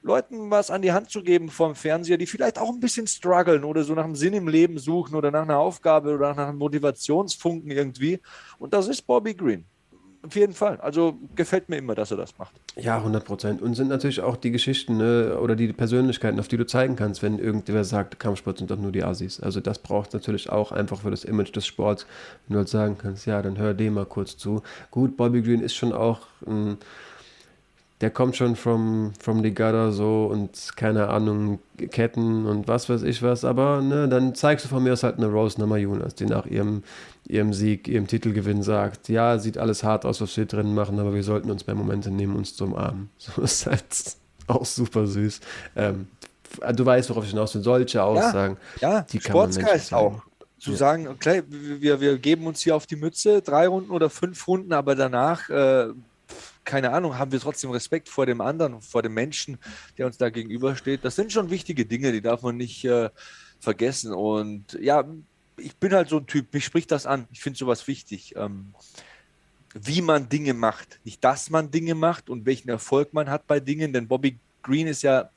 Leuten 0.02 0.52
was 0.52 0.69
an 0.69 0.82
die 0.82 0.91
Hand 0.91 1.10
zu 1.10 1.24
geben 1.24 1.50
vom 1.50 1.76
Fernseher, 1.76 2.17
die 2.17 2.26
vielleicht 2.26 2.60
auch 2.60 2.69
ein 2.69 2.80
bisschen 2.80 3.08
strugglen 3.08 3.63
oder 3.63 3.84
so 3.84 3.93
nach 3.93 4.04
einem 4.04 4.15
Sinn 4.15 4.34
im 4.34 4.48
Leben 4.48 4.78
suchen 4.78 5.15
oder 5.15 5.32
nach 5.32 5.43
einer 5.43 5.60
Aufgabe 5.60 6.13
oder 6.13 6.34
nach 6.36 6.48
einem 6.48 6.58
Motivationsfunken 6.58 7.72
irgendwie. 7.72 8.19
Und 8.60 8.74
das 8.74 8.88
ist 8.88 9.04
Bobby 9.04 9.34
Green 9.34 9.65
auf 10.26 10.36
jeden 10.36 10.54
Fall. 10.54 10.80
Also 10.80 11.18
gefällt 11.36 11.70
mir 11.70 11.78
immer, 11.78 11.96
dass 11.96 12.12
er 12.12 12.18
das 12.18 12.38
macht. 12.38 12.54
Ja, 12.76 12.98
100 12.98 13.26
Prozent. 13.26 13.62
Und 13.62 13.76
sind 13.76 13.90
natürlich 13.90 14.22
auch 14.22 14.38
die 14.38 14.52
Geschichten 14.52 14.98
ne, 14.98 15.38
oder 15.40 15.56
die 15.56 15.72
Persönlichkeiten, 15.74 16.40
auf 16.40 16.48
die 16.48 16.58
du 16.58 16.66
zeigen 16.66 16.96
kannst, 16.96 17.22
wenn 17.22 17.40
irgendwer 17.40 17.84
sagt, 17.84 18.20
Kampfsport 18.20 18.58
sind 18.58 18.72
doch 18.72 18.78
nur 18.78 18.92
die 18.92 19.04
Assis. 19.04 19.40
Also 19.40 19.60
das 19.60 19.80
braucht 19.80 20.14
natürlich 20.14 20.50
auch 20.50 20.72
einfach 20.72 21.02
für 21.02 21.12
das 21.12 21.26
Image 21.26 21.56
des 21.56 21.66
Sports, 21.66 22.06
wenn 22.48 22.54
du 22.54 22.60
halt 22.60 22.70
sagen 22.70 22.98
kannst, 22.98 23.26
ja, 23.26 23.42
dann 23.42 23.58
hör 23.58 23.74
dem 23.74 23.96
mal 23.96 24.06
kurz 24.06 24.38
zu. 24.38 24.64
Gut, 24.92 25.18
Bobby 25.18 25.42
Green 25.42 25.62
ist 25.62 25.76
schon 25.76 25.92
auch 25.92 26.22
ein 26.48 26.78
der 28.04 28.12
kommt 28.12 28.36
schon 28.36 28.58
from 28.58 29.14
the 29.44 29.50
gutter 29.50 29.94
so 29.94 30.26
und 30.26 30.76
keine 30.76 31.08
Ahnung, 31.08 31.60
Ketten 31.90 32.46
und 32.46 32.68
was 32.68 32.90
weiß 32.90 33.02
ich 33.04 33.24
was, 33.24 33.46
aber 33.46 33.82
ne, 33.82 34.10
dann 34.10 34.36
zeigst 34.36 34.66
du 34.66 34.70
von 34.70 34.84
mir 34.84 34.92
aus 34.92 35.04
halt 35.04 35.18
eine 35.20 35.28
Rose 35.28 35.58
Namajunas, 35.58 36.14
die 36.14 36.26
nach 36.26 36.46
ihrem, 36.46 36.84
ihrem 37.28 37.54
Sieg, 37.54 37.88
ihrem 37.88 38.08
Titelgewinn 38.08 38.64
sagt, 38.64 39.10
ja, 39.10 39.38
sieht 39.40 39.58
alles 39.58 39.84
hart 39.84 40.06
aus, 40.06 40.22
was 40.22 40.36
wir 40.36 40.46
drin 40.46 40.74
machen, 40.74 41.00
aber 41.00 41.14
wir 41.14 41.24
sollten 41.24 41.50
uns 41.50 41.64
bei 41.64 41.74
Momenten 41.74 42.16
nehmen, 42.16 42.36
uns 42.36 42.56
zum 42.56 42.76
Arm. 42.76 43.10
So 43.18 43.42
ist 43.42 43.66
halt 43.66 43.84
auch 44.48 44.66
super 44.66 45.08
süß. 45.08 45.40
Ähm, 45.76 46.08
du 46.76 46.86
weißt, 46.86 47.10
worauf 47.10 47.24
ich 47.24 47.32
hinaus 47.32 47.56
will, 47.56 47.64
solche 47.64 48.04
Aussagen. 48.04 48.58
Ja, 48.82 48.92
ja 48.92 49.02
die 49.02 49.22
Sportsgeist 49.22 49.94
auch 49.94 50.22
zu 50.60 50.72
ja. 50.72 50.78
sagen, 50.78 51.08
okay, 51.08 51.44
wir, 51.48 52.00
wir 52.00 52.18
geben 52.18 52.46
uns 52.48 52.62
hier 52.62 52.76
auf 52.76 52.86
die 52.86 52.96
Mütze, 52.96 53.42
drei 53.42 53.68
Runden 53.68 53.92
oder 53.92 54.10
fünf 54.10 54.48
Runden, 54.48 54.74
aber 54.74 54.96
danach 54.96 55.50
äh, 55.50 55.88
keine 56.66 56.92
Ahnung, 56.92 57.18
haben 57.18 57.32
wir 57.32 57.40
trotzdem 57.40 57.72
Respekt 57.72 58.10
vor 58.10 58.26
dem 58.26 58.42
anderen, 58.42 58.82
vor 58.82 59.02
dem 59.02 59.14
Menschen, 59.14 59.58
der 59.98 60.06
uns 60.06 60.18
da 60.18 60.30
gegenübersteht. 60.30 61.04
Das 61.04 61.16
sind 61.16 61.32
schon 61.32 61.50
wichtige 61.50 61.86
Dinge, 61.86 62.12
die 62.12 62.22
darf 62.22 62.42
man 62.42 62.58
nicht 62.58 62.86
äh, 62.86 63.10
vergessen. 63.60 64.14
Und 64.14 64.78
ja, 64.80 65.04
ich 65.58 65.76
bin 65.76 65.94
halt 65.94 66.10
so 66.10 66.18
ein 66.18 66.28
Typ, 66.28 66.54
mich 66.54 66.66
spricht 66.66 66.92
das 66.92 67.06
an. 67.06 67.28
Ich 67.32 67.42
finde 67.42 67.60
sowas 67.60 67.88
wichtig. 67.88 68.36
Ähm, 68.36 68.74
wie 69.74 70.02
man 70.02 70.30
Dinge 70.30 70.54
macht. 70.54 71.00
Nicht, 71.04 71.24
dass 71.24 71.50
man 71.50 71.72
Dinge 71.72 71.96
macht 71.96 72.30
und 72.30 72.46
welchen 72.46 72.70
Erfolg 72.70 73.13
man 73.13 73.30
hat 73.30 73.48
bei 73.48 73.60
Dingen, 73.60 73.92
denn 73.94 74.08
Bobby 74.08 74.39
Green 74.62 74.88
ist 74.88 75.02
ja 75.02 75.30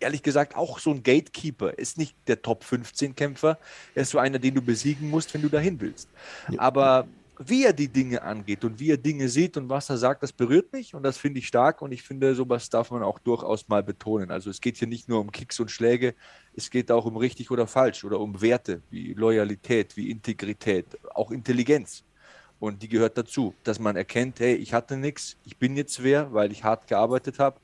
ehrlich 0.00 0.22
gesagt 0.22 0.54
auch 0.54 0.78
so 0.78 0.90
ein 0.90 1.02
Gatekeeper. 1.02 1.78
Ist 1.78 1.98
nicht 1.98 2.14
der 2.26 2.42
Top 2.42 2.64
15 2.64 3.16
Kämpfer. 3.16 3.58
Er 3.94 4.02
ist 4.02 4.10
so 4.10 4.18
einer, 4.18 4.38
den 4.38 4.54
du 4.54 4.62
besiegen 4.62 5.10
musst, 5.10 5.34
wenn 5.34 5.42
du 5.42 5.48
dahin 5.48 5.80
willst. 5.80 6.08
Ja. 6.50 6.60
Aber 6.60 7.08
wie 7.38 7.64
er 7.64 7.72
die 7.72 7.88
Dinge 7.88 8.22
angeht 8.22 8.64
und 8.64 8.80
wie 8.80 8.90
er 8.90 8.96
Dinge 8.96 9.28
sieht 9.28 9.56
und 9.56 9.68
was 9.68 9.88
er 9.90 9.96
sagt, 9.96 10.22
das 10.22 10.32
berührt 10.32 10.72
mich 10.72 10.94
und 10.94 11.02
das 11.04 11.18
finde 11.18 11.38
ich 11.38 11.46
stark 11.46 11.82
und 11.82 11.92
ich 11.92 12.02
finde, 12.02 12.34
sowas 12.34 12.68
darf 12.68 12.90
man 12.90 13.02
auch 13.02 13.18
durchaus 13.20 13.68
mal 13.68 13.82
betonen. 13.82 14.30
Also 14.30 14.50
es 14.50 14.60
geht 14.60 14.76
hier 14.76 14.88
nicht 14.88 15.08
nur 15.08 15.20
um 15.20 15.30
Kicks 15.30 15.60
und 15.60 15.70
Schläge, 15.70 16.14
es 16.56 16.70
geht 16.70 16.90
auch 16.90 17.04
um 17.04 17.16
richtig 17.16 17.50
oder 17.50 17.66
falsch 17.66 18.04
oder 18.04 18.18
um 18.18 18.40
Werte 18.40 18.82
wie 18.90 19.14
Loyalität, 19.14 19.96
wie 19.96 20.10
Integrität, 20.10 20.86
auch 21.14 21.30
Intelligenz. 21.30 22.04
Und 22.58 22.82
die 22.82 22.88
gehört 22.88 23.16
dazu, 23.16 23.54
dass 23.62 23.78
man 23.78 23.94
erkennt, 23.94 24.40
hey, 24.40 24.54
ich 24.54 24.74
hatte 24.74 24.96
nichts, 24.96 25.36
ich 25.44 25.56
bin 25.56 25.76
jetzt 25.76 26.02
wer, 26.02 26.32
weil 26.32 26.50
ich 26.50 26.64
hart 26.64 26.88
gearbeitet 26.88 27.38
habe 27.38 27.60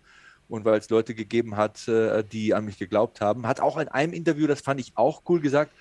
und 0.49 0.65
weil 0.65 0.79
es 0.79 0.89
Leute 0.89 1.17
gegeben 1.17 1.57
hat, 1.57 1.89
äh, 1.89 2.23
die 2.23 2.55
an 2.55 2.65
mich 2.65 2.79
geglaubt 2.79 3.21
haben. 3.21 3.47
Hat 3.49 3.59
auch 3.59 3.79
in 3.79 3.89
einem 3.89 4.13
Interview, 4.13 4.47
das 4.47 4.61
fand 4.61 4.79
ich 4.79 4.93
auch 4.95 5.23
cool 5.29 5.41
gesagt, 5.41 5.73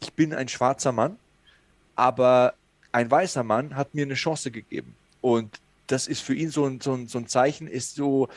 ich 0.00 0.12
bin 0.12 0.34
ein 0.34 0.48
schwarzer 0.48 0.92
Mann, 0.92 1.18
aber 1.96 2.54
ein 2.92 3.10
weißer 3.10 3.42
Mann 3.42 3.76
hat 3.76 3.94
mir 3.94 4.02
eine 4.02 4.14
Chance 4.14 4.50
gegeben. 4.50 4.94
Und 5.20 5.60
das 5.86 6.06
ist 6.06 6.20
für 6.20 6.34
ihn 6.34 6.50
so 6.50 6.66
ein, 6.66 6.80
so 6.80 6.94
ein, 6.94 7.08
so 7.08 7.18
ein 7.18 7.26
Zeichen, 7.26 7.66
ist 7.66 7.94
so, 7.94 8.28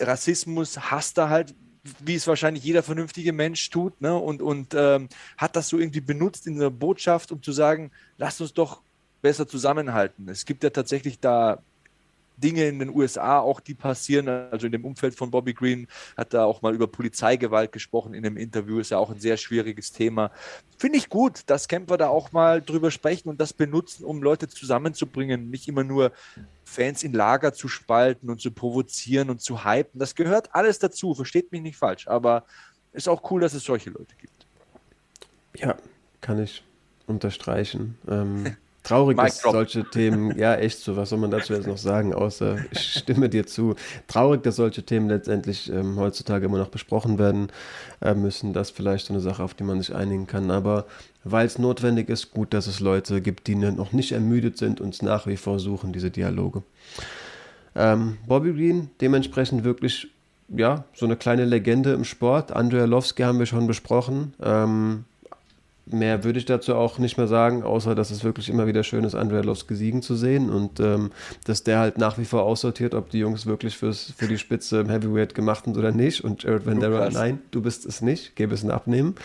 Rassismus 0.00 0.90
hasst 0.90 1.18
er 1.18 1.28
halt, 1.28 1.54
wie 2.00 2.14
es 2.14 2.26
wahrscheinlich 2.26 2.64
jeder 2.64 2.82
vernünftige 2.82 3.32
Mensch 3.32 3.68
tut, 3.70 4.00
ne? 4.00 4.14
und, 4.14 4.40
und 4.40 4.74
ähm, 4.74 5.08
hat 5.36 5.56
das 5.56 5.68
so 5.68 5.78
irgendwie 5.78 6.00
benutzt 6.00 6.46
in 6.46 6.58
der 6.58 6.70
Botschaft, 6.70 7.32
um 7.32 7.42
zu 7.42 7.52
sagen, 7.52 7.90
lasst 8.18 8.40
uns 8.40 8.52
doch 8.52 8.82
besser 9.20 9.48
zusammenhalten. 9.48 10.28
Es 10.28 10.44
gibt 10.44 10.62
ja 10.64 10.70
tatsächlich 10.70 11.18
da 11.18 11.62
Dinge 12.42 12.66
in 12.66 12.78
den 12.78 12.90
USA 12.90 13.38
auch, 13.38 13.60
die 13.60 13.74
passieren. 13.74 14.28
Also 14.28 14.66
in 14.66 14.72
dem 14.72 14.84
Umfeld 14.84 15.14
von 15.14 15.30
Bobby 15.30 15.54
Green 15.54 15.86
hat 16.16 16.34
er 16.34 16.46
auch 16.46 16.62
mal 16.62 16.74
über 16.74 16.86
Polizeigewalt 16.86 17.72
gesprochen 17.72 18.14
in 18.14 18.26
einem 18.26 18.36
Interview. 18.36 18.78
Ist 18.78 18.90
ja 18.90 18.98
auch 18.98 19.10
ein 19.10 19.20
sehr 19.20 19.36
schwieriges 19.36 19.92
Thema. 19.92 20.30
Finde 20.78 20.98
ich 20.98 21.08
gut, 21.08 21.42
dass 21.46 21.68
Kämpfer 21.68 21.96
da 21.96 22.08
auch 22.08 22.32
mal 22.32 22.60
drüber 22.60 22.90
sprechen 22.90 23.28
und 23.28 23.40
das 23.40 23.52
benutzen, 23.52 24.04
um 24.04 24.22
Leute 24.22 24.48
zusammenzubringen. 24.48 25.50
Nicht 25.50 25.68
immer 25.68 25.84
nur 25.84 26.12
Fans 26.64 27.02
in 27.02 27.12
Lager 27.12 27.52
zu 27.52 27.68
spalten 27.68 28.28
und 28.30 28.40
zu 28.40 28.50
provozieren 28.50 29.30
und 29.30 29.40
zu 29.40 29.64
hypen. 29.64 29.98
Das 29.98 30.14
gehört 30.14 30.54
alles 30.54 30.78
dazu. 30.78 31.14
Versteht 31.14 31.52
mich 31.52 31.62
nicht 31.62 31.76
falsch. 31.76 32.08
Aber 32.08 32.44
ist 32.92 33.08
auch 33.08 33.30
cool, 33.30 33.40
dass 33.40 33.54
es 33.54 33.64
solche 33.64 33.90
Leute 33.90 34.14
gibt. 34.16 34.46
Ja, 35.56 35.76
kann 36.20 36.42
ich 36.42 36.64
unterstreichen. 37.06 37.98
Ähm, 38.08 38.56
traurig, 38.82 39.16
dass 39.16 39.40
solche 39.40 39.84
Themen, 39.84 40.36
ja 40.38 40.54
echt 40.54 40.80
so, 40.80 40.96
was 40.96 41.10
soll 41.10 41.18
man 41.18 41.30
dazu 41.30 41.52
jetzt 41.52 41.66
noch 41.66 41.78
sagen, 41.78 42.14
außer 42.14 42.56
ich 42.70 42.94
stimme 42.94 43.28
dir 43.28 43.46
zu. 43.46 43.74
Traurig, 44.08 44.42
dass 44.42 44.56
solche 44.56 44.82
Themen 44.82 45.08
letztendlich 45.08 45.70
ähm, 45.72 45.96
heutzutage 45.98 46.46
immer 46.46 46.58
noch 46.58 46.68
besprochen 46.68 47.18
werden 47.18 47.48
äh, 48.00 48.14
müssen. 48.14 48.52
Das 48.52 48.70
ist 48.70 48.76
vielleicht 48.76 49.06
so 49.06 49.12
eine 49.12 49.20
Sache, 49.20 49.42
auf 49.42 49.54
die 49.54 49.64
man 49.64 49.80
sich 49.80 49.94
einigen 49.94 50.26
kann. 50.26 50.50
Aber 50.50 50.86
weil 51.24 51.46
es 51.46 51.58
notwendig 51.58 52.08
ist, 52.08 52.32
gut, 52.32 52.52
dass 52.52 52.66
es 52.66 52.80
Leute 52.80 53.20
gibt, 53.20 53.46
die 53.46 53.54
noch 53.54 53.92
nicht 53.92 54.12
ermüdet 54.12 54.58
sind 54.58 54.80
und 54.80 54.94
es 54.94 55.02
nach 55.02 55.26
wie 55.26 55.36
vor 55.36 55.58
suchen, 55.58 55.92
diese 55.92 56.10
Dialoge. 56.10 56.62
Ähm, 57.74 58.18
Bobby 58.26 58.52
Green, 58.52 58.90
dementsprechend 59.00 59.64
wirklich, 59.64 60.08
ja, 60.48 60.84
so 60.94 61.06
eine 61.06 61.16
kleine 61.16 61.44
Legende 61.44 61.92
im 61.92 62.04
Sport. 62.04 62.52
Andrea 62.52 62.84
Lowski 62.84 63.22
haben 63.22 63.38
wir 63.38 63.46
schon 63.46 63.66
besprochen. 63.66 64.34
Ähm, 64.42 65.04
mehr 65.86 66.24
würde 66.24 66.38
ich 66.38 66.44
dazu 66.44 66.74
auch 66.74 66.98
nicht 66.98 67.18
mehr 67.18 67.26
sagen, 67.26 67.62
außer 67.62 67.94
dass 67.94 68.10
es 68.10 68.24
wirklich 68.24 68.48
immer 68.48 68.66
wieder 68.66 68.84
schön 68.84 69.04
ist, 69.04 69.14
Andrea 69.14 69.40
Lowski 69.40 69.74
siegen 69.74 70.02
zu 70.02 70.14
sehen 70.14 70.50
und 70.50 70.80
ähm, 70.80 71.10
dass 71.44 71.64
der 71.64 71.78
halt 71.78 71.98
nach 71.98 72.18
wie 72.18 72.24
vor 72.24 72.44
aussortiert, 72.44 72.94
ob 72.94 73.10
die 73.10 73.18
Jungs 73.18 73.46
wirklich 73.46 73.76
fürs, 73.76 74.12
für 74.16 74.28
die 74.28 74.38
Spitze 74.38 74.80
im 74.80 74.88
Heavyweight 74.88 75.34
gemacht 75.34 75.64
sind 75.64 75.76
oder 75.76 75.92
nicht. 75.92 76.22
Und 76.22 76.44
Jared 76.44 76.66
Vandera, 76.66 77.10
nein, 77.10 77.40
du 77.50 77.62
bist 77.62 77.84
es 77.86 78.00
nicht, 78.00 78.36
gebe 78.36 78.54
es 78.54 78.62
ein 78.62 78.70
Abnehmen. 78.70 79.16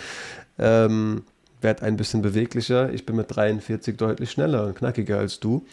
Ähm, 0.58 1.24
werd 1.62 1.84
ein 1.84 1.98
bisschen 1.98 2.22
beweglicher. 2.22 2.94
Ich 2.94 3.06
bin 3.06 3.16
mit 3.16 3.36
43 3.36 3.98
deutlich 3.98 4.32
schneller 4.32 4.66
und 4.66 4.76
knackiger 4.76 5.20
als 5.20 5.40
du. 5.40 5.66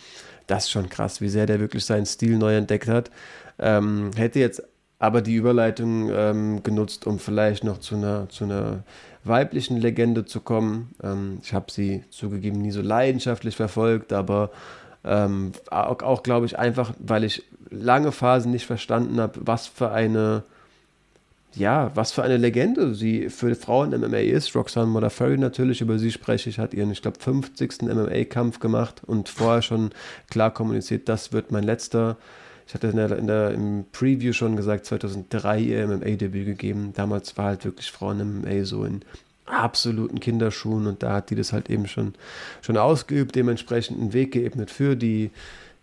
Das 0.46 0.64
ist 0.64 0.70
schon 0.70 0.88
krass, 0.88 1.20
wie 1.20 1.28
sehr 1.28 1.46
der 1.46 1.60
wirklich 1.60 1.84
seinen 1.84 2.06
Stil 2.06 2.36
neu 2.36 2.56
entdeckt 2.56 2.88
hat. 2.88 3.10
Ähm, 3.58 4.10
hätte 4.16 4.40
jetzt 4.40 4.62
aber 5.04 5.20
die 5.20 5.34
Überleitung 5.34 6.08
ähm, 6.10 6.62
genutzt, 6.62 7.06
um 7.06 7.18
vielleicht 7.18 7.62
noch 7.62 7.76
zu 7.76 7.94
einer, 7.96 8.26
zu 8.30 8.44
einer 8.44 8.84
weiblichen 9.22 9.76
Legende 9.76 10.24
zu 10.24 10.40
kommen. 10.40 10.94
Ähm, 11.02 11.40
ich 11.42 11.52
habe 11.52 11.70
sie 11.70 12.04
zugegeben 12.08 12.62
nie 12.62 12.70
so 12.70 12.80
leidenschaftlich 12.80 13.54
verfolgt, 13.54 14.14
aber 14.14 14.50
ähm, 15.04 15.52
auch, 15.70 16.02
auch 16.02 16.22
glaube 16.22 16.46
ich, 16.46 16.58
einfach, 16.58 16.94
weil 16.98 17.24
ich 17.24 17.42
lange 17.68 18.12
Phasen 18.12 18.50
nicht 18.50 18.64
verstanden 18.64 19.20
habe, 19.20 19.40
was 19.42 19.66
für 19.66 19.90
eine 19.90 20.44
ja, 21.54 21.92
was 21.94 22.10
für 22.10 22.22
eine 22.24 22.38
Legende 22.38 22.94
sie 22.94 23.28
für 23.28 23.54
Frauen 23.54 23.90
MMA 23.90 24.16
ist. 24.16 24.56
Roxanne 24.56 24.86
Modafferi 24.86 25.38
natürlich, 25.38 25.82
über 25.82 26.00
sie 26.00 26.10
spreche 26.10 26.50
ich, 26.50 26.58
hat 26.58 26.74
ihren, 26.74 26.90
ich 26.90 27.00
glaube, 27.00 27.20
50. 27.20 27.82
MMA-Kampf 27.82 28.58
gemacht 28.58 29.02
und 29.06 29.28
vorher 29.28 29.62
schon 29.62 29.90
klar 30.30 30.52
kommuniziert, 30.52 31.08
das 31.08 31.32
wird 31.32 31.52
mein 31.52 31.62
letzter. 31.62 32.16
Ich 32.66 32.74
hatte 32.74 32.88
in 32.88 32.96
der, 32.96 33.18
in 33.18 33.26
der, 33.26 33.50
im 33.52 33.84
Preview 33.92 34.32
schon 34.32 34.56
gesagt, 34.56 34.86
2003 34.86 35.60
ihr 35.60 35.86
MMA-Debüt 35.86 36.46
gegeben. 36.46 36.92
Damals 36.94 37.36
war 37.36 37.46
halt 37.46 37.64
wirklich 37.64 37.90
Frauen 37.90 38.40
MMA 38.40 38.64
so 38.64 38.84
in 38.84 39.02
absoluten 39.46 40.20
Kinderschuhen 40.20 40.86
und 40.86 41.02
da 41.02 41.12
hat 41.14 41.30
die 41.30 41.34
das 41.34 41.52
halt 41.52 41.68
eben 41.68 41.86
schon, 41.86 42.14
schon 42.62 42.78
ausgeübt, 42.78 43.34
dementsprechend 43.34 44.00
einen 44.00 44.12
Weg 44.14 44.32
geebnet 44.32 44.70
für 44.70 44.96
die 44.96 45.30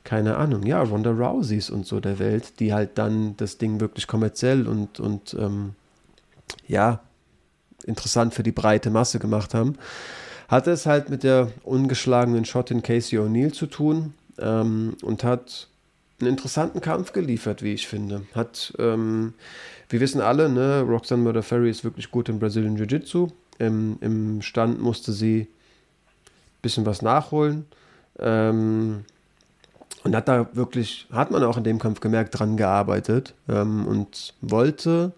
keine 0.04 0.38
Ahnung, 0.38 0.66
ja, 0.66 0.82
Ronda 0.82 1.12
Rouseys 1.12 1.70
und 1.70 1.86
so 1.86 2.00
der 2.00 2.20
Welt, 2.20 2.60
die 2.60 2.74
halt 2.74 2.98
dann 2.98 3.36
das 3.38 3.58
Ding 3.58 3.80
wirklich 3.80 4.08
kommerziell 4.08 4.68
und, 4.68 5.00
und 5.00 5.36
ähm, 5.40 5.76
ja, 6.68 7.02
interessant 7.86 8.34
für 8.34 8.44
die 8.44 8.52
breite 8.52 8.90
Masse 8.90 9.20
gemacht 9.20 9.54
haben. 9.54 9.78
Hatte 10.48 10.72
es 10.72 10.86
halt 10.86 11.10
mit 11.10 11.24
der 11.24 11.52
ungeschlagenen 11.64 12.46
Schottin 12.46 12.82
Casey 12.82 13.20
O'Neill 13.20 13.54
zu 13.54 13.68
tun 13.68 14.14
ähm, 14.40 14.96
und 15.02 15.24
hat 15.24 15.68
einen 16.22 16.30
interessanten 16.30 16.82
Kampf 16.82 17.14
geliefert, 17.14 17.64
wie 17.64 17.74
ich 17.74 17.88
finde. 17.88 18.24
Hat, 18.34 18.74
ähm, 18.80 19.34
wir 19.90 20.00
wissen 20.00 20.22
alle, 20.22 20.50
ne, 20.50 20.82
Roxanne 20.82 21.24
Murder 21.24 21.44
Ferry 21.44 21.70
ist 21.70 21.84
wirklich 21.84 22.12
gut 22.12 22.30
im 22.30 22.40
Brazilian 22.40 22.78
Jiu-Jitsu. 22.78 23.28
Im, 23.60 23.98
Im 24.02 24.42
Stand 24.42 24.82
musste 24.82 25.12
sie 25.12 25.42
ein 25.42 26.62
bisschen 26.62 26.86
was 26.86 27.02
nachholen. 27.02 27.66
Ähm, 28.20 29.06
und 30.04 30.16
hat 30.16 30.28
da 30.28 30.48
wirklich, 30.54 31.08
hat 31.12 31.32
man 31.32 31.44
auch 31.44 31.58
in 31.58 31.64
dem 31.64 31.80
Kampf 31.80 32.00
gemerkt, 32.00 32.40
dran 32.40 32.58
gearbeitet 32.58 33.36
ähm, 33.48 33.86
und 33.86 34.34
wollte 34.42 35.14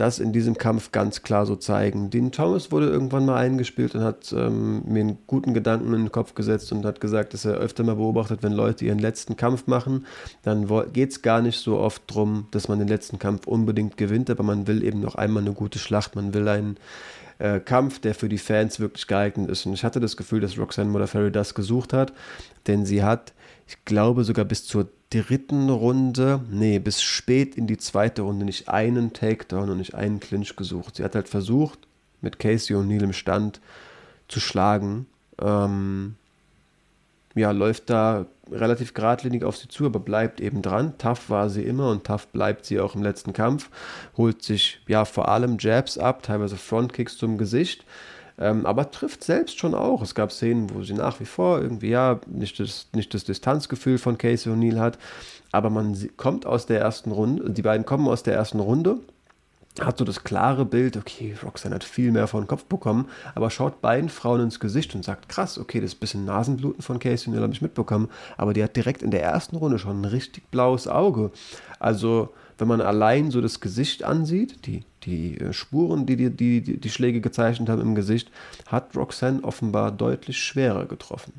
das 0.00 0.18
in 0.18 0.32
diesem 0.32 0.56
Kampf 0.56 0.92
ganz 0.92 1.22
klar 1.22 1.44
so 1.44 1.56
zeigen. 1.56 2.10
Dean 2.10 2.32
Thomas 2.32 2.72
wurde 2.72 2.88
irgendwann 2.88 3.26
mal 3.26 3.36
eingespielt 3.36 3.94
und 3.94 4.02
hat 4.02 4.32
ähm, 4.32 4.82
mir 4.86 5.00
einen 5.00 5.18
guten 5.26 5.52
Gedanken 5.52 5.92
in 5.92 6.04
den 6.04 6.12
Kopf 6.12 6.34
gesetzt 6.34 6.72
und 6.72 6.84
hat 6.86 7.00
gesagt, 7.00 7.34
dass 7.34 7.44
er 7.44 7.54
öfter 7.54 7.84
mal 7.84 7.96
beobachtet, 7.96 8.42
wenn 8.42 8.52
Leute 8.52 8.84
ihren 8.84 8.98
letzten 8.98 9.36
Kampf 9.36 9.66
machen, 9.66 10.06
dann 10.42 10.66
geht 10.92 11.10
es 11.10 11.22
gar 11.22 11.42
nicht 11.42 11.58
so 11.58 11.78
oft 11.78 12.02
darum, 12.08 12.46
dass 12.50 12.68
man 12.68 12.78
den 12.78 12.88
letzten 12.88 13.18
Kampf 13.18 13.46
unbedingt 13.46 13.96
gewinnt, 13.96 14.30
aber 14.30 14.42
man 14.42 14.66
will 14.66 14.82
eben 14.82 15.00
noch 15.00 15.16
einmal 15.16 15.42
eine 15.42 15.52
gute 15.52 15.78
Schlacht, 15.78 16.16
man 16.16 16.32
will 16.32 16.48
einen 16.48 16.78
äh, 17.38 17.60
Kampf, 17.60 17.98
der 18.00 18.14
für 18.14 18.28
die 18.28 18.38
Fans 18.38 18.80
wirklich 18.80 19.06
geeignet 19.06 19.50
ist. 19.50 19.66
Und 19.66 19.74
ich 19.74 19.84
hatte 19.84 20.00
das 20.00 20.16
Gefühl, 20.16 20.40
dass 20.40 20.58
Roxanne 20.58 20.90
Modafferi 20.90 21.30
das 21.30 21.54
gesucht 21.54 21.92
hat, 21.92 22.12
denn 22.66 22.86
sie 22.86 23.02
hat 23.02 23.32
ich 23.70 23.84
glaube 23.84 24.24
sogar 24.24 24.44
bis 24.44 24.64
zur 24.64 24.88
dritten 25.10 25.68
Runde, 25.68 26.40
nee, 26.50 26.78
bis 26.78 27.02
spät 27.02 27.56
in 27.56 27.66
die 27.66 27.76
zweite 27.76 28.22
Runde 28.22 28.44
nicht 28.44 28.68
einen 28.68 29.12
Takedown 29.12 29.70
und 29.70 29.78
nicht 29.78 29.94
einen 29.94 30.20
Clinch 30.20 30.56
gesucht. 30.56 30.96
Sie 30.96 31.04
hat 31.04 31.14
halt 31.14 31.28
versucht, 31.28 31.80
mit 32.20 32.38
Casey 32.38 32.76
O'Neill 32.76 33.02
im 33.02 33.12
Stand 33.12 33.60
zu 34.28 34.40
schlagen. 34.40 35.06
Ähm, 35.40 36.14
ja, 37.34 37.50
läuft 37.50 37.90
da 37.90 38.26
relativ 38.50 38.94
geradlinig 38.94 39.44
auf 39.44 39.56
sie 39.56 39.68
zu, 39.68 39.86
aber 39.86 40.00
bleibt 40.00 40.40
eben 40.40 40.62
dran. 40.62 40.98
Tough 40.98 41.30
war 41.30 41.48
sie 41.48 41.62
immer 41.62 41.90
und 41.90 42.04
tough 42.04 42.28
bleibt 42.28 42.66
sie 42.66 42.80
auch 42.80 42.94
im 42.94 43.02
letzten 43.02 43.32
Kampf. 43.32 43.70
Holt 44.16 44.42
sich 44.42 44.80
ja 44.88 45.04
vor 45.04 45.28
allem 45.28 45.56
Jabs 45.58 45.98
ab, 45.98 46.22
teilweise 46.22 46.56
Frontkicks 46.56 47.16
zum 47.16 47.38
Gesicht. 47.38 47.84
Ähm, 48.40 48.66
aber 48.66 48.90
trifft 48.90 49.22
selbst 49.22 49.58
schon 49.58 49.74
auch. 49.74 50.02
Es 50.02 50.14
gab 50.14 50.32
Szenen, 50.32 50.74
wo 50.74 50.82
sie 50.82 50.94
nach 50.94 51.20
wie 51.20 51.26
vor 51.26 51.60
irgendwie 51.60 51.90
ja 51.90 52.20
nicht 52.26 52.58
das, 52.58 52.88
nicht 52.94 53.12
das 53.14 53.24
Distanzgefühl 53.24 53.98
von 53.98 54.18
Casey 54.18 54.50
O'Neill 54.50 54.78
hat, 54.78 54.98
aber 55.52 55.70
man 55.70 55.96
kommt 56.16 56.46
aus 56.46 56.66
der 56.66 56.80
ersten 56.80 57.12
Runde, 57.12 57.50
die 57.50 57.62
beiden 57.62 57.84
kommen 57.84 58.08
aus 58.08 58.22
der 58.22 58.34
ersten 58.34 58.60
Runde 58.60 58.98
hat 59.80 59.98
so 59.98 60.04
das 60.04 60.24
klare 60.24 60.64
Bild, 60.64 60.96
okay, 60.96 61.36
Roxanne 61.42 61.76
hat 61.76 61.84
viel 61.84 62.10
mehr 62.10 62.26
von 62.26 62.46
Kopf 62.46 62.64
bekommen, 62.64 63.08
aber 63.34 63.50
schaut 63.50 63.80
beiden 63.80 64.10
Frauen 64.10 64.40
ins 64.40 64.58
Gesicht 64.58 64.94
und 64.94 65.04
sagt, 65.04 65.28
krass, 65.28 65.58
okay, 65.58 65.80
das 65.80 65.94
bisschen 65.94 66.24
Nasenbluten 66.24 66.82
von 66.82 66.98
Casey 66.98 67.30
O'Neill 67.30 67.42
habe 67.42 67.52
ich 67.52 67.62
mitbekommen, 67.62 68.08
aber 68.36 68.52
die 68.52 68.62
hat 68.62 68.76
direkt 68.76 69.02
in 69.02 69.10
der 69.10 69.22
ersten 69.22 69.56
Runde 69.56 69.78
schon 69.78 70.00
ein 70.00 70.06
richtig 70.06 70.50
blaues 70.50 70.88
Auge. 70.88 71.30
Also 71.78 72.30
wenn 72.58 72.68
man 72.68 72.80
allein 72.80 73.30
so 73.30 73.40
das 73.40 73.60
Gesicht 73.60 74.02
ansieht, 74.02 74.66
die, 74.66 74.84
die 75.04 75.38
äh, 75.38 75.52
Spuren, 75.52 76.06
die 76.06 76.16
die, 76.16 76.30
die 76.30 76.76
die 76.76 76.90
Schläge 76.90 77.20
gezeichnet 77.20 77.68
haben 77.68 77.80
im 77.80 77.94
Gesicht, 77.94 78.30
hat 78.66 78.96
Roxanne 78.96 79.42
offenbar 79.44 79.92
deutlich 79.92 80.42
schwerer 80.42 80.86
getroffen. 80.86 81.32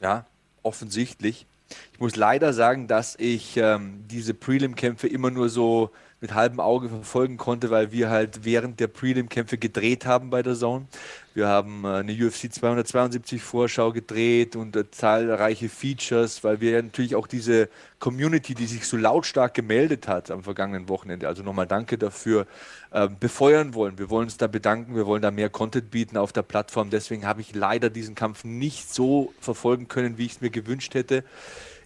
Ja, 0.00 0.26
offensichtlich. 0.62 1.46
Ich 1.92 2.00
muss 2.00 2.16
leider 2.16 2.52
sagen, 2.52 2.88
dass 2.88 3.16
ich 3.16 3.56
ähm, 3.56 4.04
diese 4.10 4.34
Prelim-Kämpfe 4.34 5.08
immer 5.08 5.30
nur 5.30 5.48
so 5.48 5.90
mit 6.20 6.34
halbem 6.34 6.60
Auge 6.60 6.88
verfolgen 6.88 7.36
konnte, 7.36 7.70
weil 7.70 7.92
wir 7.92 8.10
halt 8.10 8.44
während 8.44 8.80
der 8.80 8.86
Prelim-Kämpfe 8.86 9.58
gedreht 9.58 10.06
haben 10.06 10.30
bei 10.30 10.42
der 10.42 10.54
Zone. 10.54 10.86
Wir 11.34 11.48
haben 11.48 11.84
äh, 11.84 11.88
eine 11.88 12.12
UFC 12.12 12.52
272 12.52 13.42
Vorschau 13.42 13.92
gedreht 13.92 14.54
und 14.54 14.76
äh, 14.76 14.90
zahlreiche 14.90 15.68
Features, 15.68 16.44
weil 16.44 16.60
wir 16.60 16.80
natürlich 16.80 17.16
auch 17.16 17.26
diese 17.26 17.68
Community, 17.98 18.54
die 18.54 18.66
sich 18.66 18.86
so 18.86 18.96
lautstark 18.96 19.52
gemeldet 19.52 20.06
hat 20.06 20.30
am 20.30 20.44
vergangenen 20.44 20.88
Wochenende, 20.88 21.26
also 21.26 21.42
nochmal 21.42 21.66
danke 21.66 21.98
dafür, 21.98 22.46
äh, 22.92 23.08
befeuern 23.08 23.74
wollen. 23.74 23.98
Wir 23.98 24.10
wollen 24.10 24.26
uns 24.26 24.36
da 24.36 24.46
bedanken, 24.46 24.94
wir 24.94 25.06
wollen 25.06 25.22
da 25.22 25.32
mehr 25.32 25.50
Content 25.50 25.90
bieten 25.90 26.16
auf 26.16 26.32
der 26.32 26.42
Plattform. 26.42 26.90
Deswegen 26.90 27.26
habe 27.26 27.40
ich 27.40 27.54
leider 27.54 27.90
diesen 27.90 28.14
Kampf 28.14 28.44
nicht 28.44 28.92
so 28.94 29.34
verfolgen 29.40 29.88
können, 29.88 30.16
wie 30.18 30.26
ich 30.26 30.32
es 30.32 30.40
mir 30.40 30.50
gewünscht 30.50 30.94
hätte. 30.94 31.24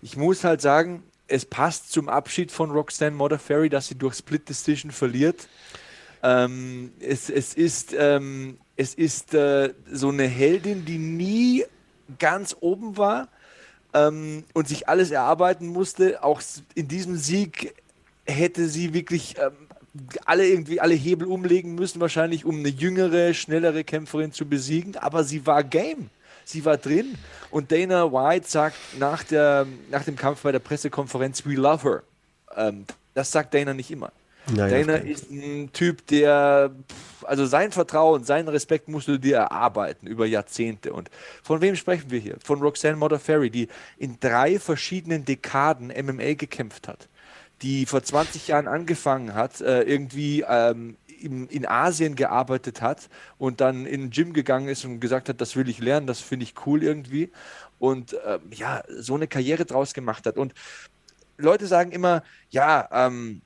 Ich 0.03 0.17
muss 0.17 0.45
halt 0.45 0.61
sagen, 0.61 1.03
es 1.29 1.45
passt 1.45 1.93
zum 1.93 2.09
Abschied 2.09 2.51
von 2.51 2.71
Roxanne 2.71 3.15
Modafferi, 3.15 3.69
dass 3.69 3.89
sie 3.89 3.95
durch 3.95 4.17
Split 4.17 4.49
Decision 4.49 4.91
verliert. 4.91 5.49
Ähm, 6.23 6.93
es, 7.01 7.31
es 7.31 7.55
ist, 7.55 7.95
ähm, 7.97 8.59
es 8.77 8.95
ist 8.95 9.35
äh, 9.35 9.73
so 9.91 10.09
eine 10.09 10.27
Heldin, 10.27 10.85
die 10.85 10.99
nie 10.99 11.65
ganz 12.19 12.57
oben 12.61 12.97
war 12.97 13.29
ähm, 13.93 14.45
und 14.55 14.67
sich 14.67 14.89
alles 14.89 15.11
erarbeiten 15.11 15.69
musste. 15.69 16.25
Auch 16.25 16.41
in 16.75 16.89
diesem 16.89 17.17
Sieg 17.17 17.75
hätte 18.27 18.69
sie 18.69 18.95
wirklich 18.95 19.37
ähm, 19.39 19.53
alle 20.25 20.47
irgendwie 20.47 20.81
alle 20.81 20.95
Hebel 20.95 21.29
umlegen 21.29 21.75
müssen, 21.75 22.01
wahrscheinlich, 22.01 22.45
um 22.45 22.59
eine 22.59 22.69
jüngere, 22.69 23.35
schnellere 23.35 23.85
Kämpferin 23.85 24.33
zu 24.33 24.47
besiegen. 24.49 24.97
Aber 24.97 25.25
sie 25.25 25.47
war 25.47 25.63
Game 25.63 26.11
sie 26.49 26.65
war 26.65 26.79
drin 26.79 27.17
und 27.51 27.71
Dana 27.71 28.11
White 28.11 28.49
sagt 28.49 28.77
nach, 28.99 29.23
der, 29.23 29.67
nach 29.91 30.05
dem 30.05 30.17
Kampf 30.17 30.43
bei 30.43 30.53
der 30.53 30.59
Pressekonferenz, 30.59 31.45
we 31.45 31.55
love 31.55 31.83
her. 31.83 32.03
Ähm, 32.57 32.85
das 33.15 33.31
sagt 33.31 33.55
Dana 33.55 33.75
nicht 33.75 33.91
immer. 33.91 34.13
Nein, 34.51 34.71
Dana 34.71 34.95
ist 34.95 35.31
ein 35.31 35.71
Typ, 35.75 36.07
der, 36.07 36.71
also 37.25 37.45
sein 37.45 37.71
Vertrauen, 37.71 38.25
seinen 38.25 38.49
Respekt 38.49 38.89
musst 38.89 39.07
du 39.09 39.19
dir 39.19 39.37
erarbeiten 39.37 40.07
über 40.07 40.25
Jahrzehnte. 40.25 40.95
Und 40.95 41.11
von 41.43 41.61
wem 41.61 41.77
sprechen 41.77 42.11
wir 42.11 42.19
hier? 42.19 42.37
Von 42.43 42.61
Roxanne 42.61 42.97
Modafferi, 42.97 43.51
die 43.51 43.69
in 43.99 44.19
drei 44.19 44.59
verschiedenen 44.59 45.27
Dekaden 45.27 45.89
MMA 45.89 46.35
gekämpft 46.35 46.89
hat, 46.89 47.09
die 47.61 47.85
vor 47.85 48.03
20 48.03 48.49
Jahren 48.49 48.69
angefangen 48.69 49.35
hat, 49.35 49.61
äh, 49.61 49.83
irgendwie 49.83 50.45
ähm, 50.49 50.97
in, 51.21 51.67
Asien 51.67 52.15
gearbeitet 52.15 52.81
hat 52.81 53.09
und 53.39 53.61
dann 53.61 53.87
in 53.87 54.03
den 54.03 54.11
Gym 54.11 54.33
gegangen 54.33 54.69
ist 54.69 54.85
und 54.85 55.01
gesagt 55.01 55.29
hat, 55.29 55.41
das 55.41 55.57
will 55.57 55.69
ich 55.69 55.79
lernen, 55.79 56.07
das 56.07 56.21
finde 56.21 56.45
ich 56.45 56.55
cool 56.67 56.83
irgendwie. 56.83 57.31
Und 57.79 58.15
äh, 58.15 58.39
ja, 58.53 58.83
so 58.89 59.15
eine 59.15 59.29
Karriere 59.29 59.65
draus 59.65 59.95
gemacht 59.95 60.27
hat. 60.27 60.37
Und 60.37 60.55
Leute 61.37 61.67
sagen 61.67 61.93
immer, 61.93 62.23
ja, 62.51 62.89
ähm, 62.91 63.43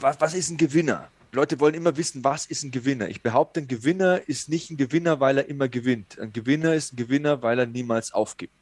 was, 0.00 0.20
was 0.20 0.34
ist 0.34 0.50
ein 0.50 0.56
Gewinner? 0.56 1.08
Leute 1.32 1.60
wollen 1.60 1.74
immer 1.74 1.96
wissen, 1.96 2.24
was 2.24 2.46
ist 2.46 2.62
ein 2.62 2.70
Gewinner. 2.70 3.08
Ich 3.08 3.22
behaupte, 3.22 3.60
ein 3.60 3.68
Gewinner 3.68 4.26
ist 4.26 4.48
nicht 4.48 4.70
ein 4.70 4.78
Gewinner, 4.78 5.20
weil 5.20 5.38
er 5.38 5.48
immer 5.48 5.68
gewinnt. 5.68 6.18
Ein 6.18 6.32
Gewinner 6.32 6.74
ist 6.74 6.92
ein 6.92 6.96
Gewinner, 6.96 7.42
weil 7.42 7.58
er 7.58 7.66
niemals 7.66 8.12
aufgibt. 8.12 8.54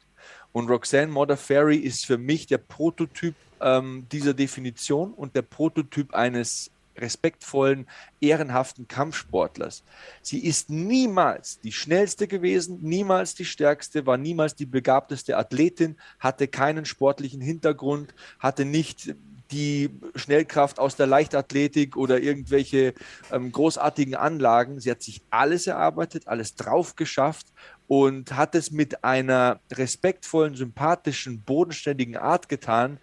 Und 0.51 0.69
Roxanne 0.69 1.11
Modafferi 1.11 1.77
ist 1.77 2.05
für 2.05 2.17
mich 2.17 2.47
der 2.47 2.57
Prototyp 2.57 3.35
ähm, 3.61 4.05
dieser 4.11 4.33
Definition 4.33 5.13
und 5.13 5.35
der 5.35 5.43
Prototyp 5.43 6.13
eines 6.13 6.71
respektvollen, 6.99 7.87
ehrenhaften 8.19 8.87
Kampfsportlers. 8.87 9.83
Sie 10.21 10.39
ist 10.39 10.69
niemals 10.69 11.59
die 11.59 11.71
schnellste 11.71 12.27
gewesen, 12.27 12.79
niemals 12.81 13.35
die 13.35 13.45
stärkste, 13.45 14.05
war 14.05 14.17
niemals 14.17 14.55
die 14.55 14.65
begabteste 14.65 15.37
Athletin, 15.37 15.97
hatte 16.19 16.47
keinen 16.47 16.85
sportlichen 16.85 17.41
Hintergrund, 17.41 18.13
hatte 18.39 18.65
nicht 18.65 19.15
die 19.51 19.89
Schnellkraft 20.15 20.79
aus 20.79 20.95
der 20.95 21.07
Leichtathletik 21.07 21.95
oder 21.95 22.19
irgendwelche 22.19 22.93
ähm, 23.31 23.51
großartigen 23.51 24.15
Anlagen. 24.15 24.79
Sie 24.79 24.91
hat 24.91 25.01
sich 25.01 25.21
alles 25.29 25.67
erarbeitet, 25.67 26.27
alles 26.27 26.55
drauf 26.55 26.95
geschafft 26.95 27.47
und 27.87 28.35
hat 28.35 28.55
es 28.55 28.71
mit 28.71 29.03
einer 29.03 29.59
respektvollen, 29.71 30.55
sympathischen, 30.55 31.41
bodenständigen 31.41 32.17
Art 32.17 32.49
getan, 32.49 32.99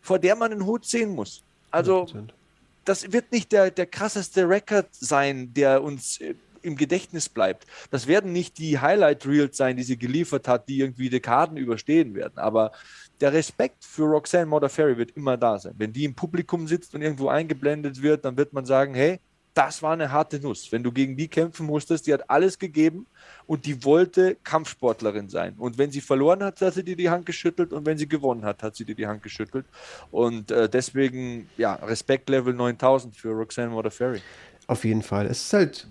vor 0.00 0.18
der 0.18 0.36
man 0.36 0.50
den 0.50 0.66
Hut 0.66 0.84
sehen 0.84 1.10
muss. 1.10 1.42
Also 1.70 2.04
100%. 2.04 2.30
Das 2.88 3.12
wird 3.12 3.32
nicht 3.32 3.52
der, 3.52 3.70
der 3.70 3.86
krasseste 3.86 4.48
Rekord 4.48 4.88
sein, 4.92 5.52
der 5.52 5.82
uns 5.82 6.20
äh, 6.20 6.34
im 6.62 6.76
Gedächtnis 6.76 7.28
bleibt. 7.28 7.66
Das 7.90 8.06
werden 8.06 8.32
nicht 8.32 8.58
die 8.58 8.78
Highlight-Reels 8.78 9.56
sein, 9.56 9.76
die 9.76 9.82
sie 9.82 9.98
geliefert 9.98 10.48
hat, 10.48 10.68
die 10.68 10.80
irgendwie 10.80 11.08
Dekaden 11.08 11.56
überstehen 11.56 12.14
werden. 12.14 12.38
Aber 12.38 12.72
der 13.20 13.32
Respekt 13.32 13.84
für 13.84 14.04
Roxanne 14.04 14.46
Modafferi 14.46 14.96
wird 14.96 15.12
immer 15.12 15.36
da 15.36 15.58
sein. 15.58 15.74
Wenn 15.76 15.92
die 15.92 16.04
im 16.04 16.14
Publikum 16.14 16.66
sitzt 16.66 16.94
und 16.94 17.02
irgendwo 17.02 17.28
eingeblendet 17.28 18.02
wird, 18.02 18.24
dann 18.24 18.36
wird 18.36 18.52
man 18.52 18.64
sagen, 18.64 18.94
hey, 18.94 19.20
das 19.58 19.82
war 19.82 19.92
eine 19.92 20.12
harte 20.12 20.38
Nuss. 20.38 20.70
Wenn 20.70 20.84
du 20.84 20.92
gegen 20.92 21.16
die 21.16 21.26
kämpfen 21.26 21.66
musstest, 21.66 22.06
die 22.06 22.12
hat 22.12 22.30
alles 22.30 22.60
gegeben 22.60 23.06
und 23.48 23.66
die 23.66 23.84
wollte 23.84 24.36
Kampfsportlerin 24.44 25.28
sein. 25.28 25.54
Und 25.58 25.78
wenn 25.78 25.90
sie 25.90 26.00
verloren 26.00 26.44
hat, 26.44 26.60
hat 26.60 26.74
sie 26.74 26.84
dir 26.84 26.94
die 26.94 27.10
Hand 27.10 27.26
geschüttelt 27.26 27.72
und 27.72 27.84
wenn 27.84 27.98
sie 27.98 28.08
gewonnen 28.08 28.44
hat, 28.44 28.62
hat 28.62 28.76
sie 28.76 28.84
dir 28.84 28.94
die 28.94 29.08
Hand 29.08 29.20
geschüttelt. 29.24 29.66
Und 30.12 30.52
äh, 30.52 30.68
deswegen, 30.68 31.48
ja, 31.56 31.74
Respekt 31.74 32.30
Level 32.30 32.54
9000 32.54 33.16
für 33.16 33.30
Roxanne 33.30 33.70
Modafferi. 33.70 34.22
Auf 34.68 34.84
jeden 34.84 35.02
Fall. 35.02 35.26
Es 35.26 35.42
ist 35.42 35.52
halt 35.52 35.88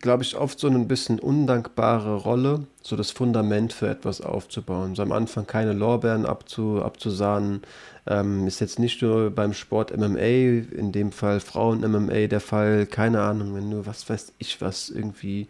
glaube 0.00 0.22
ich, 0.22 0.36
oft 0.36 0.58
so 0.58 0.68
ein 0.68 0.88
bisschen 0.88 1.18
undankbare 1.18 2.16
Rolle, 2.16 2.66
so 2.82 2.96
das 2.96 3.10
Fundament 3.10 3.72
für 3.72 3.88
etwas 3.88 4.20
aufzubauen. 4.20 4.94
So 4.94 5.02
am 5.02 5.12
Anfang 5.12 5.46
keine 5.46 5.72
Lorbeeren 5.72 6.26
abzu, 6.26 6.82
abzusahnen. 6.82 7.62
Ähm, 8.08 8.46
ist 8.46 8.60
jetzt 8.60 8.78
nicht 8.78 9.02
nur 9.02 9.30
beim 9.30 9.52
Sport 9.52 9.96
MMA, 9.96 10.18
in 10.18 10.92
dem 10.92 11.12
Fall 11.12 11.40
Frauen-MMA 11.40 12.26
der 12.26 12.40
Fall, 12.40 12.86
keine 12.86 13.20
Ahnung, 13.20 13.54
wenn 13.54 13.70
du, 13.70 13.86
was 13.86 14.08
weiß 14.08 14.32
ich 14.38 14.60
was, 14.60 14.88
irgendwie 14.88 15.46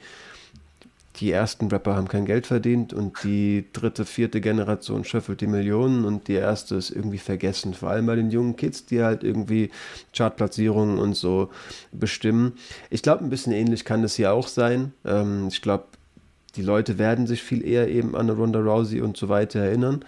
die 1.20 1.32
ersten 1.32 1.68
Rapper 1.68 1.96
haben 1.96 2.08
kein 2.08 2.26
Geld 2.26 2.46
verdient 2.46 2.92
und 2.92 3.24
die 3.24 3.64
dritte, 3.72 4.04
vierte 4.04 4.40
Generation 4.40 5.04
schöffelt 5.04 5.40
die 5.40 5.46
Millionen 5.46 6.04
und 6.04 6.28
die 6.28 6.34
erste 6.34 6.76
ist 6.76 6.90
irgendwie 6.90 7.18
vergessen. 7.18 7.74
Vor 7.74 7.90
allem 7.90 8.06
bei 8.06 8.14
den 8.14 8.30
jungen 8.30 8.56
Kids, 8.56 8.86
die 8.86 9.02
halt 9.02 9.24
irgendwie 9.24 9.70
Chartplatzierungen 10.14 10.98
und 10.98 11.14
so 11.14 11.50
bestimmen. 11.92 12.52
Ich 12.90 13.02
glaube, 13.02 13.24
ein 13.24 13.30
bisschen 13.30 13.52
ähnlich 13.52 13.84
kann 13.84 14.02
das 14.02 14.14
hier 14.14 14.32
auch 14.32 14.46
sein. 14.46 14.92
Ähm, 15.04 15.48
ich 15.48 15.60
glaube, 15.60 15.84
die 16.56 16.62
Leute 16.62 16.98
werden 16.98 17.26
sich 17.26 17.42
viel 17.42 17.66
eher 17.66 17.88
eben 17.88 18.16
an 18.16 18.30
Ronda 18.30 18.60
Rousey 18.60 19.00
und 19.00 19.16
so 19.16 19.28
weiter 19.28 19.60
erinnern. 19.60 20.04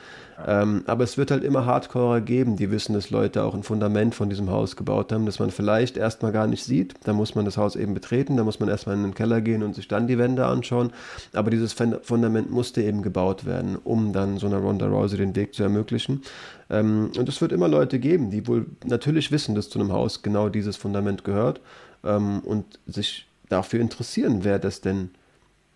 Ähm, 0.46 0.82
aber 0.86 1.04
es 1.04 1.18
wird 1.18 1.30
halt 1.30 1.44
immer 1.44 1.66
Hardcorer 1.66 2.20
geben, 2.20 2.56
die 2.56 2.70
wissen, 2.70 2.94
dass 2.94 3.10
Leute 3.10 3.44
auch 3.44 3.54
ein 3.54 3.62
Fundament 3.62 4.14
von 4.14 4.30
diesem 4.30 4.50
Haus 4.50 4.76
gebaut 4.76 5.12
haben, 5.12 5.26
das 5.26 5.38
man 5.38 5.50
vielleicht 5.50 5.96
erstmal 5.96 6.32
gar 6.32 6.46
nicht 6.46 6.64
sieht. 6.64 6.94
Da 7.04 7.12
muss 7.12 7.34
man 7.34 7.44
das 7.44 7.56
Haus 7.56 7.76
eben 7.76 7.94
betreten, 7.94 8.36
da 8.36 8.44
muss 8.44 8.60
man 8.60 8.68
erstmal 8.68 8.96
in 8.96 9.02
den 9.02 9.14
Keller 9.14 9.40
gehen 9.40 9.62
und 9.62 9.74
sich 9.74 9.88
dann 9.88 10.06
die 10.06 10.18
Wände 10.18 10.46
anschauen. 10.46 10.92
Aber 11.32 11.50
dieses 11.50 11.72
Fundament 11.72 12.50
musste 12.50 12.82
eben 12.82 13.02
gebaut 13.02 13.44
werden, 13.44 13.76
um 13.76 14.12
dann 14.12 14.38
so 14.38 14.46
einer 14.46 14.58
Ronda 14.58 14.86
Rousey 14.86 15.16
den 15.16 15.36
Weg 15.36 15.54
zu 15.54 15.62
ermöglichen. 15.62 16.22
Ähm, 16.70 17.10
und 17.16 17.28
es 17.28 17.40
wird 17.40 17.52
immer 17.52 17.68
Leute 17.68 17.98
geben, 17.98 18.30
die 18.30 18.46
wohl 18.46 18.66
natürlich 18.84 19.32
wissen, 19.32 19.54
dass 19.54 19.68
zu 19.68 19.78
einem 19.78 19.92
Haus 19.92 20.22
genau 20.22 20.48
dieses 20.48 20.76
Fundament 20.76 21.24
gehört 21.24 21.60
ähm, 22.04 22.40
und 22.40 22.78
sich 22.86 23.26
dafür 23.48 23.80
interessieren, 23.80 24.40
wer 24.42 24.58
das 24.58 24.80
denn 24.80 25.10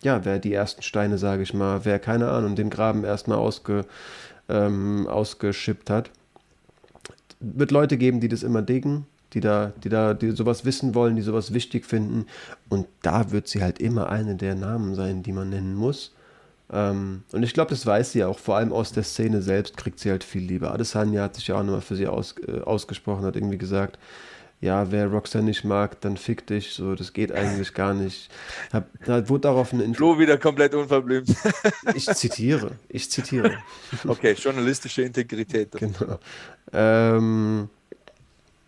ja, 0.05 0.23
wer 0.23 0.39
die 0.39 0.53
ersten 0.53 0.83
Steine, 0.83 1.17
sage 1.17 1.43
ich 1.43 1.53
mal, 1.53 1.83
wer, 1.83 1.99
keine 1.99 2.29
Ahnung, 2.29 2.55
den 2.55 2.69
Graben 2.69 3.03
erstmal 3.03 3.39
ausge, 3.39 3.85
ähm, 4.47 5.07
ausgeschippt 5.07 5.89
hat. 5.89 6.11
Wird 7.39 7.71
Leute 7.71 7.97
geben, 7.97 8.21
die 8.21 8.29
das 8.29 8.43
immer 8.43 8.61
dicken, 8.61 9.07
die 9.33 9.41
da, 9.41 9.73
die 9.83 9.89
da, 9.89 10.13
die 10.13 10.31
sowas 10.31 10.63
wissen 10.63 10.95
wollen, 10.95 11.15
die 11.15 11.23
sowas 11.23 11.53
wichtig 11.53 11.85
finden. 11.85 12.27
Und 12.69 12.87
da 13.01 13.31
wird 13.31 13.47
sie 13.47 13.61
halt 13.61 13.79
immer 13.79 14.09
eine 14.09 14.35
der 14.35 14.55
Namen 14.55 14.95
sein, 14.95 15.23
die 15.23 15.33
man 15.33 15.49
nennen 15.49 15.75
muss. 15.75 16.13
Ähm, 16.71 17.23
und 17.31 17.43
ich 17.43 17.53
glaube, 17.53 17.71
das 17.71 17.85
weiß 17.85 18.11
sie 18.11 18.23
auch. 18.23 18.37
Vor 18.37 18.57
allem 18.57 18.71
aus 18.71 18.91
der 18.91 19.03
Szene 19.03 19.41
selbst 19.41 19.75
kriegt 19.75 19.99
sie 19.99 20.11
halt 20.11 20.23
viel 20.23 20.43
Lieber. 20.43 20.71
Adesanya 20.71 21.23
hat 21.23 21.35
sich 21.35 21.47
ja 21.47 21.55
auch 21.55 21.63
nochmal 21.63 21.81
für 21.81 21.95
sie 21.95 22.07
aus, 22.07 22.35
äh, 22.47 22.61
ausgesprochen, 22.61 23.25
hat 23.25 23.35
irgendwie 23.35 23.57
gesagt, 23.57 23.99
ja, 24.65 24.91
wer 24.91 25.07
Roxanne 25.07 25.45
nicht 25.45 25.63
mag, 25.63 26.01
dann 26.01 26.17
fick 26.17 26.47
dich. 26.47 26.73
So, 26.73 26.95
das 26.95 27.13
geht 27.13 27.31
eigentlich 27.31 27.73
gar 27.73 27.93
nicht. 27.93 28.29
Hab, 28.73 28.87
da 29.05 29.29
wurde 29.29 29.41
darauf 29.41 29.71
ein 29.71 29.93
Flo 29.93 30.17
wieder 30.17 30.39
komplett 30.39 30.73
unverblümt. 30.73 31.29
ich 31.95 32.07
zitiere. 32.07 32.71
Ich 32.89 33.11
zitiere. 33.11 33.53
Okay, 34.07 34.33
journalistische 34.33 35.03
Integrität. 35.03 35.71
Genau. 35.73 36.17
Ähm, 36.73 37.69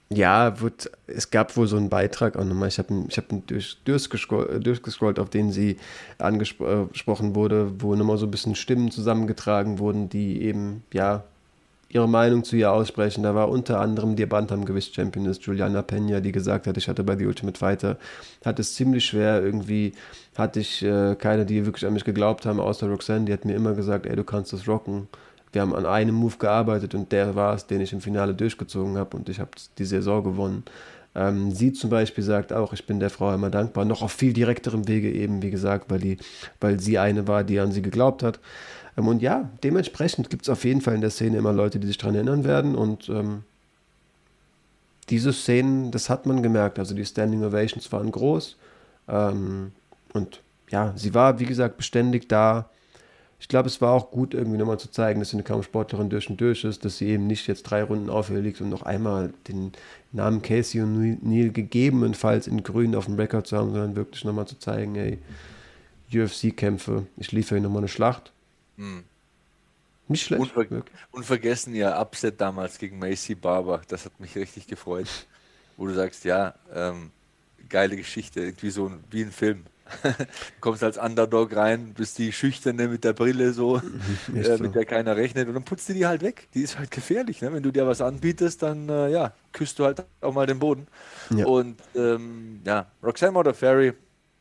ja, 0.10 0.62
wird, 0.62 0.92
es 1.08 1.32
gab 1.32 1.58
wohl 1.58 1.68
so 1.68 1.78
einen 1.78 1.90
Beitrag 1.90 2.38
auch 2.38 2.46
nochmal. 2.46 2.68
Ich 2.70 2.78
habe 2.78 3.06
ich 3.10 3.18
hab 3.18 3.26
durch, 3.48 3.78
durchgescrollt, 3.84 4.66
durchgescrollt, 4.66 5.18
auf 5.18 5.32
den 5.32 5.52
sie 5.52 5.78
angesprochen 6.20 7.34
wurde, 7.34 7.82
wo 7.82 7.96
nochmal 7.96 8.20
so 8.20 8.28
ein 8.28 8.32
bisschen 8.32 8.54
Stimmen 8.54 8.92
zusammengetragen 8.92 9.80
wurden, 9.80 10.10
die 10.10 10.44
eben, 10.44 10.84
ja, 10.94 11.24
ihre 11.90 12.08
Meinung 12.08 12.44
zu 12.44 12.56
ihr 12.56 12.72
aussprechen. 12.72 13.24
Da 13.24 13.36
war 13.36 13.50
unter 13.50 13.80
anderem 13.80 14.16
die 14.16 14.26
Bantamgewicht-Champion 14.26 15.26
ist 15.26 15.44
Juliana 15.46 15.82
Pena, 15.82 16.20
die 16.20 16.32
gesagt 16.32 16.68
hat, 16.68 16.78
ich 16.78 16.88
hatte 16.88 17.04
bei 17.04 17.16
The 17.18 17.26
Ultimate 17.26 17.58
Fighter, 17.58 17.98
hatte 18.46 18.62
es 18.62 18.76
ziemlich 18.76 19.06
schwer. 19.06 19.42
Irgendwie 19.42 19.94
hatte 20.38 20.60
ich 20.60 20.84
äh, 20.84 21.16
keine, 21.16 21.46
die 21.46 21.66
wirklich 21.66 21.86
an 21.86 21.94
mich 21.94 22.04
geglaubt 22.04 22.46
haben, 22.46 22.60
außer 22.60 22.88
Roxanne. 22.88 23.26
Die 23.26 23.34
hat 23.34 23.46
mir 23.46 23.56
immer 23.56 23.74
gesagt, 23.74 24.06
ey, 24.06 24.16
du 24.16 24.24
kannst 24.24 24.54
das 24.54 24.68
rocken. 24.68 25.08
Wir 25.54 25.62
haben 25.62 25.74
an 25.74 25.86
einem 25.86 26.16
Move 26.16 26.38
gearbeitet 26.38 26.94
und 26.94 27.12
der 27.12 27.36
war 27.36 27.56
es, 27.56 27.68
den 27.68 27.82
ich 27.82 27.94
im 27.94 28.02
Finale 28.02 28.34
durchgezogen 28.34 28.98
habe 28.98 29.16
und 29.16 29.30
ich 29.30 29.40
habe 29.40 29.52
die 29.78 29.86
Saison 29.86 30.24
gewonnen. 30.24 30.64
Ähm, 31.16 31.52
sie 31.52 31.74
zum 31.74 31.90
Beispiel 31.90 32.24
sagt 32.24 32.54
auch, 32.54 32.74
ich 32.74 32.86
bin 32.86 33.00
der 33.00 33.10
Frau 33.10 33.34
immer 33.34 33.50
dankbar, 33.50 33.86
noch 33.86 34.04
auf 34.04 34.12
viel 34.12 34.34
direkterem 34.34 34.88
Wege 34.88 35.12
eben, 35.12 35.42
wie 35.42 35.50
gesagt, 35.50 35.90
weil, 35.90 36.00
die, 36.00 36.18
weil 36.60 36.80
sie 36.80 37.00
eine 37.00 37.28
war, 37.28 37.44
die 37.44 37.60
an 37.60 37.72
sie 37.72 37.82
geglaubt 37.82 38.24
hat. 38.24 38.40
Ähm, 38.98 39.08
und 39.08 39.22
ja, 39.22 39.50
dementsprechend 39.64 40.30
gibt 40.30 40.44
es 40.44 40.50
auf 40.50 40.66
jeden 40.66 40.82
Fall 40.82 40.96
in 40.96 41.02
der 41.02 41.12
Szene 41.12 41.38
immer 41.38 41.54
Leute, 41.54 41.80
die 41.80 41.88
sich 41.88 41.98
daran 41.98 42.16
erinnern 42.16 42.44
werden. 42.44 42.76
Und 42.76 43.10
ähm, 43.10 43.44
diese 45.10 45.32
Szenen, 45.32 45.92
das 45.92 46.10
hat 46.10 46.26
man 46.26 46.44
gemerkt. 46.44 46.80
Also 46.80 46.96
die 46.96 47.06
Standing 47.06 47.44
Ovations 47.44 47.92
waren 47.92 48.12
groß. 48.12 48.58
Ähm, 49.08 49.72
und 50.14 50.42
ja, 50.70 50.94
sie 50.96 51.14
war, 51.14 51.40
wie 51.40 51.46
gesagt, 51.46 51.78
beständig 51.78 52.28
da. 52.28 52.70
Ich 53.40 53.48
glaube, 53.48 53.68
es 53.68 53.80
war 53.82 53.94
auch 53.94 54.10
gut, 54.10 54.34
irgendwie 54.34 54.58
nochmal 54.58 54.80
zu 54.80 54.90
zeigen, 54.90 55.20
dass 55.20 55.30
sie 55.30 55.36
eine 55.36 55.44
Kampfsportlerin 55.44 56.10
durch 56.10 56.28
und 56.28 56.42
durch 56.42 56.64
ist, 56.64 56.84
dass 56.84 56.98
sie 56.98 57.10
eben 57.10 57.28
nicht 57.28 57.48
jetzt 57.48 57.64
drei 57.64 57.84
Runden 57.84 58.10
auf 58.10 58.30
liegt 58.30 58.62
und 58.62 58.70
noch 58.70 58.82
einmal 58.82 59.32
den 59.48 59.74
Namen 60.12 60.42
Casey 60.42 60.82
und 60.82 61.24
Neil 61.24 61.52
gegebenenfalls 61.52 62.48
in 62.48 62.64
grün 62.64 62.96
auf 62.96 63.06
dem 63.06 63.14
Rekord 63.14 63.46
zu 63.46 63.56
haben, 63.56 63.72
sondern 63.72 63.96
wirklich 63.96 64.26
nochmal 64.26 64.48
zu 64.48 64.58
zeigen, 64.58 64.96
ey, 64.96 65.20
UFC-Kämpfe, 66.12 67.06
ich 67.18 67.32
liefere 67.32 67.58
ihnen 67.58 67.66
nochmal 67.66 67.82
eine 67.82 67.90
Schlacht. 67.90 68.32
Hm. 68.78 69.04
Nicht 70.08 70.26
schlecht. 70.26 70.56
Unver 70.56 70.84
unvergessen 71.12 71.76
ihr 71.76 72.00
Upset 72.00 72.40
damals 72.40 72.78
gegen 72.78 72.98
Macy 72.98 73.36
Barber. 73.36 73.82
Das 73.88 74.06
hat 74.06 74.20
mich 74.20 74.36
richtig 74.36 74.68
gefreut. 74.68 75.08
Wo 75.76 75.86
du 75.86 75.94
sagst, 75.94 76.24
ja, 76.24 76.56
ähm, 76.74 77.12
geile 77.70 77.98
Geschichte, 77.98 78.42
irgendwie 78.42 78.70
so 78.70 78.92
wie 79.12 79.24
ein 79.24 79.32
Film. 79.32 79.66
du 80.04 80.10
kommst 80.62 80.84
als 80.84 80.98
Underdog 80.98 81.56
rein, 81.56 81.94
bist 81.94 82.18
die 82.18 82.32
Schüchterne 82.32 82.88
mit 82.88 83.04
der 83.04 83.14
Brille 83.14 83.54
so, 83.54 83.78
äh, 84.34 84.44
so. 84.44 84.64
mit 84.64 84.76
der 84.76 84.86
keiner 84.86 85.16
rechnet 85.16 85.48
und 85.48 85.54
dann 85.54 85.64
putzt 85.64 85.90
du 85.90 85.94
die 85.94 86.06
halt 86.06 86.22
weg. 86.22 86.48
Die 86.54 86.62
ist 86.62 86.80
halt 86.80 86.92
gefährlich. 86.92 87.42
Ne? 87.42 87.54
Wenn 87.54 87.64
du 87.64 87.72
dir 87.72 87.86
was 87.86 88.02
anbietest, 88.02 88.64
dann 88.64 88.90
äh, 88.90 89.10
ja, 89.10 89.34
küsst 89.52 89.78
du 89.80 89.86
halt 89.86 90.06
auch 90.22 90.34
mal 90.34 90.48
den 90.48 90.60
Boden. 90.60 90.88
Ja. 91.30 91.46
Und 91.46 91.82
ähm, 91.96 92.62
ja, 92.66 92.88
Roxanne 93.04 93.38
oder 93.38 93.54
Ferry, 93.54 93.94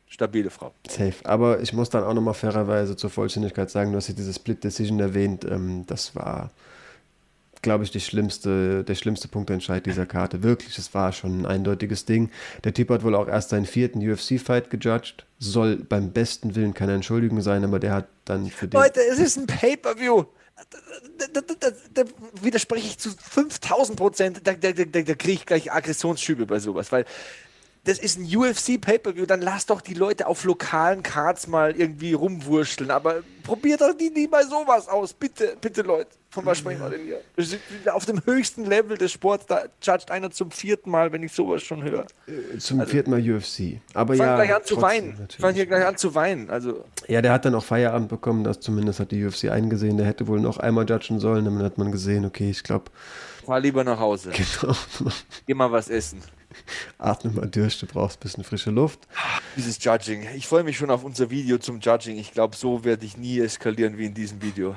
stabile 0.07 0.49
Frau. 0.49 0.73
Safe. 0.87 1.15
Aber 1.23 1.61
ich 1.61 1.73
muss 1.73 1.89
dann 1.89 2.03
auch 2.03 2.13
nochmal 2.13 2.33
fairerweise 2.33 2.95
zur 2.95 3.09
Vollständigkeit 3.09 3.69
sagen, 3.69 3.91
du 3.91 3.97
hast 3.97 4.07
ja 4.07 4.13
diese 4.13 4.33
Split 4.33 4.63
Decision 4.63 4.99
erwähnt. 4.99 5.45
Ähm, 5.45 5.85
das 5.87 6.15
war 6.15 6.51
glaube 7.61 7.83
ich, 7.83 7.91
die 7.91 7.99
schlimmste, 7.99 8.83
der 8.83 8.95
schlimmste 8.95 9.27
Punktentscheid 9.27 9.85
dieser 9.85 10.05
Karte. 10.05 10.43
Wirklich, 10.43 10.77
es 10.77 10.93
war 10.93 11.11
schon 11.11 11.41
ein 11.41 11.45
eindeutiges 11.45 12.05
Ding. 12.05 12.29
Der 12.63 12.73
Typ 12.73 12.89
hat 12.89 13.03
wohl 13.03 13.15
auch 13.15 13.27
erst 13.27 13.49
seinen 13.49 13.65
vierten 13.65 13.99
UFC-Fight 13.99 14.69
gejudged. 14.69 15.25
Soll 15.39 15.77
beim 15.77 16.11
besten 16.11 16.55
Willen 16.55 16.73
keine 16.73 16.93
Entschuldigung 16.93 17.41
sein, 17.41 17.63
aber 17.63 17.79
der 17.79 17.93
hat 17.93 18.07
dann 18.25 18.47
für 18.47 18.67
den. 18.67 18.79
Leute, 18.79 19.01
es 19.11 19.19
ist 19.19 19.37
ein 19.37 19.47
Pay-Per-View. 19.47 20.25
Da, 21.17 21.41
da, 21.41 21.69
da, 21.93 22.03
widerspreche 22.41 22.87
ich 22.87 22.97
zu 22.97 23.11
5000 23.11 23.97
Prozent. 23.97 24.41
Da 24.43 24.53
kriege 24.55 25.31
ich 25.31 25.45
gleich 25.45 25.71
Aggressionsschübe 25.71 26.45
bei 26.45 26.59
sowas, 26.59 26.91
weil 26.91 27.05
das 27.87 27.99
ist 27.99 28.19
ein 28.19 28.25
UFC 28.25 28.81
Pay-Per-View, 28.81 29.25
dann 29.25 29.41
lass 29.41 29.65
doch 29.65 29.79
die 29.79 29.93
Leute 29.93 30.27
auf 30.27 30.43
lokalen 30.43 31.03
Cards 31.03 31.47
mal 31.47 31.73
irgendwie 31.73 32.11
rumwurschteln, 32.11 32.91
aber 32.91 33.23
probiert 33.43 33.79
doch 33.79 33.93
die 33.97 34.09
nie 34.09 34.27
bei 34.27 34.43
sowas 34.43 34.89
aus, 34.89 35.13
bitte, 35.13 35.55
bitte 35.61 35.83
Leute. 35.83 36.09
Von 36.29 36.45
was 36.45 36.57
sprechen 36.57 36.81
wir 36.81 36.89
denn 36.89 37.05
hier? 37.05 37.93
Auf 37.95 38.05
dem 38.05 38.23
höchsten 38.25 38.65
Level 38.65 38.97
des 38.97 39.13
Sports, 39.13 39.45
da 39.45 39.63
judgt 39.81 40.11
einer 40.11 40.29
zum 40.29 40.51
vierten 40.51 40.91
Mal, 40.91 41.13
wenn 41.13 41.23
ich 41.23 41.31
sowas 41.31 41.63
schon 41.63 41.81
höre. 41.81 42.05
Äh, 42.27 42.57
zum 42.57 42.81
also, 42.81 42.91
vierten 42.91 43.09
Mal 43.09 43.21
UFC. 43.21 43.79
Aber 43.93 44.15
fang 44.15 44.27
ja. 44.27 44.35
gleich 44.35 44.53
an 44.53 44.63
zu 44.65 44.81
weinen. 44.81 45.27
Fang 45.39 45.53
hier 45.53 45.65
gleich 45.65 45.85
an 45.85 45.95
zu 45.95 46.13
weinen. 46.13 46.49
Also. 46.49 46.83
Ja, 47.07 47.21
der 47.21 47.31
hat 47.31 47.45
dann 47.45 47.55
auch 47.55 47.63
Feierabend 47.63 48.09
bekommen, 48.09 48.43
das 48.43 48.59
zumindest 48.59 48.99
hat 48.99 49.11
die 49.11 49.25
UFC 49.25 49.45
eingesehen. 49.45 49.95
Der 49.95 50.05
hätte 50.05 50.27
wohl 50.27 50.41
noch 50.41 50.57
einmal 50.57 50.87
judgen 50.87 51.21
sollen, 51.21 51.45
dann 51.45 51.63
hat 51.63 51.77
man 51.77 51.93
gesehen, 51.93 52.25
okay, 52.25 52.49
ich 52.49 52.63
glaube. 52.63 52.91
Fahr 53.45 53.61
lieber 53.61 53.85
nach 53.85 53.99
Hause. 53.99 54.31
Genau. 54.61 54.75
Geh 55.45 55.53
mal 55.53 55.71
was 55.71 55.87
essen. 55.87 56.21
Atme 56.97 57.31
mal 57.31 57.47
durch, 57.47 57.79
du 57.79 57.85
brauchst 57.85 58.17
ein 58.17 58.21
bisschen 58.21 58.43
frische 58.43 58.71
Luft. 58.71 59.07
Dieses 59.55 59.83
Judging. 59.83 60.27
Ich 60.35 60.47
freue 60.47 60.63
mich 60.63 60.77
schon 60.77 60.89
auf 60.89 61.03
unser 61.03 61.29
Video 61.29 61.57
zum 61.57 61.79
Judging. 61.79 62.17
Ich 62.17 62.31
glaube, 62.31 62.55
so 62.55 62.83
werde 62.83 63.05
ich 63.05 63.17
nie 63.17 63.39
eskalieren 63.39 63.97
wie 63.97 64.05
in 64.05 64.13
diesem 64.13 64.41
Video. 64.41 64.75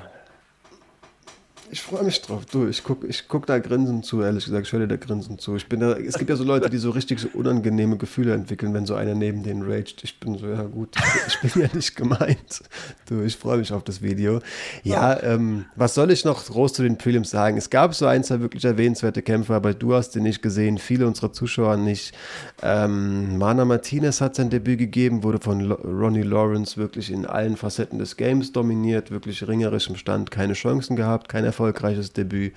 Ich 1.73 1.81
freue 1.81 2.03
mich 2.03 2.21
drauf. 2.21 2.45
Du, 2.51 2.67
ich 2.67 2.83
gucke 2.83 3.07
ich 3.07 3.29
guck 3.29 3.45
da 3.45 3.57
grinsend 3.57 4.05
zu, 4.05 4.21
ehrlich 4.21 4.43
gesagt. 4.43 4.67
Ich 4.67 4.73
höre 4.73 4.81
dir 4.81 4.89
da 4.89 4.97
grinsend 4.97 5.39
zu. 5.39 5.55
Ich 5.55 5.69
bin 5.69 5.79
da, 5.79 5.93
es 5.93 6.17
gibt 6.17 6.29
ja 6.29 6.35
so 6.35 6.43
Leute, 6.43 6.69
die 6.69 6.77
so 6.77 6.89
richtig 6.89 7.21
so 7.21 7.29
unangenehme 7.33 7.95
Gefühle 7.95 8.33
entwickeln, 8.33 8.73
wenn 8.73 8.85
so 8.85 8.95
einer 8.95 9.15
neben 9.15 9.41
denen 9.43 9.61
raged. 9.63 10.03
Ich 10.03 10.19
bin 10.19 10.37
so, 10.37 10.47
ja 10.47 10.63
gut, 10.63 10.97
ich 11.27 11.53
bin 11.53 11.63
ja 11.63 11.69
nicht 11.73 11.95
gemeint. 11.95 12.61
Du, 13.07 13.21
ich 13.21 13.37
freue 13.37 13.57
mich 13.57 13.71
auf 13.71 13.85
das 13.85 14.01
Video. 14.01 14.41
Ja, 14.83 15.23
ähm, 15.23 15.63
was 15.77 15.95
soll 15.95 16.11
ich 16.11 16.25
noch 16.25 16.45
groß 16.45 16.73
zu 16.73 16.83
den 16.83 16.97
Prelims 16.97 17.29
sagen? 17.29 17.55
Es 17.55 17.69
gab 17.69 17.95
so 17.95 18.05
ein, 18.05 18.25
zwei 18.25 18.41
wirklich 18.41 18.65
erwähnenswerte 18.65 19.21
Kämpfe, 19.21 19.53
aber 19.53 19.73
du 19.73 19.93
hast 19.93 20.09
den 20.11 20.23
nicht 20.23 20.41
gesehen, 20.41 20.77
viele 20.77 21.07
unserer 21.07 21.31
Zuschauer 21.31 21.77
nicht. 21.77 22.13
Ähm, 22.61 23.37
Mana 23.37 23.63
Martinez 23.63 24.19
hat 24.19 24.35
sein 24.35 24.49
Debüt 24.49 24.77
gegeben, 24.77 25.23
wurde 25.23 25.39
von 25.39 25.61
Lo 25.61 25.75
Ronnie 25.75 26.23
Lawrence 26.23 26.75
wirklich 26.75 27.09
in 27.11 27.25
allen 27.25 27.55
Facetten 27.55 27.97
des 27.97 28.17
Games 28.17 28.51
dominiert, 28.51 29.09
wirklich 29.09 29.47
ringerisch 29.47 29.87
im 29.87 29.95
Stand, 29.95 30.31
keine 30.31 30.51
Chancen 30.51 30.97
gehabt, 30.97 31.29
kein 31.29 31.45
Erfolg 31.45 31.60
erfolgreiches 31.61 32.13
Debüt. 32.13 32.53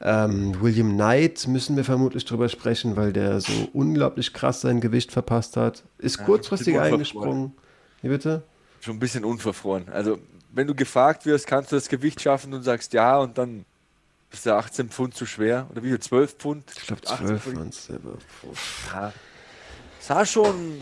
Ähm, 0.00 0.60
William 0.60 0.92
Knight 0.92 1.48
müssen 1.48 1.76
wir 1.76 1.84
vermutlich 1.84 2.24
drüber 2.26 2.48
sprechen, 2.48 2.96
weil 2.96 3.12
der 3.12 3.40
so 3.40 3.68
unglaublich 3.72 4.34
krass 4.34 4.60
sein 4.60 4.80
Gewicht 4.80 5.10
verpasst 5.10 5.56
hat. 5.56 5.84
Ist 5.98 6.18
ja, 6.18 6.24
kurzfristig 6.24 6.78
eingesprungen. 6.78 7.52
Wie 8.02 8.08
bitte? 8.08 8.42
Schon 8.80 8.96
ein 8.96 9.00
bisschen 9.00 9.24
unverfroren. 9.24 9.88
Also, 9.88 10.18
wenn 10.52 10.66
du 10.66 10.74
gefragt 10.74 11.24
wirst, 11.24 11.46
kannst 11.46 11.72
du 11.72 11.76
das 11.76 11.88
Gewicht 11.88 12.20
schaffen 12.20 12.52
und 12.52 12.62
sagst 12.62 12.92
ja 12.92 13.16
und 13.18 13.38
dann 13.38 13.64
bist 14.30 14.44
du 14.44 14.54
18 14.54 14.90
Pfund 14.90 15.14
zu 15.14 15.24
schwer. 15.24 15.66
Oder 15.70 15.82
wie 15.82 15.88
viel? 15.88 16.00
12 16.00 16.32
Pfund? 16.34 16.64
Ich 16.76 16.86
glaube 16.86 17.02
12 17.02 17.56
waren 17.56 17.68
es. 17.68 17.90
Sah 20.00 20.26
schon 20.26 20.80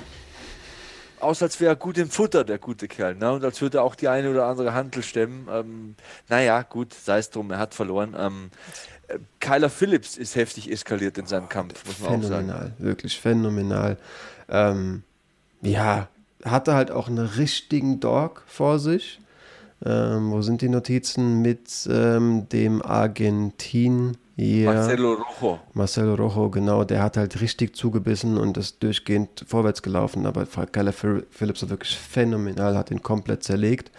aus, 1.24 1.42
als 1.42 1.60
wäre 1.60 1.72
er 1.72 1.76
gut 1.76 1.98
im 1.98 2.10
Futter, 2.10 2.44
der 2.44 2.58
gute 2.58 2.88
Kerl. 2.88 3.14
Ne? 3.14 3.32
Und 3.32 3.44
als 3.44 3.60
würde 3.60 3.78
er 3.78 3.84
auch 3.84 3.94
die 3.94 4.08
eine 4.08 4.30
oder 4.30 4.46
andere 4.46 4.74
Handel 4.74 5.02
stemmen. 5.02 5.48
Ähm, 5.50 5.94
naja, 6.28 6.62
gut, 6.62 6.94
sei 6.94 7.18
es 7.18 7.30
drum, 7.30 7.50
er 7.50 7.58
hat 7.58 7.74
verloren. 7.74 8.14
Ähm, 8.18 8.50
äh, 9.08 9.18
Kyler 9.40 9.70
Phillips 9.70 10.16
ist 10.16 10.36
heftig 10.36 10.70
eskaliert 10.70 11.18
in 11.18 11.26
seinem 11.26 11.48
Kampf, 11.48 11.84
muss 11.86 11.98
man 12.00 12.22
phänomenal, 12.22 12.42
auch 12.42 12.60
sagen. 12.60 12.74
Wirklich 12.78 13.20
phänomenal. 13.20 13.96
Ähm, 14.48 15.02
ja, 15.62 16.08
hatte 16.44 16.74
halt 16.74 16.90
auch 16.90 17.08
einen 17.08 17.26
richtigen 17.26 18.00
Dog 18.00 18.42
vor 18.46 18.78
sich. 18.78 19.20
Ähm, 19.84 20.30
wo 20.30 20.40
sind 20.42 20.62
die 20.62 20.68
Notizen 20.68 21.42
mit 21.42 21.88
ähm, 21.90 22.48
dem 22.50 22.80
Argentin? 22.82 24.16
Ja, 24.36 24.72
Marcelo 24.72 25.14
Rojo. 25.14 25.60
Marcelo 25.74 26.14
Rojo, 26.14 26.50
genau, 26.50 26.82
der 26.84 27.02
hat 27.02 27.16
halt 27.16 27.40
richtig 27.40 27.76
zugebissen 27.76 28.36
und 28.36 28.56
ist 28.56 28.82
durchgehend 28.82 29.44
vorwärts 29.46 29.82
gelaufen. 29.82 30.26
Aber 30.26 30.44
Kyler 30.44 30.92
Phillips 30.92 31.62
war 31.62 31.70
wirklich 31.70 31.96
phänomenal, 31.96 32.76
hat 32.76 32.90
ihn 32.90 33.02
komplett 33.02 33.44
zerlegt. 33.44 33.92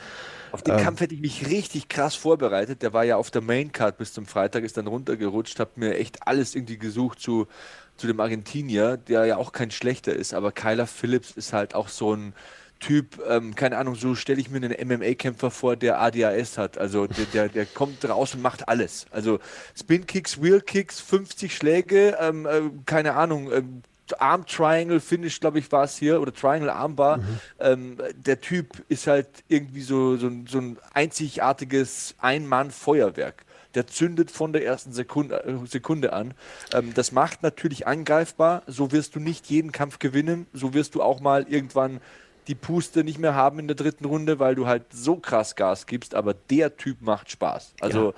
Auf 0.51 0.61
den 0.61 0.77
ähm, 0.77 0.83
Kampf 0.83 1.01
hätte 1.01 1.15
ich 1.15 1.21
mich 1.21 1.47
richtig 1.49 1.87
krass 1.87 2.15
vorbereitet. 2.15 2.81
Der 2.81 2.93
war 2.93 3.03
ja 3.03 3.15
auf 3.15 3.31
der 3.31 3.41
Maincard 3.41 3.97
bis 3.97 4.13
zum 4.13 4.25
Freitag, 4.25 4.63
ist 4.63 4.77
dann 4.77 4.87
runtergerutscht, 4.87 5.59
habe 5.59 5.71
mir 5.75 5.97
echt 5.97 6.27
alles 6.27 6.55
irgendwie 6.55 6.77
gesucht 6.77 7.19
zu, 7.19 7.47
zu 7.95 8.07
dem 8.07 8.19
Argentinier, 8.19 8.97
der 8.97 9.25
ja 9.25 9.37
auch 9.37 9.53
kein 9.53 9.71
schlechter 9.71 10.13
ist. 10.13 10.33
Aber 10.33 10.51
Kyler 10.51 10.87
Phillips 10.87 11.31
ist 11.31 11.53
halt 11.53 11.75
auch 11.75 11.87
so 11.87 12.13
ein 12.13 12.33
Typ, 12.79 13.21
ähm, 13.27 13.55
keine 13.55 13.77
Ahnung, 13.77 13.95
so 13.95 14.15
stelle 14.15 14.39
ich 14.39 14.49
mir 14.49 14.57
einen 14.57 14.75
MMA-Kämpfer 14.87 15.49
vor, 15.49 15.75
der 15.75 16.01
ADHS 16.01 16.57
hat. 16.57 16.77
Also 16.77 17.07
der, 17.07 17.25
der, 17.25 17.49
der, 17.49 17.65
kommt 17.65 18.07
raus 18.07 18.35
und 18.35 18.41
macht 18.41 18.67
alles. 18.67 19.05
Also 19.11 19.39
Spin-Kicks, 19.75 20.41
Wheel-Kicks, 20.41 20.99
50 20.99 21.55
Schläge, 21.55 22.17
ähm, 22.19 22.45
äh, 22.45 22.61
keine 22.85 23.15
Ahnung, 23.15 23.51
äh, 23.51 23.63
Arm 24.19 24.45
Triangle 24.45 24.99
Finish, 24.99 25.39
glaube 25.39 25.59
ich, 25.59 25.71
war 25.71 25.85
es 25.85 25.97
hier, 25.97 26.21
oder 26.21 26.33
Triangle 26.33 26.71
Armbar. 26.71 27.17
Mhm. 27.17 27.39
Ähm, 27.59 27.97
der 28.15 28.39
Typ 28.41 28.83
ist 28.87 29.07
halt 29.07 29.27
irgendwie 29.47 29.81
so, 29.81 30.17
so, 30.17 30.29
so 30.47 30.59
ein 30.59 30.77
einzigartiges 30.93 32.15
Ein-Mann-Feuerwerk. 32.19 33.45
Der 33.73 33.87
zündet 33.87 34.31
von 34.31 34.53
der 34.53 34.65
ersten 34.65 34.93
Sekunde, 34.93 35.43
äh, 35.43 35.65
Sekunde 35.65 36.13
an. 36.13 36.33
Ähm, 36.73 36.93
das 36.93 37.11
macht 37.11 37.43
natürlich 37.43 37.87
angreifbar. 37.87 38.63
So 38.67 38.91
wirst 38.91 39.15
du 39.15 39.19
nicht 39.19 39.47
jeden 39.47 39.71
Kampf 39.71 39.99
gewinnen. 39.99 40.47
So 40.53 40.73
wirst 40.73 40.95
du 40.95 41.01
auch 41.01 41.19
mal 41.19 41.45
irgendwann 41.49 41.99
die 42.47 42.55
Puste 42.55 43.03
nicht 43.03 43.19
mehr 43.19 43.35
haben 43.35 43.59
in 43.59 43.67
der 43.67 43.75
dritten 43.75 44.05
Runde, 44.05 44.39
weil 44.39 44.55
du 44.55 44.67
halt 44.67 44.83
so 44.91 45.17
krass 45.17 45.55
Gas 45.55 45.85
gibst, 45.85 46.15
aber 46.15 46.33
der 46.33 46.77
Typ 46.77 47.01
macht 47.01 47.31
Spaß. 47.31 47.73
Also 47.81 48.11
ja. 48.11 48.13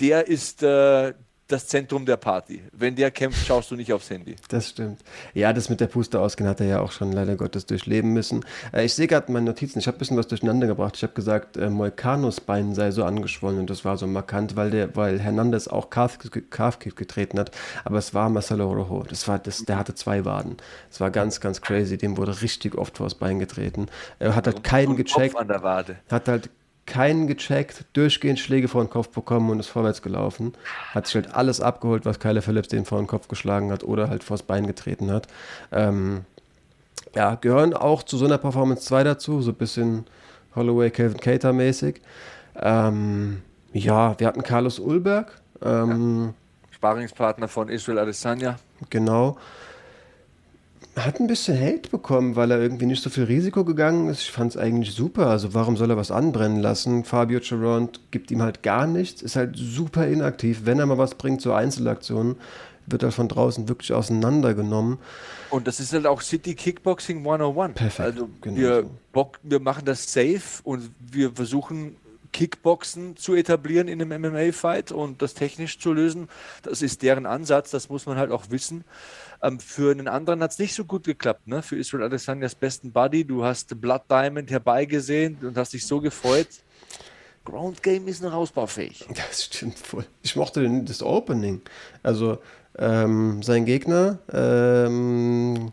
der 0.00 0.28
ist, 0.28 0.62
äh, 0.62 1.14
das 1.52 1.66
Zentrum 1.66 2.06
der 2.06 2.16
Party. 2.16 2.62
Wenn 2.72 2.96
der 2.96 3.10
kämpft, 3.10 3.46
schaust 3.46 3.70
du 3.70 3.76
nicht 3.76 3.92
aufs 3.92 4.10
Handy. 4.10 4.36
Das 4.48 4.70
stimmt. 4.70 5.00
Ja, 5.34 5.52
das 5.52 5.68
mit 5.68 5.80
der 5.80 5.86
Puste 5.86 6.20
ausgehen 6.20 6.48
hat 6.48 6.60
er 6.60 6.66
ja 6.66 6.80
auch 6.80 6.92
schon 6.92 7.12
leider 7.12 7.36
Gottes 7.36 7.66
durchleben 7.66 8.12
müssen. 8.12 8.44
Äh, 8.72 8.84
ich 8.84 8.94
sehe 8.94 9.06
gerade 9.06 9.30
meine 9.30 9.46
Notizen, 9.46 9.78
ich 9.78 9.86
habe 9.86 9.96
ein 9.96 9.98
bisschen 9.98 10.16
was 10.16 10.28
durcheinander 10.28 10.66
gebracht. 10.66 10.96
Ich 10.96 11.02
habe 11.02 11.12
gesagt, 11.12 11.56
äh, 11.56 11.68
Moicanos 11.68 12.40
Bein 12.40 12.74
sei 12.74 12.90
so 12.90 13.04
angeschwollen 13.04 13.60
und 13.60 13.70
das 13.70 13.84
war 13.84 13.96
so 13.96 14.06
markant, 14.06 14.56
weil, 14.56 14.70
der, 14.70 14.96
weil 14.96 15.20
Hernandez 15.20 15.68
auch 15.68 15.90
Calf-Kick 15.90 16.96
getreten 16.96 17.38
hat. 17.38 17.50
Aber 17.84 17.98
es 17.98 18.14
war 18.14 18.28
Marcelo 18.28 18.72
Rojo. 18.72 19.04
Das 19.08 19.28
war, 19.28 19.38
das, 19.38 19.64
der 19.64 19.78
hatte 19.78 19.94
zwei 19.94 20.24
Waden. 20.24 20.56
Das 20.88 21.00
war 21.00 21.10
ganz, 21.10 21.40
ganz 21.40 21.60
crazy. 21.60 21.98
Dem 21.98 22.16
wurde 22.16 22.40
richtig 22.40 22.76
oft 22.76 22.98
vors 22.98 23.14
Bein 23.14 23.38
getreten. 23.38 23.86
Er 24.18 24.34
hat 24.34 24.46
halt 24.46 24.64
keinen 24.64 24.96
gecheckt. 24.96 25.36
An 25.36 25.48
der 25.48 25.62
Wade. 25.62 25.96
Hat 26.10 26.28
halt 26.28 26.50
keinen 26.86 27.26
gecheckt, 27.26 27.84
durchgehend 27.92 28.38
Schläge 28.38 28.68
vor 28.68 28.82
den 28.84 28.90
Kopf 28.90 29.08
bekommen 29.08 29.50
und 29.50 29.60
ist 29.60 29.68
vorwärts 29.68 30.02
gelaufen. 30.02 30.54
Hat 30.92 31.06
sich 31.06 31.14
halt 31.14 31.34
alles 31.34 31.60
abgeholt, 31.60 32.04
was 32.04 32.18
Kyler 32.18 32.42
Phillips 32.42 32.68
den 32.68 32.84
vor 32.84 32.98
den 32.98 33.06
Kopf 33.06 33.28
geschlagen 33.28 33.70
hat 33.70 33.84
oder 33.84 34.08
halt 34.08 34.24
vors 34.24 34.42
Bein 34.42 34.66
getreten 34.66 35.10
hat. 35.10 35.28
Ähm, 35.70 36.24
ja, 37.14 37.36
gehören 37.36 37.74
auch 37.74 38.02
zu 38.02 38.16
so 38.16 38.24
einer 38.24 38.38
Performance 38.38 38.84
2 38.84 39.04
dazu, 39.04 39.42
so 39.42 39.52
ein 39.52 39.56
bisschen 39.56 40.06
Holloway, 40.56 40.90
Calvin 40.90 41.20
Cater 41.20 41.52
mäßig. 41.52 42.00
Ähm, 42.56 43.42
ja, 43.72 44.18
wir 44.18 44.26
hatten 44.26 44.42
Carlos 44.42 44.78
Ulberg. 44.78 45.40
Ähm, 45.62 46.26
ja. 46.26 46.74
Sparingspartner 46.74 47.48
von 47.48 47.68
Israel 47.68 48.00
Adesanya. 48.00 48.56
Genau 48.90 49.38
hat 50.96 51.20
ein 51.20 51.26
bisschen 51.26 51.58
Hate 51.58 51.88
bekommen, 51.88 52.36
weil 52.36 52.50
er 52.50 52.60
irgendwie 52.60 52.86
nicht 52.86 53.02
so 53.02 53.08
viel 53.08 53.24
Risiko 53.24 53.64
gegangen 53.64 54.08
ist. 54.08 54.22
Ich 54.22 54.30
fand 54.30 54.52
es 54.52 54.56
eigentlich 54.58 54.94
super. 54.94 55.28
Also 55.28 55.54
warum 55.54 55.76
soll 55.76 55.90
er 55.90 55.96
was 55.96 56.10
anbrennen 56.10 56.60
lassen? 56.60 57.04
Fabio 57.04 57.40
Charont 57.40 58.00
gibt 58.10 58.30
ihm 58.30 58.42
halt 58.42 58.62
gar 58.62 58.86
nichts, 58.86 59.22
ist 59.22 59.36
halt 59.36 59.56
super 59.56 60.06
inaktiv. 60.06 60.62
Wenn 60.64 60.78
er 60.78 60.86
mal 60.86 60.98
was 60.98 61.14
bringt, 61.14 61.40
so 61.40 61.52
Einzelaktionen, 61.52 62.36
wird 62.86 63.02
er 63.02 63.12
von 63.12 63.28
draußen 63.28 63.68
wirklich 63.68 63.92
auseinandergenommen. 63.92 64.98
Und 65.50 65.66
das 65.66 65.80
ist 65.80 65.92
halt 65.92 66.06
auch 66.06 66.20
City 66.20 66.54
Kickboxing 66.54 67.18
101. 67.18 67.74
Perfekt. 67.74 68.00
Also 68.00 68.28
genau 68.40 68.56
wir, 68.56 68.86
so. 69.14 69.30
wir 69.42 69.60
machen 69.60 69.84
das 69.84 70.12
safe 70.12 70.62
und 70.64 70.90
wir 70.98 71.32
versuchen 71.32 71.96
Kickboxen 72.32 73.16
zu 73.16 73.34
etablieren 73.34 73.88
in 73.88 74.00
einem 74.00 74.22
MMA-Fight 74.22 74.90
und 74.90 75.22
das 75.22 75.34
technisch 75.34 75.78
zu 75.78 75.92
lösen. 75.92 76.28
Das 76.62 76.82
ist 76.82 77.02
deren 77.02 77.26
Ansatz, 77.26 77.70
das 77.70 77.88
muss 77.88 78.06
man 78.06 78.16
halt 78.16 78.30
auch 78.30 78.50
wissen. 78.50 78.84
Ähm, 79.42 79.60
für 79.60 79.90
einen 79.90 80.08
anderen 80.08 80.42
hat 80.42 80.52
es 80.52 80.58
nicht 80.58 80.74
so 80.74 80.84
gut 80.84 81.04
geklappt. 81.04 81.46
Ne? 81.46 81.62
Für 81.62 81.76
Israel 81.76 82.04
Adesanyas 82.04 82.54
besten 82.54 82.92
Buddy. 82.92 83.24
Du 83.24 83.44
hast 83.44 83.80
Blood 83.80 84.02
Diamond 84.10 84.50
herbeigesehen 84.50 85.38
und 85.42 85.56
hast 85.56 85.72
dich 85.72 85.86
so 85.86 86.00
gefreut. 86.00 86.48
Ground 87.44 87.82
Game 87.82 88.06
ist 88.08 88.22
noch 88.22 88.32
ausbaufähig. 88.32 89.06
Das 89.14 89.44
stimmt 89.44 89.78
voll. 89.78 90.06
Ich 90.22 90.36
mochte 90.36 90.82
das 90.84 91.02
Opening. 91.02 91.60
Also 92.02 92.38
ähm, 92.78 93.42
sein 93.42 93.64
Gegner, 93.64 94.18
ähm, 94.32 95.70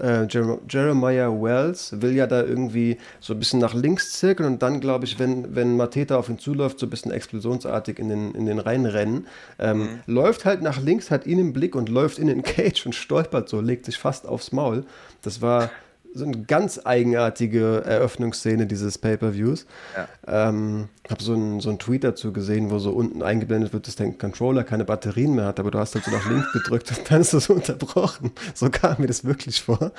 äh, 0.00 0.26
Jeremiah 0.26 1.30
Wells 1.30 2.00
will 2.00 2.14
ja 2.14 2.26
da 2.26 2.42
irgendwie 2.42 2.98
so 3.20 3.32
ein 3.32 3.38
bisschen 3.38 3.60
nach 3.60 3.74
links 3.74 4.12
zirkeln 4.12 4.52
und 4.52 4.62
dann, 4.62 4.80
glaube 4.80 5.04
ich, 5.04 5.18
wenn, 5.18 5.54
wenn 5.54 5.76
Mateta 5.76 6.16
auf 6.16 6.28
ihn 6.28 6.38
zuläuft, 6.38 6.78
so 6.78 6.86
ein 6.86 6.90
bisschen 6.90 7.12
explosionsartig 7.12 7.98
in 7.98 8.08
den, 8.08 8.34
in 8.34 8.46
den 8.46 8.58
Reihen 8.58 8.86
rennen. 8.86 9.26
Ähm, 9.58 9.78
mhm. 9.78 9.88
Läuft 10.06 10.44
halt 10.44 10.62
nach 10.62 10.80
links, 10.80 11.10
hat 11.10 11.26
ihn 11.26 11.38
im 11.38 11.52
Blick 11.52 11.74
und 11.74 11.88
läuft 11.88 12.18
in 12.18 12.26
den 12.26 12.42
Cage 12.42 12.86
und 12.86 12.94
stolpert 12.94 13.48
so, 13.48 13.60
legt 13.60 13.86
sich 13.86 13.98
fast 13.98 14.26
aufs 14.26 14.52
Maul. 14.52 14.84
Das 15.22 15.40
war 15.42 15.70
so 16.16 16.24
eine 16.24 16.42
ganz 16.42 16.80
eigenartige 16.84 17.82
Eröffnungsszene 17.84 18.66
dieses 18.66 18.98
Pay-Per-Views. 18.98 19.66
Ja. 19.96 20.48
Ähm, 20.48 20.88
habe 21.10 21.22
so 21.22 21.34
einen 21.34 21.60
so 21.60 21.72
Tweet 21.74 22.04
dazu 22.04 22.32
gesehen, 22.32 22.70
wo 22.70 22.78
so 22.78 22.90
unten 22.90 23.22
eingeblendet 23.22 23.72
wird, 23.72 23.86
dass 23.86 23.96
der 23.96 24.12
Controller 24.12 24.64
keine 24.64 24.84
Batterien 24.84 25.34
mehr 25.34 25.46
hat, 25.46 25.60
aber 25.60 25.70
du 25.70 25.78
hast 25.78 25.94
halt 25.94 26.04
so 26.04 26.10
nach 26.10 26.28
links 26.28 26.52
gedrückt 26.52 26.90
und 26.90 27.10
dann 27.10 27.20
ist 27.20 27.34
das 27.34 27.48
unterbrochen. 27.48 28.32
So 28.54 28.70
kam 28.70 28.96
mir 28.98 29.06
das 29.06 29.24
wirklich 29.24 29.62
vor. 29.62 29.92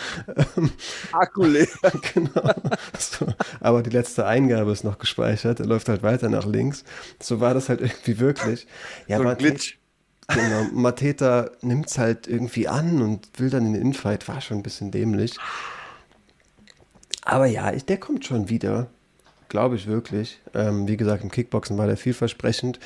Akku 1.14 1.44
leer. 1.46 1.68
genau. 2.14 2.52
So. 2.98 3.28
Aber 3.60 3.84
die 3.84 3.90
letzte 3.90 4.26
Eingabe 4.26 4.72
ist 4.72 4.84
noch 4.84 4.98
gespeichert, 4.98 5.60
er 5.60 5.66
läuft 5.66 5.90
halt 5.90 6.04
weiter 6.04 6.30
nach 6.30 6.46
links. 6.46 6.84
So 7.22 7.40
war 7.40 7.54
das 7.54 7.70
halt 7.70 7.82
irgendwie 7.82 8.20
wirklich. 8.20 8.68
Ja, 9.08 9.18
so 9.18 9.28
ein 9.28 9.38
Glitch. 9.38 9.78
Genau, 10.30 10.64
Mateta 10.74 11.52
nimmt 11.62 11.88
es 11.88 11.98
halt 11.98 12.28
irgendwie 12.28 12.68
an 12.68 13.02
und 13.02 13.30
will 13.38 13.50
dann 13.50 13.66
in 13.66 13.74
den 13.74 13.82
Infight, 13.82 14.28
war 14.28 14.42
schon 14.42 14.58
ein 14.58 14.64
bisschen 14.64 14.92
dämlich. 14.92 15.38
Aber 17.28 17.46
ja, 17.46 17.74
ich, 17.74 17.84
der 17.84 17.98
kommt 17.98 18.26
schon 18.26 18.48
wieder. 18.48 18.88
Glaube 19.50 19.76
ich 19.76 19.86
wirklich. 19.86 20.40
Ähm, 20.54 20.88
wie 20.88 20.96
gesagt, 20.96 21.24
im 21.24 21.32
Kickboxen 21.32 21.78
war 21.78 21.86
der 21.86 21.98
vielversprechend. 21.98 22.80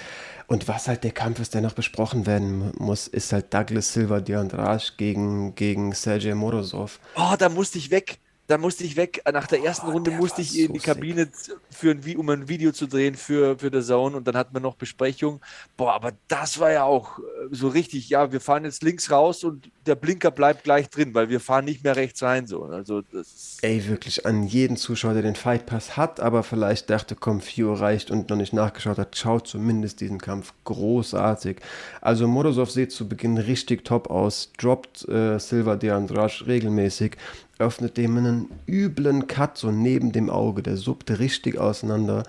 Und 0.47 0.67
was 0.67 0.87
halt 0.87 1.03
der 1.03 1.11
Kampf 1.11 1.39
ist, 1.39 1.53
der 1.53 1.61
noch 1.61 1.73
besprochen 1.73 2.25
werden 2.25 2.71
muss, 2.79 3.07
ist 3.07 3.33
halt 3.33 3.53
Douglas 3.53 3.93
Silva 3.93 4.19
Diandrade 4.19 4.83
gegen, 4.97 5.53
gegen 5.53 5.93
Sergej 5.93 6.33
Morozov. 6.33 6.99
Oh, 7.15 7.35
da 7.37 7.49
musste 7.49 7.77
ich 7.77 7.91
weg 7.91 8.17
da 8.51 8.57
musste 8.57 8.83
ich 8.83 8.97
weg. 8.97 9.21
Nach 9.31 9.47
der 9.47 9.63
ersten 9.63 9.87
oh, 9.87 9.91
Runde 9.91 10.11
musste 10.11 10.41
ich 10.41 10.59
in 10.59 10.73
die 10.73 10.79
Kabine, 10.79 11.29
für 11.69 11.91
ein, 11.91 12.17
um 12.17 12.29
ein 12.29 12.49
Video 12.49 12.73
zu 12.73 12.85
drehen 12.85 13.15
für, 13.15 13.57
für 13.57 13.71
The 13.71 13.81
Zone 13.81 14.17
und 14.17 14.27
dann 14.27 14.35
hatten 14.35 14.53
wir 14.53 14.59
noch 14.59 14.75
Besprechung. 14.75 15.39
Boah, 15.77 15.93
aber 15.93 16.11
das 16.27 16.59
war 16.59 16.69
ja 16.69 16.83
auch 16.83 17.19
äh, 17.19 17.21
so 17.51 17.69
richtig, 17.69 18.09
ja, 18.09 18.33
wir 18.33 18.41
fahren 18.41 18.65
jetzt 18.65 18.83
links 18.83 19.09
raus 19.09 19.45
und 19.45 19.71
der 19.85 19.95
Blinker 19.95 20.31
bleibt 20.31 20.65
gleich 20.65 20.89
drin, 20.89 21.13
weil 21.13 21.29
wir 21.29 21.39
fahren 21.39 21.63
nicht 21.63 21.85
mehr 21.85 21.95
rechts 21.95 22.21
rein. 22.23 22.45
So. 22.45 22.65
Also 22.65 23.01
das 23.01 23.57
Ey, 23.61 23.87
wirklich 23.87 24.25
an 24.25 24.43
jeden 24.43 24.75
Zuschauer, 24.75 25.13
der 25.13 25.21
den 25.21 25.35
Fight 25.35 25.65
Pass 25.65 25.95
hat, 25.95 26.19
aber 26.19 26.43
vielleicht 26.43 26.89
dachte, 26.89 27.15
komm, 27.15 27.39
4 27.39 27.67
Uhr 27.67 27.79
reicht 27.79 28.11
und 28.11 28.29
noch 28.29 28.37
nicht 28.37 28.51
nachgeschaut 28.51 28.97
hat, 28.97 29.17
schaut 29.17 29.47
zumindest 29.47 30.01
diesen 30.01 30.19
Kampf 30.19 30.53
großartig. 30.65 31.61
Also 32.01 32.27
Morozov 32.27 32.69
sieht 32.69 32.91
zu 32.91 33.07
Beginn 33.07 33.37
richtig 33.37 33.85
top 33.85 34.09
aus, 34.09 34.51
droppt 34.57 35.07
äh, 35.07 35.39
Silva 35.39 35.77
de 35.77 35.91
Andrade 35.91 36.33
regelmäßig, 36.45 37.15
öffnet 37.61 37.97
dem 37.97 38.17
einen 38.17 38.49
üblen 38.67 39.27
Cut 39.27 39.57
so 39.57 39.71
neben 39.71 40.11
dem 40.11 40.29
Auge. 40.29 40.63
Der 40.63 40.77
suppte 40.77 41.19
richtig 41.19 41.57
auseinander. 41.57 42.23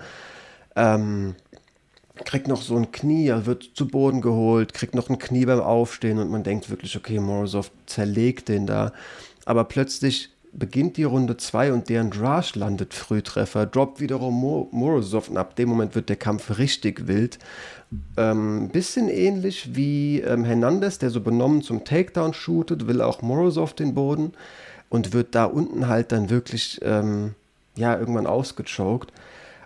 Ähm, 0.75 1.35
kriegt 2.25 2.47
noch 2.47 2.61
so 2.61 2.75
ein 2.77 2.91
Knie, 2.91 3.27
er 3.27 3.45
wird 3.45 3.71
zu 3.73 3.87
Boden 3.87 4.21
geholt, 4.21 4.73
kriegt 4.73 4.95
noch 4.95 5.09
ein 5.09 5.17
Knie 5.17 5.45
beim 5.45 5.59
Aufstehen 5.59 6.19
und 6.19 6.29
man 6.29 6.43
denkt 6.43 6.69
wirklich, 6.69 6.95
okay, 6.95 7.19
Morozov 7.19 7.71
zerlegt 7.85 8.49
den 8.49 8.67
da. 8.67 8.93
Aber 9.45 9.63
plötzlich 9.65 10.29
beginnt 10.53 10.97
die 10.97 11.03
Runde 11.03 11.35
2 11.37 11.73
und 11.73 11.89
deren 11.89 12.11
Drash 12.11 12.55
landet 12.55 12.93
Frühtreffer, 12.93 13.65
droppt 13.65 13.99
wiederum 13.99 14.35
Mor 14.35 14.67
Morozov 14.71 15.29
und 15.29 15.37
ab 15.37 15.55
dem 15.55 15.69
Moment 15.69 15.95
wird 15.95 16.09
der 16.09 16.15
Kampf 16.15 16.59
richtig 16.59 17.07
wild. 17.07 17.39
Ähm, 18.17 18.69
bisschen 18.69 19.09
ähnlich 19.09 19.75
wie 19.75 20.21
ähm, 20.21 20.45
Hernandez, 20.45 20.99
der 20.99 21.09
so 21.09 21.21
benommen 21.21 21.63
zum 21.63 21.83
Takedown 21.83 22.33
shootet, 22.33 22.87
will 22.87 23.01
auch 23.01 23.23
Morozov 23.23 23.73
den 23.73 23.95
Boden 23.95 24.33
und 24.93 25.11
wird 25.11 25.33
da 25.33 25.45
unten 25.45 25.87
halt 25.87 26.11
dann 26.11 26.29
wirklich, 26.29 26.79
ähm, 26.83 27.33
ja, 27.75 27.97
irgendwann 27.97 28.27
ausgechoked 28.27 29.11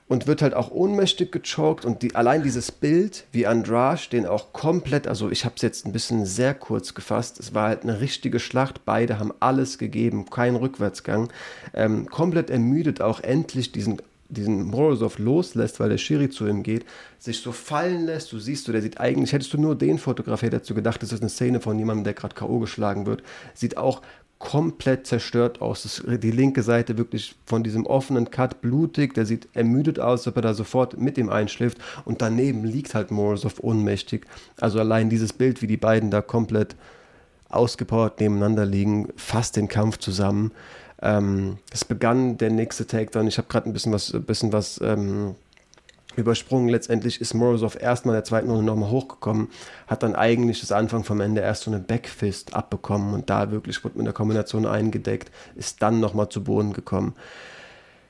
und 0.07 0.25
wird 0.25 0.41
halt 0.41 0.53
auch 0.53 0.71
ohnmächtig 0.71 1.34
gechoked 1.34 1.84
und 1.84 2.01
die, 2.01 2.15
allein 2.15 2.43
dieses 2.43 2.71
Bild, 2.71 3.25
wie 3.34 3.45
Andrade 3.45 4.03
den 4.13 4.25
auch 4.25 4.53
komplett, 4.53 5.05
also 5.05 5.30
ich 5.30 5.43
habe 5.43 5.55
es 5.57 5.63
jetzt 5.63 5.86
ein 5.86 5.91
bisschen 5.91 6.25
sehr 6.25 6.53
kurz 6.53 6.93
gefasst, 6.93 7.41
es 7.41 7.53
war 7.53 7.67
halt 7.67 7.84
eine 7.84 7.99
richtige 7.99 8.39
Schlacht, 8.39 8.86
beide 8.86 9.19
haben 9.19 9.34
alles 9.41 9.78
gegeben, 9.78 10.30
kein 10.30 10.55
Rückwärtsgang, 10.55 11.28
ähm, 11.73 12.05
komplett 12.05 12.49
ermüdet 12.49 13.01
auch 13.01 13.19
endlich 13.19 13.73
diesen 13.73 14.01
diesen 14.30 14.63
Morozov 14.63 15.19
loslässt, 15.19 15.80
weil 15.80 15.88
der 15.88 15.97
Schiri 15.97 16.30
zu 16.30 16.47
ihm 16.47 16.61
geht, 16.61 16.86
sich 17.17 17.39
so 17.39 17.53
fallen 17.53 18.05
lässt, 18.05 18.32
du 18.34 18.39
siehst 18.39 18.67
du, 18.67 18.73
der 18.73 18.82
sieht 18.82 18.99
eigentlich, 18.99 19.32
hättest 19.32 19.53
du 19.53 19.57
nur 19.57 19.73
den 19.78 19.99
fotografiert, 19.99 20.53
hättest 20.53 20.69
du 20.69 20.75
gedacht, 20.75 21.01
das 21.01 21.13
ist 21.13 21.21
eine 21.21 21.30
Szene 21.30 21.61
von 21.61 21.80
jemandem, 21.80 22.03
der 22.03 22.13
gerade 22.13 22.36
K.O. 22.36 22.59
geschlagen 22.59 23.05
wird, 23.05 23.23
sieht 23.53 23.78
auch 23.78 24.01
komplett 24.39 25.07
zerstört 25.07 25.61
aus. 25.61 26.03
Die 26.05 26.31
linke 26.31 26.61
Seite 26.61 26.97
wirklich 26.97 27.35
von 27.45 27.63
diesem 27.63 27.85
offenen 27.85 28.29
Cut 28.29 28.61
blutig. 28.61 29.13
Der 29.13 29.25
sieht 29.25 29.47
ermüdet 29.53 29.99
aus, 29.99 30.21
als 30.21 30.27
ob 30.27 30.35
er 30.38 30.41
da 30.43 30.53
sofort 30.53 30.99
mit 30.99 31.17
ihm 31.17 31.29
einschläft. 31.29 31.79
Und 32.05 32.21
daneben 32.21 32.63
liegt 32.63 32.93
halt 32.93 33.09
Morozov 33.11 33.59
ohnmächtig. 33.61 34.25
Also 34.59 34.79
allein 34.79 35.09
dieses 35.09 35.33
Bild, 35.33 35.61
wie 35.61 35.67
die 35.67 35.77
beiden 35.77 36.11
da 36.11 36.21
komplett 36.21 36.75
ausgepowert 37.49 38.19
nebeneinander 38.19 38.65
liegen, 38.65 39.09
fasst 39.15 39.55
den 39.55 39.67
Kampf 39.67 39.97
zusammen. 39.97 40.51
Ähm, 41.01 41.57
es 41.71 41.85
begann 41.85 42.38
der 42.38 42.51
nächste 42.51 42.85
Takedown. 42.85 43.27
Ich 43.27 43.38
habe 43.38 43.47
gerade 43.47 43.69
ein 43.69 43.73
bisschen 43.73 43.93
was, 43.93 44.11
bisschen 44.25 44.53
was 44.53 44.79
ähm, 44.83 45.35
übersprungen. 46.18 46.68
Letztendlich 46.68 47.22
ist 47.22 47.34
Morozov 47.34 47.82
erstmal 47.82 48.15
in 48.15 48.18
der 48.18 48.24
zweiten 48.26 48.49
Runde 48.49 48.65
nochmal 48.65 48.89
hochgekommen, 48.89 49.49
hat 49.88 50.03
dann 50.03 50.15
eigentlich 50.15 50.59
das 50.59 50.72
Anfang 50.72 51.03
vom 51.03 51.22
Ende 51.22 51.41
erst 51.41 51.63
so 51.63 51.72
eine 51.72 51.80
Backfist 51.80 52.53
abbekommen 52.53 53.13
und 53.13 53.30
da 53.30 53.51
wirklich 53.51 53.84
wurde 53.84 53.97
mit 53.97 54.07
der 54.07 54.13
Kombination 54.13 54.65
eingedeckt, 54.65 55.32
ist 55.55 55.82
dann 55.82 55.99
nochmal 55.99 56.30
zu 56.30 56.43
Boden 56.43 56.74
gekommen. 56.74 57.15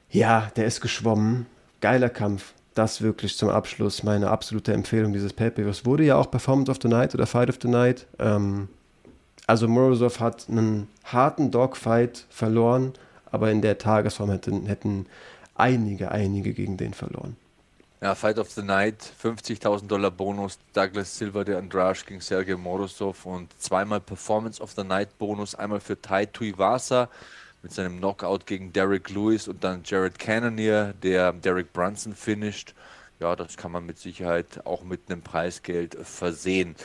Ja, 0.10 0.52
der 0.56 0.66
ist 0.66 0.82
geschwommen. 0.82 1.46
Geiler 1.82 2.10
Kampf. 2.10 2.54
Das 2.74 3.02
wirklich 3.02 3.36
zum 3.38 3.50
Abschluss 3.50 4.04
meine 4.04 4.30
absolute 4.30 4.72
Empfehlung 4.72 5.12
dieses 5.12 5.34
pay 5.34 5.52
Es 5.64 5.86
wurde 5.86 6.04
ja 6.04 6.16
auch 6.16 6.30
Performance 6.30 6.72
of 6.72 6.78
the 6.82 6.88
Night 6.88 7.14
oder 7.14 7.26
Fight 7.26 7.50
of 7.50 7.58
the 7.62 7.68
Night. 7.68 8.06
Ähm, 8.20 8.70
also 9.48 9.68
Morozov 9.68 10.20
hat 10.20 10.48
einen 10.50 10.88
harten 11.04 11.52
Dogfight 11.52 12.26
verloren, 12.30 12.94
aber 13.32 13.52
in 13.52 13.62
der 13.62 13.78
Tagesform 13.78 14.30
hätten, 14.30 14.66
hätten 14.68 15.08
einige, 15.56 16.12
einige 16.12 16.54
gegen 16.54 16.78
den 16.78 16.94
verloren. 16.94 17.36
Ja, 18.00 18.14
Fight 18.14 18.38
of 18.38 18.52
the 18.52 18.62
Night, 18.62 19.12
50.000 19.24 19.88
Dollar 19.88 20.12
Bonus, 20.12 20.60
Douglas 20.74 21.18
Silva, 21.18 21.44
der 21.44 21.58
Andrade 21.58 21.98
gegen 22.06 22.22
Sergei 22.22 22.56
Morozov 22.56 23.26
und 23.26 23.50
zweimal 23.60 24.00
Performance 24.00 24.62
of 24.62 24.72
the 24.74 24.84
Night 24.84 25.18
Bonus, 25.18 25.56
einmal 25.56 25.80
für 25.80 26.00
Tai 26.00 26.28
Tuivasa 26.28 27.10
mit 27.64 27.72
seinem 27.72 27.98
Knockout 27.98 28.46
gegen 28.46 28.72
Derek 28.72 29.10
Lewis 29.10 29.48
und 29.48 29.64
dann 29.64 29.82
Jared 29.84 30.20
Cannonier, 30.20 30.94
der 31.02 31.34
Derek 31.34 31.74
Brunson 31.74 32.14
finisht. 32.14 32.76
Ja, 33.20 33.36
das 33.36 33.58
kann 33.58 33.72
man 33.72 33.86
mit 33.86 33.98
Sicherheit 33.98 34.66
auch 34.66 34.84
mit 34.84 35.10
einem 35.10 35.22
Preisgeld 35.22 35.98
versehen. 36.04 36.76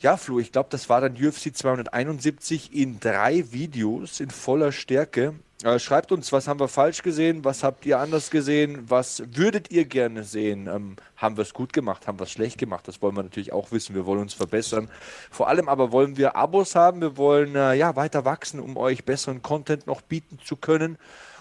Ja, 0.00 0.18
Flo, 0.18 0.38
ich 0.38 0.52
glaube, 0.52 0.68
das 0.70 0.90
war 0.90 1.00
dann 1.00 1.14
UFC 1.14 1.56
271 1.56 2.74
in 2.74 3.00
drei 3.00 3.50
Videos 3.52 4.20
in 4.20 4.30
voller 4.30 4.72
Stärke. 4.72 5.34
Äh, 5.62 5.78
schreibt 5.78 6.10
uns, 6.10 6.32
was 6.32 6.48
haben 6.48 6.58
wir 6.58 6.68
falsch 6.68 7.02
gesehen, 7.02 7.44
was 7.44 7.62
habt 7.62 7.84
ihr 7.84 7.98
anders 7.98 8.30
gesehen, 8.30 8.84
was 8.88 9.22
würdet 9.32 9.70
ihr 9.70 9.84
gerne 9.84 10.24
sehen? 10.24 10.68
Ähm, 10.68 10.96
haben 11.16 11.36
wir 11.36 11.42
es 11.42 11.52
gut 11.52 11.74
gemacht, 11.74 12.06
haben 12.06 12.18
wir 12.18 12.24
es 12.24 12.30
schlecht 12.30 12.56
gemacht? 12.56 12.88
Das 12.88 13.02
wollen 13.02 13.14
wir 13.14 13.22
natürlich 13.22 13.52
auch 13.52 13.70
wissen. 13.70 13.94
Wir 13.94 14.06
wollen 14.06 14.20
uns 14.20 14.32
verbessern. 14.32 14.90
Vor 15.30 15.48
allem 15.48 15.68
aber 15.68 15.92
wollen 15.92 16.16
wir 16.16 16.34
Abos 16.34 16.74
haben, 16.74 17.02
wir 17.02 17.18
wollen 17.18 17.56
äh, 17.56 17.74
ja 17.74 17.94
weiter 17.94 18.24
wachsen, 18.24 18.58
um 18.58 18.78
euch 18.78 19.04
besseren 19.04 19.42
Content 19.42 19.86
noch 19.86 20.00
bieten 20.00 20.38
zu 20.42 20.56
können. 20.56 20.96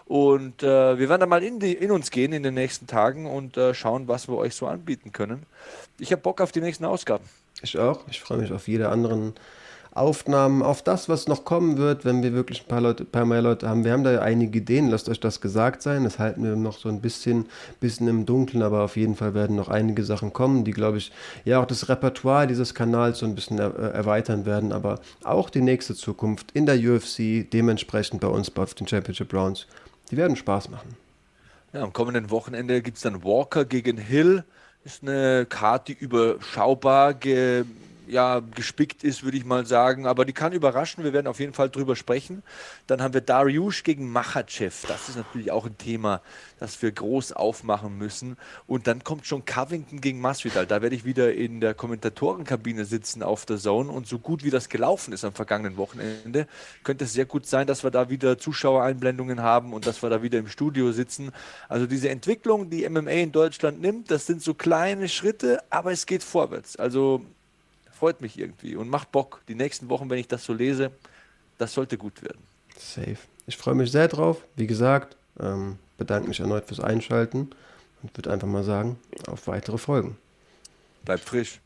Und 0.09 0.63
äh, 0.63 0.97
wir 0.97 1.07
werden 1.07 1.19
dann 1.19 1.29
mal 1.29 1.43
in, 1.43 1.59
die, 1.59 1.73
in, 1.73 1.91
uns 1.91 2.09
gehen 2.09 2.33
in 2.33 2.41
den 2.41 2.55
nächsten 2.55 2.87
Tagen 2.87 3.27
und 3.27 3.57
äh, 3.57 3.75
schauen, 3.75 4.07
was 4.07 4.27
wir 4.27 4.37
euch 4.37 4.55
so 4.55 4.65
anbieten 4.65 5.11
können. 5.11 5.43
Ich 5.99 6.11
habe 6.11 6.23
Bock 6.23 6.41
auf 6.41 6.51
die 6.51 6.61
nächsten 6.61 6.83
Ausgaben. 6.83 7.25
Ich 7.61 7.77
auch. 7.77 8.07
Ich 8.09 8.19
freue 8.19 8.39
mich 8.39 8.51
auf 8.51 8.67
jede 8.67 8.89
anderen 8.89 9.35
Aufnahmen, 9.91 10.63
auf 10.63 10.81
das, 10.81 11.09
was 11.09 11.27
noch 11.27 11.45
kommen 11.45 11.77
wird, 11.77 12.05
wenn 12.05 12.23
wir 12.23 12.33
wirklich 12.33 12.63
ein 12.63 12.67
paar, 12.67 12.81
Leute, 12.81 13.05
paar 13.05 13.25
mehr 13.25 13.43
Leute 13.43 13.69
haben. 13.69 13.85
Wir 13.85 13.91
haben 13.91 14.03
da 14.03 14.19
einige 14.19 14.57
Ideen, 14.57 14.89
lasst 14.89 15.09
euch 15.09 15.19
das 15.19 15.41
gesagt 15.41 15.83
sein. 15.83 16.05
Das 16.05 16.17
halten 16.17 16.43
wir 16.43 16.55
noch 16.55 16.79
so 16.79 16.89
ein 16.89 17.01
bisschen, 17.01 17.45
bisschen 17.79 18.07
im 18.07 18.25
Dunkeln, 18.25 18.63
aber 18.63 18.81
auf 18.81 18.97
jeden 18.97 19.15
Fall 19.15 19.35
werden 19.35 19.57
noch 19.57 19.69
einige 19.69 20.03
Sachen 20.03 20.33
kommen, 20.33 20.63
die, 20.63 20.71
glaube 20.71 20.97
ich, 20.97 21.11
ja 21.45 21.61
auch 21.61 21.67
das 21.67 21.87
Repertoire 21.87 22.47
dieses 22.47 22.73
Kanals 22.73 23.19
so 23.19 23.27
ein 23.27 23.35
bisschen 23.35 23.59
er, 23.59 23.77
äh, 23.77 23.91
erweitern 23.91 24.47
werden, 24.47 24.71
aber 24.71 25.01
auch 25.23 25.51
die 25.51 25.61
nächste 25.61 25.93
Zukunft 25.93 26.49
in 26.53 26.65
der 26.65 26.77
UFC, 26.77 27.47
dementsprechend 27.47 28.21
bei 28.21 28.27
uns 28.27 28.51
auf 28.57 28.73
den 28.73 28.87
Championship 28.87 29.31
Rounds, 29.35 29.67
die 30.11 30.17
werden 30.17 30.35
Spaß 30.35 30.69
machen. 30.69 30.95
Ja, 31.73 31.83
am 31.83 31.93
kommenden 31.93 32.31
Wochenende 32.31 32.81
gibt 32.81 32.97
es 32.97 33.03
dann 33.03 33.23
Walker 33.23 33.65
gegen 33.65 33.97
Hill. 33.97 34.43
Ist 34.83 35.03
eine 35.03 35.45
Karte, 35.45 35.93
die 35.93 35.99
überschaubar 35.99 37.13
ja, 38.09 38.39
gespickt 38.39 39.03
ist, 39.03 39.23
würde 39.23 39.37
ich 39.37 39.45
mal 39.45 39.65
sagen. 39.65 40.07
Aber 40.07 40.25
die 40.25 40.33
kann 40.33 40.51
überraschen. 40.51 41.03
Wir 41.03 41.13
werden 41.13 41.27
auf 41.27 41.39
jeden 41.39 41.53
Fall 41.53 41.69
drüber 41.69 41.95
sprechen. 41.95 42.43
Dann 42.87 43.01
haben 43.01 43.13
wir 43.13 43.21
Dariush 43.21 43.83
gegen 43.83 44.11
Machachev. 44.11 44.87
Das 44.87 45.09
ist 45.09 45.15
natürlich 45.15 45.51
auch 45.51 45.65
ein 45.65 45.77
Thema, 45.77 46.21
das 46.59 46.81
wir 46.81 46.91
groß 46.91 47.33
aufmachen 47.33 47.97
müssen. 47.97 48.37
Und 48.67 48.87
dann 48.87 49.03
kommt 49.03 49.27
schon 49.27 49.45
Covington 49.45 50.01
gegen 50.01 50.19
Masvidal. 50.21 50.65
Da 50.65 50.81
werde 50.81 50.95
ich 50.95 51.05
wieder 51.05 51.33
in 51.33 51.61
der 51.61 51.73
Kommentatorenkabine 51.73 52.85
sitzen 52.85 53.23
auf 53.23 53.45
der 53.45 53.57
Zone. 53.57 53.91
Und 53.91 54.07
so 54.07 54.19
gut 54.19 54.43
wie 54.43 54.49
das 54.49 54.69
gelaufen 54.69 55.13
ist 55.13 55.23
am 55.23 55.33
vergangenen 55.33 55.77
Wochenende, 55.77 56.47
könnte 56.83 57.05
es 57.05 57.13
sehr 57.13 57.25
gut 57.25 57.45
sein, 57.45 57.67
dass 57.67 57.83
wir 57.83 57.91
da 57.91 58.09
wieder 58.09 58.37
Zuschauereinblendungen 58.37 59.41
haben 59.41 59.73
und 59.73 59.85
dass 59.85 60.01
wir 60.01 60.09
da 60.09 60.23
wieder 60.23 60.39
im 60.39 60.47
Studio 60.47 60.91
sitzen. 60.91 61.31
Also 61.67 61.85
diese 61.85 62.09
Entwicklung, 62.09 62.69
die 62.69 62.87
MMA 62.89 63.11
in 63.11 63.31
Deutschland 63.31 63.81
nimmt, 63.81 64.09
das 64.09 64.25
sind 64.25 64.41
so 64.41 64.53
kleine 64.53 65.09
Schritte, 65.09 65.59
aber 65.69 65.91
es 65.91 66.05
geht 66.05 66.23
vorwärts. 66.23 66.75
Also 66.75 67.23
freut 67.99 68.21
mich 68.21 68.39
irgendwie 68.39 68.75
und 68.75 68.89
macht 68.89 69.11
Bock. 69.11 69.41
Die 69.49 69.55
nächsten 69.55 69.89
Wochen, 69.89 70.09
wenn 70.09 70.19
ich 70.19 70.27
das 70.27 70.45
so 70.45 70.53
lese, 70.53 70.91
das 71.57 71.73
sollte 71.73 71.97
gut 71.97 72.23
werden. 72.23 72.41
Safe. 72.77 73.17
Ich 73.45 73.57
freue 73.57 73.75
mich 73.75 73.91
sehr 73.91 74.07
drauf. 74.07 74.37
Wie 74.55 74.67
gesagt, 74.67 75.17
ähm, 75.39 75.77
bedanke 75.97 76.29
mich 76.29 76.39
erneut 76.39 76.65
fürs 76.65 76.79
Einschalten 76.79 77.49
und 78.01 78.17
würde 78.17 78.31
einfach 78.31 78.47
mal 78.47 78.63
sagen, 78.63 78.97
auf 79.27 79.47
weitere 79.47 79.77
Folgen. 79.77 80.17
Bleibt 81.03 81.23
frisch. 81.23 81.59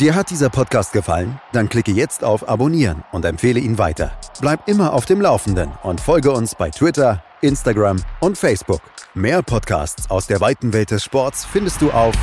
Dir 0.00 0.14
hat 0.14 0.30
dieser 0.30 0.48
Podcast 0.48 0.92
gefallen? 0.92 1.40
Dann 1.52 1.68
klicke 1.68 1.90
jetzt 1.90 2.22
auf 2.22 2.48
Abonnieren 2.48 3.02
und 3.10 3.24
empfehle 3.24 3.58
ihn 3.58 3.78
weiter. 3.78 4.12
Bleib 4.40 4.68
immer 4.68 4.92
auf 4.92 5.06
dem 5.06 5.20
Laufenden 5.20 5.72
und 5.82 6.00
folge 6.00 6.30
uns 6.30 6.54
bei 6.54 6.70
Twitter, 6.70 7.24
Instagram 7.40 8.02
und 8.20 8.36
Facebook. 8.36 8.80
Mehr 9.14 9.42
Podcasts 9.42 10.10
aus 10.10 10.26
der 10.26 10.40
weiten 10.40 10.72
Welt 10.72 10.90
des 10.90 11.04
Sports 11.04 11.44
findest 11.44 11.80
du 11.80 11.90
auf 11.90 12.14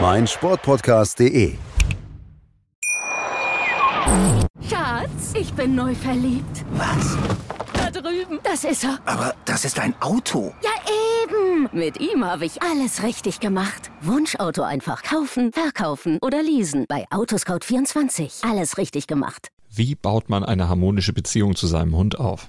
meinsportpodcast.de. 0.00 1.54
Schatz, 4.68 5.32
ich 5.38 5.52
bin 5.54 5.74
neu 5.74 5.94
verliebt. 5.94 6.64
Was? 6.72 7.16
Da 7.72 7.90
drüben. 7.90 8.38
Das 8.42 8.64
ist 8.64 8.84
er. 8.84 8.98
Aber 9.04 9.34
das 9.44 9.64
ist 9.64 9.78
ein 9.78 9.94
Auto. 10.00 10.52
Ja, 10.62 10.70
eben. 11.22 11.68
Mit 11.72 12.00
ihm 12.00 12.24
habe 12.24 12.44
ich 12.44 12.62
alles 12.62 13.02
richtig 13.02 13.40
gemacht. 13.40 13.90
Wunschauto 14.00 14.62
einfach 14.62 15.02
kaufen, 15.02 15.52
verkaufen 15.52 16.18
oder 16.22 16.42
leasen. 16.42 16.86
Bei 16.88 17.06
Autoscout24. 17.10 18.48
Alles 18.48 18.78
richtig 18.78 19.06
gemacht. 19.06 19.48
Wie 19.70 19.94
baut 19.94 20.28
man 20.28 20.44
eine 20.44 20.68
harmonische 20.68 21.12
Beziehung 21.12 21.56
zu 21.56 21.66
seinem 21.66 21.96
Hund 21.96 22.18
auf? 22.18 22.48